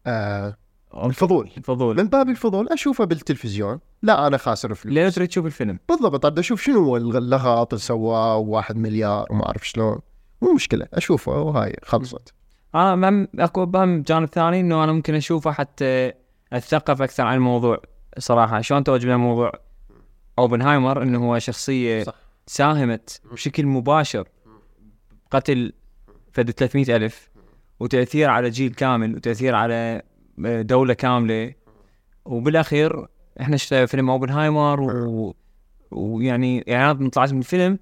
آه 0.07 0.57
الفضول. 1.05 1.51
الفضول. 1.57 1.97
من 1.97 2.09
باب 2.09 2.29
الفضول 2.29 2.69
أشوفه 2.69 3.05
بالتلفزيون. 3.05 3.81
لا 4.03 4.27
أنا 4.27 4.37
خاسر 4.37 4.75
فلوس 4.75 4.95
ليه 4.95 5.09
تريد 5.09 5.29
تشوف 5.29 5.47
الفيلم؟ 5.47 5.79
بالضبط. 5.89 6.27
بدي 6.27 6.41
أشوف 6.41 6.63
شنو 6.63 6.85
هو 6.85 6.97
اللغط 6.97 7.73
اللي 7.75 7.83
سواه 7.83 8.37
واحد 8.37 8.77
مليار 8.77 9.27
وما 9.31 9.47
أعرف 9.47 9.69
شلون. 9.69 9.99
مو 10.43 10.53
مشكلة 10.55 10.87
أشوفه 10.95 11.33
وهاي 11.33 11.77
خلصت. 11.83 12.35
أنا 12.75 12.95
مم 12.95 13.29
أكو 13.39 13.67
بهم 13.67 14.03
جانب 14.03 14.29
ثاني 14.29 14.61
إنه 14.61 14.85
أنا 14.85 14.93
ممكن 14.93 15.15
أشوفه 15.15 15.53
حتى 15.53 16.13
أتثقف 16.53 17.03
أكثر 17.03 17.23
عن 17.23 17.35
الموضوع 17.35 17.83
صراحة. 18.19 18.61
شلون 18.61 18.85
توجه 18.85 19.15
الموضوع 19.15 19.53
أوبنهايمر؟ 20.39 21.03
إنه 21.03 21.29
هو 21.29 21.39
شخصية 21.39 22.03
صح. 22.03 22.15
ساهمت 22.47 23.21
بشكل 23.33 23.67
مباشر. 23.67 24.29
قتل 25.31 25.73
فد 26.33 26.51
300 26.51 26.97
ألف 26.97 27.31
وتأثير 27.81 28.31
على 28.31 28.51
جيل 28.51 28.75
كامل 28.75 29.17
وتأثير 29.17 29.55
على 29.55 30.03
دولة 30.39 30.95
كاملة. 30.95 31.55
وبالأخير 32.25 33.07
إحنا 33.41 33.57
شفنا 33.57 33.87
فيلم 33.87 34.11
أوبنهايمر 34.11 34.81
و... 34.81 35.35
ويعني 35.91 36.65
اعلانات 36.75 36.97
من 37.01 37.11
طلعت 37.11 37.33
من 37.33 37.39
الفيلم. 37.39 37.79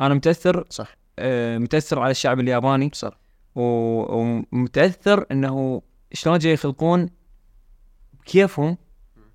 أنا 0.00 0.14
متأثر 0.14 0.64
صح. 0.70 0.96
آه، 1.18 1.58
متأثر 1.58 2.00
على 2.00 2.10
الشعب 2.10 2.40
الياباني. 2.40 2.90
صح. 2.94 3.18
و- 3.54 4.40
ومتاثر 4.52 5.26
إنه 5.30 5.82
شلون 6.12 6.38
جاي 6.38 6.52
يخلقون 6.52 7.10
كيفهم 8.24 8.76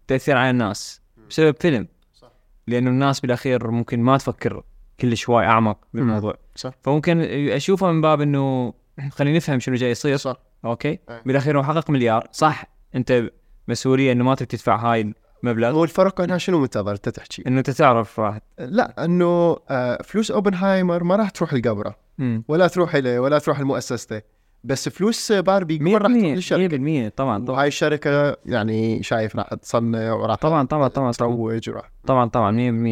تأثير 0.08 0.38
على 0.38 0.50
الناس 0.50 1.02
بسبب 1.30 1.56
فيلم. 1.60 1.88
صح. 2.14 2.32
لأنه 2.68 2.90
الناس 2.90 3.20
بالأخير 3.20 3.72
ممكن 3.72 4.00
ما 4.00 4.18
تفكر 4.18 4.64
كلش 5.02 5.30
هواي 5.30 5.46
أعمق 5.46 5.78
بالموضوع. 5.94 6.38
صح. 6.56 6.74
فممكن 6.84 7.22
أشوفه 7.50 7.92
من 7.92 8.02
باب 8.02 8.22
إنه 8.22 8.74
خلينا 9.12 9.38
نفهم 9.38 9.60
شنو 9.60 9.76
جاي 9.76 9.92
يصير. 9.92 10.18
صح. 10.18 10.36
okay؟ 10.66 10.90
أي. 10.90 11.22
بالأخير 11.26 11.58
هو 11.60 11.64
حقق 11.64 11.90
مليار. 11.90 12.28
صح. 12.32 12.64
أنت 12.96 13.24
مسؤولية 13.68 14.12
إنه 14.12 14.24
ما 14.24 14.36
تبي 14.36 14.46
تدفع 14.46 14.76
هاي 14.76 15.14
المبلغ. 15.44 15.70
هو 15.70 15.84
الفرق 15.84 16.22
هنا 16.22 16.38
شنو 16.38 16.60
منتظر 16.60 16.92
أنت 16.92 17.10
تحكي. 17.10 17.44
إنه 17.48 17.58
أنت 17.58 17.70
تعرف 17.70 18.20
راح. 18.20 18.40
لا 18.60 19.06
إنه 19.06 19.58
آه، 19.70 20.02
فلوس 20.04 20.32
أوبنهايمر 20.32 21.04
ما 21.04 21.16
راح 21.16 21.30
تروح 21.30 21.54
لقبره. 21.54 21.96
مم. 22.18 22.44
ولا 22.48 22.68
تروح 22.68 22.96
له 22.96 23.20
ولا 23.20 23.40
تروح 23.40 23.60
لمؤسسته. 23.60 24.22
بس 24.64 24.90
فلوس 24.90 25.32
باربي 25.32 25.80
100% 25.80 25.82
كل 25.82 25.94
راح 25.94 26.12
تروح 26.12 26.24
للشركة. 26.24 26.78
100% 26.78 27.10
طبعا 27.10 27.46
طبعا. 27.46 27.58
وهاي 27.58 27.68
الشركة 27.68 28.38
يعني 28.46 29.04
شايف 29.04 29.36
راح 29.36 29.54
تصنع 29.54 30.14
وراح 30.14 30.36
طبعا 30.38 30.68
طبعا 30.68 30.88
طبعا 30.88 31.12
تروج 31.12 31.70
وراح. 31.70 31.92
طبعا 32.08 32.30
طبعا 32.30 32.52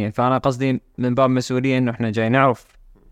100% 0.09 0.13
فأنا 0.13 0.37
قصدي 0.37 0.81
من 0.97 1.15
باب 1.15 1.29
مسؤولية 1.29 1.77
إنه 1.77 1.91
إحنا 1.91 2.11
جاي 2.11 2.29
نعرف 2.29 2.65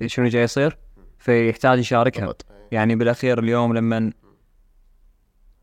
شنو 0.05 0.27
جاي 0.27 0.43
يصير 0.43 0.77
فيحتاج 1.19 1.79
يشاركها. 1.79 2.33
يعني 2.71 2.95
بالأخير 2.95 3.39
اليوم 3.39 3.73
لما 3.73 4.11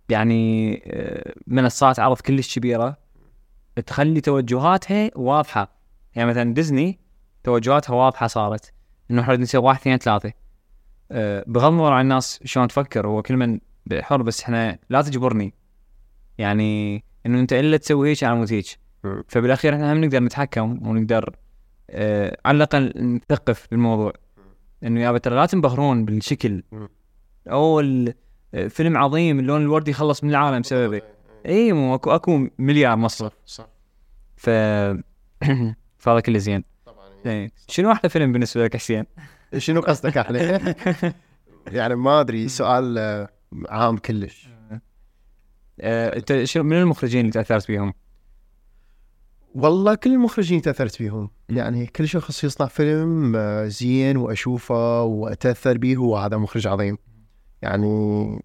يعني 0.08 0.82
آه، 0.86 1.34
منصات 1.46 2.00
عرض 2.00 2.20
كلش 2.20 2.58
كبيرة 2.58 2.96
تخلي 3.86 4.20
توجهاتها 4.20 5.10
واضحة. 5.16 5.76
يعني 6.14 6.30
مثلا 6.30 6.54
ديزني 6.54 7.00
توجهاتها 7.44 7.94
واضحة 7.94 8.26
صارت 8.26 8.72
إنه 9.10 9.22
إحنا 9.22 9.36
نسوي 9.36 9.62
واحد 9.62 9.80
اثنين 9.80 9.98
ثلاثة. 9.98 10.32
بغض 11.46 11.72
النظر 11.72 11.92
عن 11.92 12.04
الناس 12.04 12.40
شلون 12.44 12.68
تفكر 12.68 13.06
هو 13.06 13.22
كل 13.22 13.36
من 13.36 13.60
حر 14.00 14.22
بس 14.22 14.42
إحنا 14.42 14.78
لا 14.90 15.02
تجبرني. 15.02 15.54
يعني 16.38 17.04
إنه 17.26 17.40
أنت 17.40 17.52
إلا 17.52 17.76
تسوي 17.76 18.10
هيك 18.10 18.24
أنا 18.24 18.34
مو 18.34 18.44
هيك. 18.50 18.66
فبالأخير 19.28 19.74
إحنا 19.74 19.92
هم 19.92 20.04
نقدر 20.04 20.20
نتحكم 20.20 20.88
ونقدر 20.88 21.36
آه 21.90 22.38
على 22.44 22.56
الأقل 22.56 22.92
نثقف 22.96 23.66
بالموضوع. 23.70 24.12
إنه 24.84 25.00
يا 25.00 25.18
ترى 25.18 25.34
لا 25.34 25.46
تنبهرون 25.46 26.04
بالشكل. 26.04 26.62
أو 27.48 27.80
آه، 28.54 28.68
فيلم 28.68 28.96
عظيم 28.96 29.38
اللون 29.38 29.62
الوردي 29.62 29.90
يخلص 29.90 30.24
من 30.24 30.30
العالم 30.30 30.60
بسببه. 30.60 31.02
أي. 31.46 31.72
مو 31.72 31.94
أكو 31.94 32.10
أكو 32.10 32.46
مليار 32.58 32.96
مصرف 32.96 33.32
صح 33.46 33.66
ف 34.36 34.50
فهذا 35.98 36.20
كله 36.20 36.38
زين. 36.38 36.64
طبعا. 36.86 37.50
شنو 37.68 37.92
أحلى 37.92 38.10
فيلم 38.10 38.32
بالنسبة 38.32 38.64
لك 38.64 38.76
حسين؟ 38.76 39.04
شنو 39.56 39.80
قصدك 39.80 40.16
إحنا؟ 40.18 40.38
يعني 41.66 41.94
ما 41.94 42.20
أدري 42.20 42.48
سؤال 42.48 42.98
آه، 42.98 43.28
عام 43.68 43.96
كلش. 43.96 44.48
آه، 45.80 46.16
أنت 46.16 46.44
شنو 46.44 46.62
من 46.64 46.76
المخرجين 46.76 47.20
اللي 47.20 47.32
تأثرت 47.32 47.68
بيهم؟ 47.68 47.94
والله 49.54 49.94
كل 49.94 50.12
المخرجين 50.12 50.62
تأثرت 50.62 50.94
فيهم 50.94 51.30
يعني 51.48 51.86
كل 51.86 52.08
شخص 52.08 52.44
يصنع 52.44 52.66
فيلم 52.66 53.36
آه، 53.36 53.66
زين 53.66 54.16
وأشوفه 54.16 55.02
وأتأثر 55.02 55.78
به 55.78 55.96
هو 55.96 56.16
هذا 56.16 56.36
مخرج 56.36 56.66
عظيم. 56.66 56.98
يعني 57.62 58.40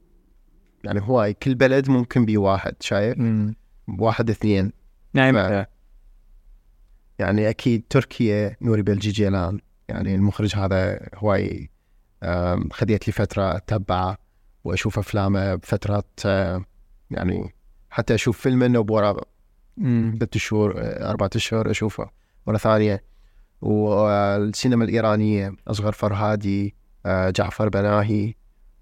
يعني 0.83 1.01
هواي 1.01 1.33
كل 1.33 1.55
بلد 1.55 1.89
ممكن 1.89 2.25
بيه 2.25 2.37
واحد 2.37 2.75
شايف؟ 2.79 3.17
واحد 3.99 4.29
اثنين. 4.29 4.71
نعم. 5.13 5.33
ف- 5.63 5.67
يعني 7.19 7.49
أكيد 7.49 7.83
تركيا 7.89 8.55
نوري 8.61 8.81
بلجي 8.81 9.11
جيلان 9.11 9.59
يعني 9.89 10.15
المخرج 10.15 10.55
هذا 10.55 10.99
هواي 11.15 11.69
آم، 12.23 12.69
خذيت 12.73 13.07
لي 13.07 13.13
فترة 13.13 13.55
أتبعه 13.55 14.17
وأشوف 14.63 14.99
افلامه 14.99 15.55
بفترات 15.55 16.19
آه، 16.25 16.65
يعني 17.11 17.55
حتى 17.89 18.15
أشوف 18.15 18.39
فيلم 18.41 18.63
إنه 18.63 18.81
بورا. 18.81 19.21
ست 20.21 20.37
شهور 20.37 20.73
آه، 20.77 21.09
أربعة 21.09 21.29
اشهر 21.35 21.71
أشوفه 21.71 22.09
مرة 22.47 22.57
ثانية 22.57 23.03
والسينما 23.61 24.83
الإيرانية 24.83 25.55
أصغر 25.67 25.91
فرهادي 25.91 26.75
آه، 27.05 27.29
جعفر 27.29 27.69
بناهي 27.69 28.33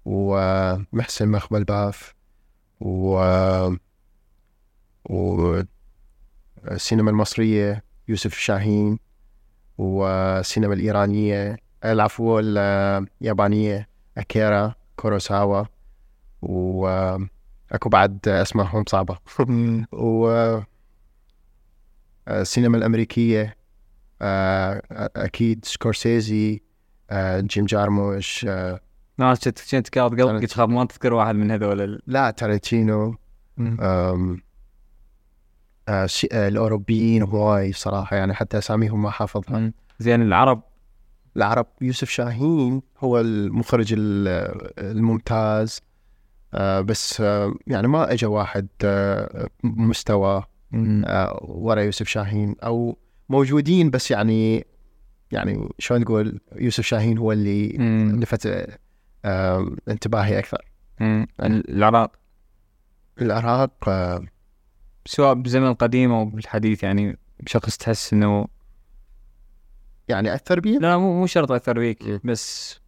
ومحسن 0.04 1.28
مخبل 1.28 1.64
باف 1.64 2.14
و 2.80 3.18
والسينما 6.64 7.10
المصرية 7.10 7.84
يوسف 8.08 8.32
الشاهين 8.32 8.98
والسينما 9.78 10.74
الإيرانية 10.74 11.56
العفو 11.84 12.38
اليابانية 12.38 13.88
أكيرا 14.18 14.74
كوروساوا 14.96 15.64
وأكو 16.42 17.88
بعد 17.88 18.28
أسمائهم 18.28 18.84
صعبة. 18.88 19.18
و 19.92 20.60
السينما 22.28 22.78
الأمريكية 22.78 23.56
آه، 24.22 24.82
أكيد 25.16 25.64
سكورسيزي 25.64 26.62
آه، 27.10 27.40
جيم 27.40 27.64
جارموش 27.64 28.46
آه، 28.48 28.80
ناس 29.18 29.44
كنت 29.44 29.60
كنت 29.70 29.98
قاعد 29.98 30.20
قلبك 30.20 30.44
تخاف 30.48 30.68
ما 30.68 30.84
تذكر 30.84 31.14
واحد 31.14 31.34
من 31.34 31.50
هذول 31.50 32.02
لا 32.06 32.30
تارنتينو 32.30 33.16
آه، 35.88 36.08
الأوروبيين 36.32 37.22
هواي 37.22 37.72
صراحة 37.72 38.16
يعني 38.16 38.34
حتى 38.34 38.58
أساميهم 38.58 39.02
ما 39.02 39.10
حافظها. 39.10 39.72
زين 39.98 40.22
العرب؟ 40.22 40.62
العرب 41.36 41.66
يوسف 41.80 42.08
شاهين 42.10 42.82
هو 42.98 43.20
المخرج 43.20 43.94
ال- 43.98 44.28
الممتاز. 44.78 45.80
آه، 46.54 46.80
بس 46.80 47.20
آه، 47.20 47.54
يعني 47.66 47.88
ما 47.88 48.12
اجى 48.12 48.26
واحد 48.26 48.66
آه، 48.84 49.48
مستوى 49.64 50.42
ورا 51.42 51.80
يوسف 51.80 52.06
شاهين. 52.08 52.56
أو 52.64 52.98
موجودين 53.28 53.90
بس 53.90 54.10
يعني 54.10 54.66
يعني 55.32 55.68
شلون 55.78 56.00
نقول 56.00 56.40
يوسف 56.56 56.84
شاهين 56.84 57.18
هو 57.18 57.32
اللي. 57.32 57.68
لفت 58.20 58.68
انتباهي 59.88 60.38
أكثر. 60.38 60.64
مم. 61.00 61.26
العراق؟ 61.40 62.12
العراق 63.20 63.72
سواء 65.06 65.34
بالزمن 65.34 65.66
القديم 65.66 66.12
أو 66.12 66.24
بالحديث 66.24 66.82
يعني 66.82 67.18
شخص 67.46 67.76
تحس 67.76 68.12
إنه 68.12 68.48
يعني 70.08 70.34
أثر 70.34 70.60
بي 70.60 70.78
لا 70.78 70.98
مو 70.98 71.20
مو 71.20 71.26
شرط 71.26 71.52
أثر 71.52 71.80
فيك 71.80 72.02
مم. 72.02 72.20
بس 72.24 72.78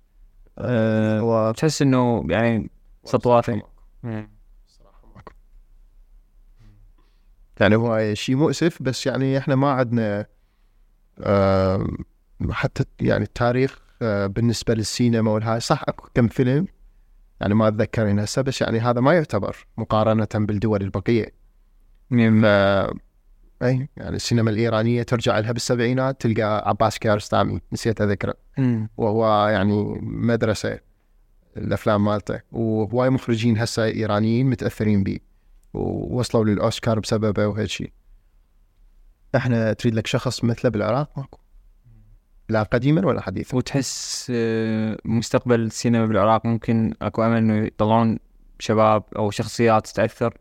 أه 0.58 1.20
هو 1.20 1.52
تحس 1.56 1.82
إنه 1.82 2.24
يعني 2.28 2.70
سطواته 3.04 3.62
يعني 7.60 7.76
هو 7.76 8.14
شيء 8.14 8.36
مؤسف 8.36 8.82
بس 8.82 9.06
يعني 9.06 9.38
إحنا 9.38 9.54
ما 9.54 9.70
عندنا 9.70 10.26
آه، 11.20 11.86
حتى 12.50 12.84
يعني 13.00 13.24
التاريخ 13.24 13.78
آه، 14.02 14.26
بالنسبة 14.26 14.74
للسينما 14.74 15.30
والهاي 15.30 15.60
صح 15.60 15.84
أكو 15.88 16.08
كم 16.14 16.28
فيلم 16.28 16.66
يعني 17.40 17.54
ما 17.54 17.68
أتذكر 17.68 18.24
هسه 18.24 18.42
بس 18.42 18.60
يعني 18.60 18.78
هذا 18.80 19.00
ما 19.00 19.12
يعتبر 19.12 19.66
مقارنة 19.76 20.28
بالدول 20.34 20.82
البقية. 20.82 21.37
ف 22.10 22.44
أي. 23.62 23.88
يعني 23.96 24.16
السينما 24.16 24.50
الإيرانية 24.50 25.02
ترجع 25.02 25.38
لها 25.38 25.52
بالسبعينات 25.52 26.20
تلقى 26.20 26.68
عباس 26.68 26.98
كيارستامي 26.98 27.60
نسيت 27.72 28.00
أذكره. 28.00 28.34
وهو 28.96 29.48
يعني 29.48 29.98
مدرسة 30.02 30.78
الأفلام 31.56 32.04
مالته. 32.04 32.40
وهواي 32.52 33.10
مخرجين 33.10 33.58
هسه 33.58 33.84
إيرانيين 33.84 34.50
متأثرين 34.50 35.04
به 35.04 35.18
ووصلوا 35.74 36.44
للأوسكار 36.44 37.00
بسببه 37.00 37.46
وهيك 37.46 37.68
شيء 37.68 37.92
إحنا 39.36 39.72
تريد 39.72 39.94
لك 39.94 40.06
شخص 40.06 40.44
مثله 40.44 40.70
بالعراق 40.70 41.18
ماكو؟ 41.18 41.38
لا 42.48 42.62
قديما 42.62 43.06
ولا 43.06 43.20
حديثا؟ 43.20 43.56
وتحس 43.56 44.32
آه، 44.34 44.98
مستقبل 45.04 45.60
السينما 45.60 46.06
بالعراق 46.06 46.46
ممكن 46.46 46.94
أكو 47.02 47.22
أمل 47.22 47.36
إنه 47.36 47.66
يطلعون 47.66 48.18
شباب 48.58 49.02
أو 49.16 49.30
شخصيات 49.30 49.86
تتأثر؟ 49.86 50.38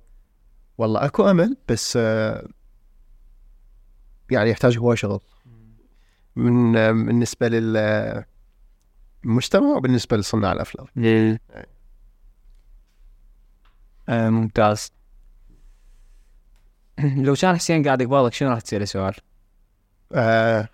والله 0.77 1.05
اكو 1.05 1.29
امل 1.29 1.57
بس 1.69 1.97
آه، 2.01 2.47
يعني 4.31 4.49
يحتاج 4.49 4.77
هواي 4.77 4.97
شغل. 4.97 5.19
من 6.35 6.77
آه، 6.77 6.91
بالنسبة 6.91 7.47
للمجتمع 7.47 8.27
وبالنسبة 9.77 10.17
لصناع 10.17 10.51
الأفلام. 10.51 10.87
آه 14.09 14.29
ممتاز. 14.29 14.91
لو 17.25 17.35
كان 17.35 17.55
حسين 17.55 17.83
قاعد 17.83 18.03
قبالك 18.03 18.33
شنو 18.33 18.49
راح 18.49 18.59
تسأله 18.59 18.85
سؤال؟ 18.85 19.13
آه 20.13 20.69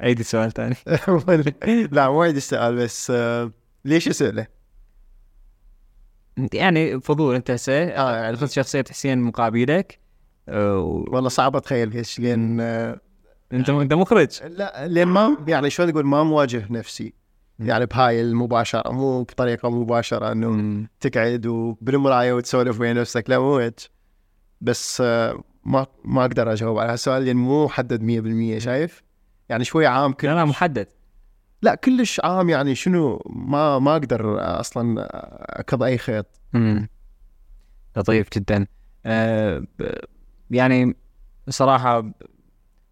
عيد 0.00 0.18
السؤال 0.18 0.52
ثاني 0.52 0.76
لا 1.92 2.10
مو 2.10 2.22
عيد 2.22 2.36
السؤال 2.36 2.76
بس 2.76 3.10
آه 3.10 3.52
ليش 3.84 4.08
اساله؟ 4.08 4.46
يعني 6.52 7.00
فضول 7.00 7.34
أنت 7.34 7.50
هسه 7.50 7.72
آه 7.84 8.34
خذ 8.34 8.46
شخصية 8.48 8.84
حسين 8.90 9.18
مقابلك 9.18 9.98
آه 10.48 10.78
والله 11.08 11.28
صعب 11.28 11.56
أتخيل 11.56 11.92
إيش 11.92 12.20
لأن 12.20 12.60
آه 12.60 13.00
أنت 13.52 13.70
أنت 13.70 13.92
مخرج. 13.92 14.28
لا 14.44 14.88
لأن 14.88 15.08
ما 15.08 15.36
يعني 15.48 15.70
شلون 15.70 15.88
أقول 15.88 16.06
ما 16.06 16.22
مواجه 16.22 16.66
نفسي. 16.70 17.14
يعني 17.58 17.86
بهاي 17.86 18.20
المباشرة 18.20 18.90
مو 18.92 19.22
بطريقة 19.22 19.70
مباشرة 19.70 20.32
إنه 20.32 20.86
تقعد 21.00 21.46
وبالمراية 21.46 22.32
وتسولف 22.32 22.80
ويا 22.80 22.92
نفسك 22.92 23.30
لا 23.30 23.38
مو 23.38 23.56
هيك. 23.56 23.74
بس 24.60 25.00
آه 25.00 25.42
ما 25.64 25.86
ما 26.04 26.20
أقدر 26.22 26.52
أجاوب 26.52 26.78
على 26.78 26.92
هالسؤال 26.92 27.24
لأن 27.24 27.36
مو 27.36 27.64
محدد 27.64 28.02
100% 28.02 28.58
شايف؟ 28.58 29.02
يعني 29.48 29.64
شوي 29.64 29.86
عام 29.86 30.12
كل 30.12 30.28
لا 30.28 30.44
محدد. 30.44 30.88
لا 31.62 31.74
كلش 31.74 32.20
عام 32.24 32.48
يعني 32.48 32.74
شنو؟ 32.74 33.22
ما 33.26 33.78
ما 33.78 33.92
أقدر 33.92 34.36
أصلا 34.60 35.08
اكض 35.60 35.82
أي 35.82 35.98
خيط. 35.98 36.26
امم 36.54 36.88
لطيف 37.96 38.28
جدا. 38.36 38.66
ب- 39.78 40.04
يعني 40.50 40.96
صراحة 41.48 42.04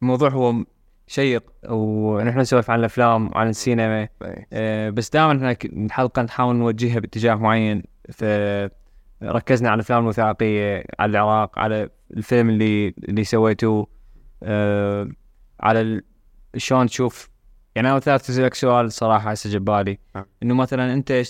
الموضوع 0.02 0.28
هو 0.30 0.64
شيق 1.06 1.52
ونحن 1.70 2.38
نسولف 2.38 2.70
عن 2.70 2.78
الأفلام 2.78 3.26
وعن 3.34 3.48
السينما. 3.48 4.08
آه، 4.52 4.90
بس 4.90 5.10
دائما 5.10 5.32
إحنا 5.32 5.56
الحلقة 5.64 6.22
نحاول 6.22 6.56
نوجهها 6.56 6.98
باتجاه 6.98 7.34
معين. 7.34 7.82
فركزنا 8.12 9.68
على 9.70 9.74
الأفلام 9.74 10.02
الوثائقية 10.02 10.84
على 10.98 11.10
العراق 11.10 11.58
على 11.58 11.90
الفيلم 12.10 12.48
اللي 12.50 12.88
اللي 12.88 13.24
سويته. 13.24 13.86
آه، 14.42 15.08
على 15.60 16.02
شلون 16.56 16.86
تشوف؟ 16.86 17.28
يعني 17.74 17.90
أنا 17.90 18.00
ثلاث 18.00 18.30
اسالك 18.30 18.54
سؤال 18.54 18.92
صراحة 18.92 19.30
هسه 19.30 19.50
جاب 19.50 19.64
بالي. 19.64 19.98
نعم. 20.14 20.24
إنه 20.42 20.54
مثلا 20.54 20.92
أنت 20.92 21.22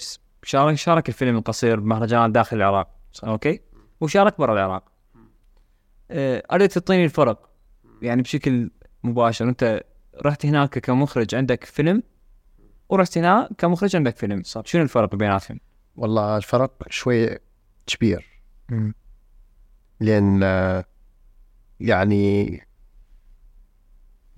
شارك 0.42 0.74
شارك 0.74 1.08
الفيلم 1.08 1.36
القصير 1.36 1.80
بمهرجان 1.80 2.32
داخل 2.32 2.56
العراق 2.56 2.88
أوكي؟ 3.24 3.60
وشارك 4.00 4.38
برا 4.38 4.52
العراق. 4.52 4.84
آه، 6.10 6.42
أريد 6.52 6.68
تعطيني 6.68 7.04
الفرق. 7.04 7.50
يعني 8.02 8.22
بشكل 8.22 8.70
مباشر 9.04 9.48
أنت 9.48 9.82
رحت 10.24 10.46
هناك 10.46 10.78
كمخرج 10.78 11.34
عندك 11.34 11.64
فيلم 11.64 12.02
ورحت 12.88 13.18
هنا 13.18 13.48
كمخرج 13.58 13.96
عندك 13.96 14.16
فيلم. 14.16 14.42
شنو 14.64 14.82
الفرق 14.82 15.14
بيناتهم؟ 15.14 15.60
والله 15.96 16.36
الفرق 16.36 16.72
شوي 16.90 17.38
كبير. 17.86 18.42
لأن 20.00 20.42
آه، 20.42 20.84
يعني 21.80 22.65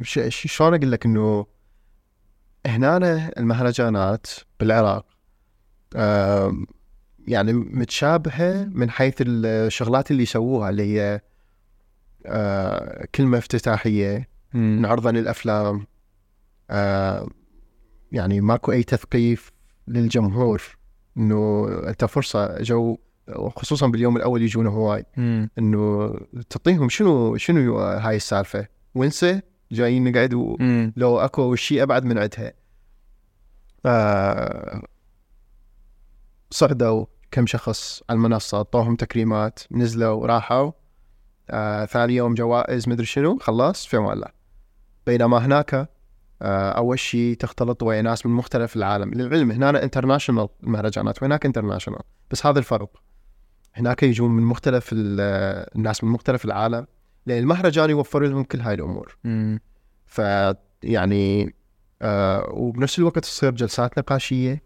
شلون 0.02 0.74
أقول 0.74 0.92
لك 0.92 1.06
إنه 1.06 1.46
هنا 2.66 3.30
المهرجانات 3.38 4.26
بالعراق 4.60 5.06
يعني 7.28 7.52
متشابهة 7.52 8.64
من 8.64 8.90
حيث 8.90 9.14
الشغلات 9.20 10.10
اللي 10.10 10.22
يسووها 10.22 10.70
اللي 10.70 10.82
هي 10.82 11.20
آه، 12.26 13.06
كلمة 13.14 13.38
افتتاحية 13.38 14.28
نعرضا 14.54 15.12
للأفلام 15.12 15.86
آه، 16.70 17.28
يعني 18.12 18.40
ماكو 18.40 18.72
أي 18.72 18.82
تثقيف 18.82 19.52
للجمهور 19.88 20.62
إنه 21.16 21.68
أنت 21.88 22.04
فرصة 22.04 22.62
جو 22.62 22.98
وخصوصا 23.28 23.86
باليوم 23.86 24.16
الأول 24.16 24.42
يجون 24.42 24.66
هواي. 24.66 25.04
إنه 25.58 26.14
تعطيهم 26.50 26.88
شنو 26.88 27.36
شنو 27.36 27.78
هاي 27.78 28.16
السالفة؟ 28.16 28.66
وانسى 28.94 29.40
جايين 29.72 30.04
نقعد 30.10 30.34
و... 30.34 30.56
مم. 30.60 30.92
لو 30.96 31.18
اكو 31.18 31.54
شيء 31.54 31.82
أبعد 31.82 32.04
من 32.04 32.18
عندها 32.18 32.52
آه 33.86 34.82
صعدوا 36.50 37.06
كم 37.30 37.46
شخص 37.46 38.02
على 38.10 38.16
المنصة 38.16 38.56
أعطوهم 38.56 38.96
تكريمات 38.96 39.60
نزلوا 39.70 40.26
راحوا 40.26 40.72
آه 41.50 41.84
ثاني 41.84 42.14
يوم 42.16 42.34
جوائز 42.34 42.88
مدري 42.88 43.06
شنو 43.06 43.38
خلاص 43.38 43.86
في 43.86 43.96
أمان 43.96 44.12
الله 44.12 44.28
بينما 45.06 45.38
هناك 45.46 45.88
آه، 46.42 46.70
أول 46.70 46.98
شيء 46.98 47.36
تختلط 47.36 47.82
ويا 47.82 48.02
ناس 48.02 48.26
من 48.26 48.32
مختلف 48.32 48.76
العالم. 48.76 49.10
للعلم 49.14 49.50
هنا 49.50 49.82
international 49.82 50.48
المهرجانات 50.62 51.22
وهناك 51.22 51.46
international 51.46 52.00
بس 52.30 52.46
هذا 52.46 52.58
الفرق. 52.58 52.90
هناك 53.74 54.02
يجون 54.02 54.30
من 54.30 54.42
مختلف 54.42 54.88
ال- 54.92 55.68
الناس 55.76 56.04
من 56.04 56.10
مختلف 56.10 56.44
العالم. 56.44 56.86
لأن 57.28 57.38
المهرجان 57.38 57.90
يوفر 57.90 58.22
لهم 58.22 58.44
كل 58.44 58.60
هاي 58.60 58.74
الأمور. 58.74 59.18
مم. 59.24 59.60
فيعني 60.06 61.54
آه 62.02 62.48
وبنفس 62.50 62.98
الوقت 62.98 63.18
تصير 63.18 63.50
جلسات 63.50 63.98
نقاشية 63.98 64.62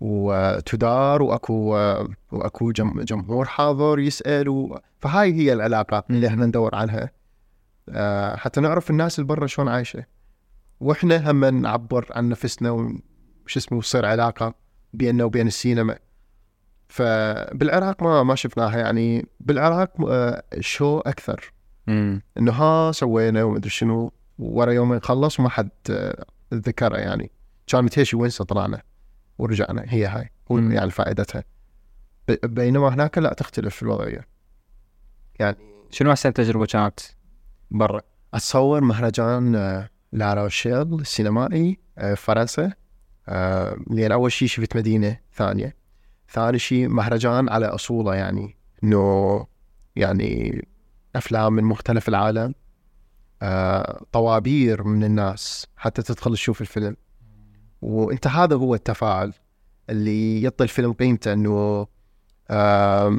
وتدار 0.00 1.22
وأكو 1.22 1.76
آه 1.76 2.08
وأكو 2.32 2.72
جم 2.72 3.00
جمهور 3.00 3.44
حاضر 3.44 3.98
يسأل 3.98 4.48
و... 4.48 4.78
فهاي 4.98 5.32
هي 5.34 5.52
العلاقة 5.52 6.04
اللي 6.10 6.26
إحنا 6.26 6.46
ندور 6.46 6.74
عنها 6.74 7.10
آه 7.88 8.36
حتى 8.36 8.60
نعرف 8.60 8.90
الناس 8.90 9.18
اللي 9.18 9.28
برا 9.28 9.46
شلون 9.46 9.68
عايشة. 9.68 10.04
وإحنا 10.80 11.30
هم 11.30 11.44
نعبر 11.44 12.06
عن 12.10 12.28
نفسنا 12.28 12.70
وش 12.70 13.56
اسمه 13.56 13.78
وتصير 13.78 14.06
علاقة 14.06 14.54
بيننا 14.92 15.24
وبين 15.24 15.46
السينما. 15.46 15.98
فبالعراق 16.88 18.02
ما 18.02 18.22
ما 18.22 18.34
شفناها 18.34 18.78
يعني. 18.78 19.26
بالعراق 19.40 19.92
آه 20.08 20.42
شو 20.60 20.98
أكثر. 20.98 21.51
إنه 21.88 22.52
ها 22.52 22.92
سوينا 22.92 23.44
ومدري 23.44 23.70
شنو 23.70 24.12
ورا 24.38 24.72
يومين 24.72 25.00
خلص 25.00 25.40
وما 25.40 25.48
حد 25.48 25.70
آه، 25.90 26.24
ذكره 26.54 26.96
يعني. 26.96 27.30
كان 27.66 27.84
متهشي 27.84 28.16
وين 28.16 28.30
طلعنا 28.30 28.82
ورجعنا 29.38 29.84
هي 29.88 30.06
هاي 30.06 30.30
هو. 30.52 30.58
يعني 30.58 30.90
فائدتها. 30.90 31.44
بينما 32.44 32.94
هناك 32.94 33.18
لا 33.18 33.32
تختلف 33.32 33.82
الوضعية. 33.82 34.28
يعني 35.40 35.56
شنو 35.90 36.10
أحسن 36.10 36.32
تجربة 36.32 36.66
كانت 36.66 37.00
برا؟ 37.70 38.00
أتصور 38.34 38.80
مهرجان 38.80 39.54
آه، 39.54 39.88
لا 40.12 40.34
روشيل 40.34 40.94
السينمائي 40.94 41.78
آه، 41.98 42.14
فرنسا 42.14 42.72
لأن 43.90 44.12
أول 44.12 44.32
شيء 44.32 44.48
شفت 44.48 44.76
مدينة 44.76 45.18
ثانية. 45.34 45.76
ثاني 46.28 46.58
شيء 46.58 46.88
مهرجان 46.88 47.48
على 47.48 47.66
أصولة 47.66 48.14
يعني 48.14 48.56
إنه 48.84 49.46
يعني 49.96 50.62
أفلام 51.16 51.52
من 51.52 51.64
مختلف 51.64 52.08
العالم 52.08 52.54
آه، 53.42 54.04
طوابير 54.12 54.84
من 54.84 55.04
الناس 55.04 55.66
حتى 55.76 56.02
تدخل 56.02 56.32
تشوف 56.32 56.60
الفيلم. 56.60 56.96
وإنت 57.82 58.26
هذا 58.26 58.56
هو 58.56 58.74
التفاعل 58.74 59.32
اللي 59.90 60.42
يعطي 60.42 60.64
الفيلم 60.64 60.92
قيمته 60.92 61.32
إنه 61.32 61.86
آه، 62.50 63.18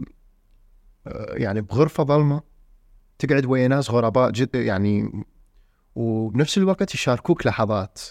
يعني 1.33 1.61
بغرفة 1.61 2.03
ظلمة 2.03 2.41
تقعد 3.19 3.45
ويا 3.45 3.67
ناس 3.67 3.89
غرباء 3.89 4.31
جد 4.31 4.55
يعني 4.55 5.23
وبنفس 5.95 6.57
الوقت 6.57 6.93
يشاركوك 6.93 7.47
لحظات. 7.47 8.01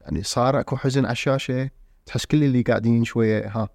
يعني 0.00 0.22
صار 0.22 0.60
أكو 0.60 0.76
حزن 0.76 1.04
على 1.04 1.12
الشاشة 1.12 1.70
تحس 2.06 2.26
كل 2.26 2.44
اللي 2.44 2.62
قاعدين 2.62 3.04
شوية 3.04 3.48
ها 3.48 3.68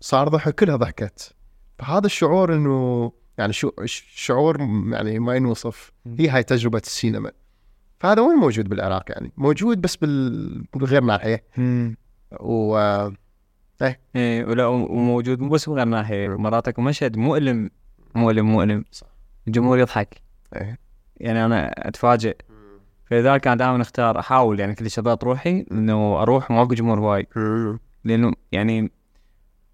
صار 0.00 0.28
ضحك 0.28 0.54
كلها 0.54 0.76
ضحكت. 0.76 1.34
فهذا 1.78 2.06
الشعور 2.06 2.54
إنه 2.54 3.12
يعني 3.38 3.52
شو 3.52 3.70
شعور 4.14 4.60
يعني 4.92 5.18
ما 5.18 5.34
ينوصف. 5.34 5.92
هي 6.18 6.28
هاي 6.28 6.42
تجربة 6.42 6.78
السينما. 6.78 7.30
فهذا 8.00 8.22
وين 8.22 8.36
موجود 8.36 8.68
بالعراق 8.68 9.04
يعني؟ 9.08 9.32
موجود 9.36 9.80
بس 9.80 9.96
بال- 9.96 10.64
بالغير 10.74 11.02
ناحية. 11.04 11.44
و 12.40 12.76
إيه. 14.16 14.44
ولا 14.44 14.66
وموجود 14.66 15.40
مو 15.40 15.48
بس 15.48 15.68
بغير 15.68 15.84
ناحية. 15.84 16.28
مرات 16.28 16.68
اكو 16.68 16.82
مشهد 16.82 17.16
مؤلم 17.16 17.70
مؤلم 18.14 18.46
مؤلم. 18.52 18.84
صح. 18.92 19.06
الجمهور 19.46 19.78
يضحك. 19.78 20.22
إيه. 20.56 20.78
يعني 21.16 21.44
أنا 21.44 21.88
أتفاجئ. 21.88 22.36
فلذلك 23.04 23.40
كان 23.40 23.56
دائما 23.56 23.82
أختار 23.82 24.18
أحاول 24.18 24.60
يعني 24.60 24.74
كل 24.74 24.90
شباب 24.90 25.24
روحي 25.24 25.66
إنه 25.72 26.22
أروح 26.22 26.50
ماكو 26.50 26.74
جمهور 26.74 26.98
هواي 27.00 27.26
لأنه 28.04 28.32
يعني 28.52 28.90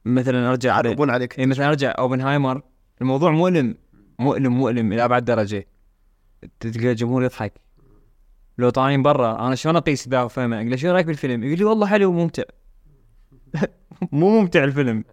مثلا 0.05 0.51
أرجع 0.51 0.75
على 0.75 0.97
عليك. 1.13 1.39
يعني 1.39 1.51
مثلا 1.51 1.69
أرجع 1.69 1.95
أوبنهايمر. 1.99 2.63
الموضوع 3.01 3.31
مؤلم 3.31 3.77
مؤلم 4.19 4.53
مؤلم 4.53 4.93
إلى 4.93 5.05
أبعد 5.05 5.25
درجة. 5.25 5.67
تلقى 6.61 6.91
الجمهور 6.91 7.25
يضحك. 7.25 7.53
لو 8.59 8.71
طالعين 8.71 9.03
برا 9.03 9.47
أنا 9.47 9.55
شلون 9.55 9.77
أقيس 9.77 10.09
ذا 10.09 10.23
وفهمه 10.23 10.57
أقول 10.57 10.71
له 10.71 10.77
شو 10.77 10.91
رأيك 10.91 11.07
بالفيلم؟ 11.07 11.45
يقول 11.45 11.59
لي 11.59 11.65
والله 11.65 11.87
حلو 11.87 12.11
وممتع. 12.11 12.43
مو 14.13 14.41
ممتع 14.41 14.65
الفيلم. 14.65 15.05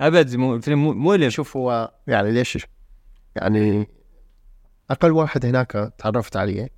أبد 0.00 0.36
مو 0.36 0.54
الفيلم 0.56 1.02
مؤلم. 1.02 1.30
شوف 1.30 1.56
هو 1.56 1.92
يعني 2.06 2.32
ليش؟ 2.32 2.66
يعني 3.36 3.88
أقل 4.90 5.12
واحد 5.12 5.46
هناك 5.46 5.92
تعرفت 5.98 6.36
عليه. 6.36 6.68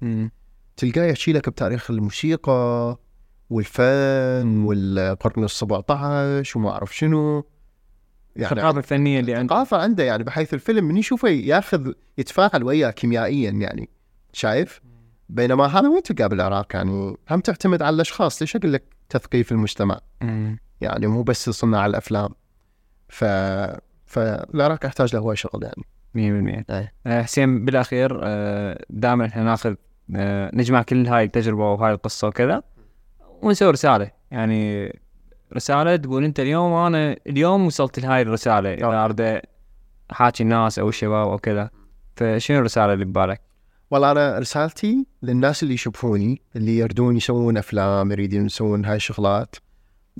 تلقاه 0.76 1.04
يحكي 1.04 1.32
لك 1.32 1.48
بتاريخ 1.48 1.90
الموسيقى 1.90 2.98
والفن 3.50 4.64
والقرن 4.64 5.44
ال 5.44 5.50
17 5.50 6.58
وما 6.58 6.70
أعرف 6.70 6.96
شنو. 6.96 7.44
يعني 8.36 8.52
الثقافة 8.52 8.78
الفنية 8.78 9.20
اللي 9.20 9.34
عنده 9.34 9.54
ثقافة 9.54 9.76
عنده 9.76 10.04
يعني 10.04 10.24
بحيث 10.24 10.54
الفيلم 10.54 10.84
من 10.84 10.96
يشوفه 10.96 11.28
ياخذ 11.28 11.92
يتفاعل 12.18 12.64
وياه 12.64 12.90
كيميائيا 12.90 13.50
يعني 13.50 13.88
شايف؟ 14.32 14.80
بينما 15.28 15.64
هذا 15.66 15.88
وين 15.88 16.02
تلقاه 16.02 16.26
بالعراق 16.26 16.66
يعني 16.74 17.16
هم 17.30 17.40
تعتمد 17.40 17.82
على 17.82 17.94
الأشخاص. 17.94 18.42
ليش 18.42 18.56
أقول 18.56 18.72
لك 18.72 18.84
تثقيف 19.08 19.52
المجتمع؟ 19.52 20.00
مم. 20.20 20.58
يعني 20.80 21.06
مو 21.06 21.22
بس 21.22 21.50
صناع 21.50 21.86
الأفلام. 21.86 22.28
ف 23.08 23.24
فالعراق 24.06 24.86
يحتاج 24.86 25.14
له 25.14 25.20
هواي 25.20 25.36
شغل 25.36 25.62
يعني. 25.62 25.84
100% 26.14 26.64
أي. 26.70 26.88
آه، 27.06 27.22
حسين 27.22 27.64
بالأخير 27.64 28.20
آه، 28.22 28.84
دائما 28.90 29.26
إحنا 29.26 29.42
ناخذ 29.42 29.74
آه، 30.16 30.50
نجمع 30.54 30.82
كل 30.82 31.06
هاي 31.06 31.24
التجربة 31.24 31.72
وهاي 31.72 31.92
القصة 31.92 32.28
وكذا 32.28 32.62
ونسوي 33.42 33.70
رسالة. 33.70 34.10
يعني 34.30 34.92
رسالة 35.54 35.96
تقول 35.96 36.24
أنت 36.24 36.40
اليوم 36.40 36.72
أنا 36.72 37.16
اليوم 37.26 37.66
وصلت 37.66 37.98
لهاي 37.98 38.22
الرسالة 38.22 38.74
إذا 38.74 39.04
أريد 39.04 39.40
أحاكي 40.12 40.42
الناس 40.42 40.78
أو 40.78 40.88
الشباب 40.88 41.28
أو 41.28 41.38
كذا 41.38 41.70
فشنو 42.16 42.58
الرسالة 42.58 42.92
اللي 42.92 43.04
ببالك؟ 43.04 43.40
والله 43.90 44.10
أنا 44.10 44.38
رسالتي 44.38 45.06
للناس 45.22 45.62
اللي 45.62 45.74
يشوفوني 45.74 46.42
اللي 46.56 46.78
يردون 46.78 47.16
يسوون 47.16 47.56
أفلام 47.56 48.12
يريدون 48.12 48.46
يسوون 48.46 48.84
هاي 48.84 48.96
الشغلات 48.96 49.56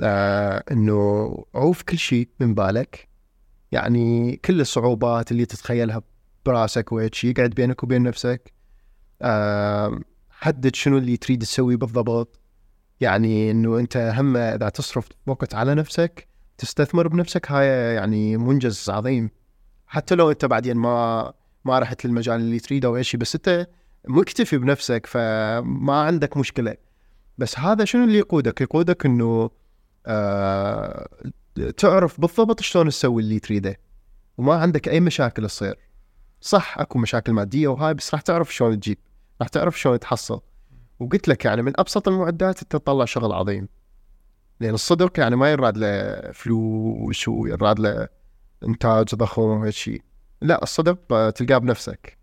آه 0.02 0.64
إنه 0.70 1.28
عوف 1.54 1.82
كل 1.82 1.98
شيء 1.98 2.28
من 2.40 2.54
بالك. 2.54 3.08
يعني 3.72 4.36
كل 4.36 4.60
الصعوبات 4.60 5.32
اللي 5.32 5.46
تتخيلها 5.46 6.02
براسك 6.46 6.92
وهيك 6.92 7.14
شيء 7.14 7.34
قاعد 7.34 7.50
بينك 7.50 7.82
وبين 7.82 8.02
نفسك. 8.02 8.52
آه 9.22 10.00
حدد 10.30 10.74
شنو 10.74 10.98
اللي 10.98 11.16
تريد 11.16 11.42
تسوي 11.42 11.76
بالضبط. 11.76 12.40
يعني 13.00 13.50
إنه 13.50 13.78
أنت 13.78 13.96
هم 13.96 14.36
إذا 14.36 14.68
تصرف 14.68 15.08
وقت 15.26 15.54
على 15.54 15.74
نفسك 15.74 16.28
تستثمر 16.58 17.08
بنفسك 17.08 17.50
هاي 17.52 17.94
يعني 17.94 18.36
منجز 18.36 18.90
عظيم. 18.90 19.30
حتى 19.86 20.14
لو 20.14 20.30
أنت 20.30 20.44
بعدين 20.44 20.76
ما 20.76 21.32
ما 21.64 21.78
رحت 21.78 22.04
للمجال 22.04 22.40
اللي 22.40 22.58
تريده 22.58 22.88
أو 22.88 23.02
شيء 23.02 23.20
بس 23.20 23.34
أنت 23.34 23.68
مكتفي 24.08 24.58
بنفسك 24.58 25.06
فما 25.06 25.94
عندك 25.94 26.36
مشكلة. 26.36 26.76
بس 27.38 27.58
هذا 27.58 27.84
شنو 27.84 28.04
اللي 28.04 28.18
يقودك؟ 28.18 28.60
يقودك 28.60 29.06
إنه 29.06 29.50
آه 30.06 31.08
تعرف 31.76 32.20
بالضبط 32.20 32.60
شلون 32.60 32.88
تسوي 32.88 33.22
اللي 33.22 33.38
تريده 33.38 33.80
وما 34.38 34.54
عندك 34.54 34.88
أي 34.88 35.00
مشاكل 35.00 35.46
تصير. 35.46 35.78
صح 36.40 36.78
أكو 36.78 36.98
مشاكل 36.98 37.32
مادية 37.32 37.68
وهاي 37.68 37.94
بس 37.94 38.14
راح 38.14 38.20
تعرف 38.20 38.54
شلون 38.54 38.80
تجيب 38.80 38.98
راح 39.40 39.48
تعرف 39.48 39.80
شلون 39.80 39.98
تحصل. 39.98 40.40
وقلت 41.00 41.28
لك 41.28 41.44
يعني 41.44 41.62
من 41.62 41.72
أبسط 41.80 42.08
المعدات 42.08 42.62
أنت 42.62 42.72
تطلع 42.72 43.04
شغل 43.04 43.32
عظيم. 43.32 43.68
لأن 44.60 44.74
الصدق 44.74 45.20
يعني 45.20 45.36
ما 45.36 45.52
يراد 45.52 45.76
له 45.78 46.20
فلوس 46.32 47.28
ويراد 47.28 47.78
له 47.78 48.08
إنتاج 48.64 49.14
ضخم 49.14 49.42
وهيك 49.42 49.74
شيء. 49.74 50.02
لا 50.40 50.62
الصدق 50.62 51.30
تلقاه 51.30 51.58
بنفسك. 51.58 52.18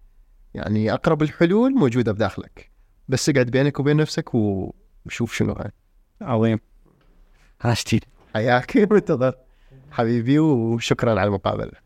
يعني 0.53 0.93
أقرب 0.93 1.21
الحلول 1.21 1.73
موجودة 1.73 2.11
بداخلك. 2.11 2.71
بس 3.07 3.29
اقعد 3.29 3.45
بينك 3.45 3.79
وبين 3.79 3.97
نفسك 3.97 4.29
وشوف 4.35 5.33
شنو 5.33 5.53
هاي 5.53 5.71
عظيم. 6.21 6.59
هاشتي 7.61 7.99
حياك. 8.33 8.77
منتظر. 8.91 9.33
حبيبي 9.91 10.39
وشكرا 10.39 11.11
على 11.11 11.23
المقابلة. 11.23 11.82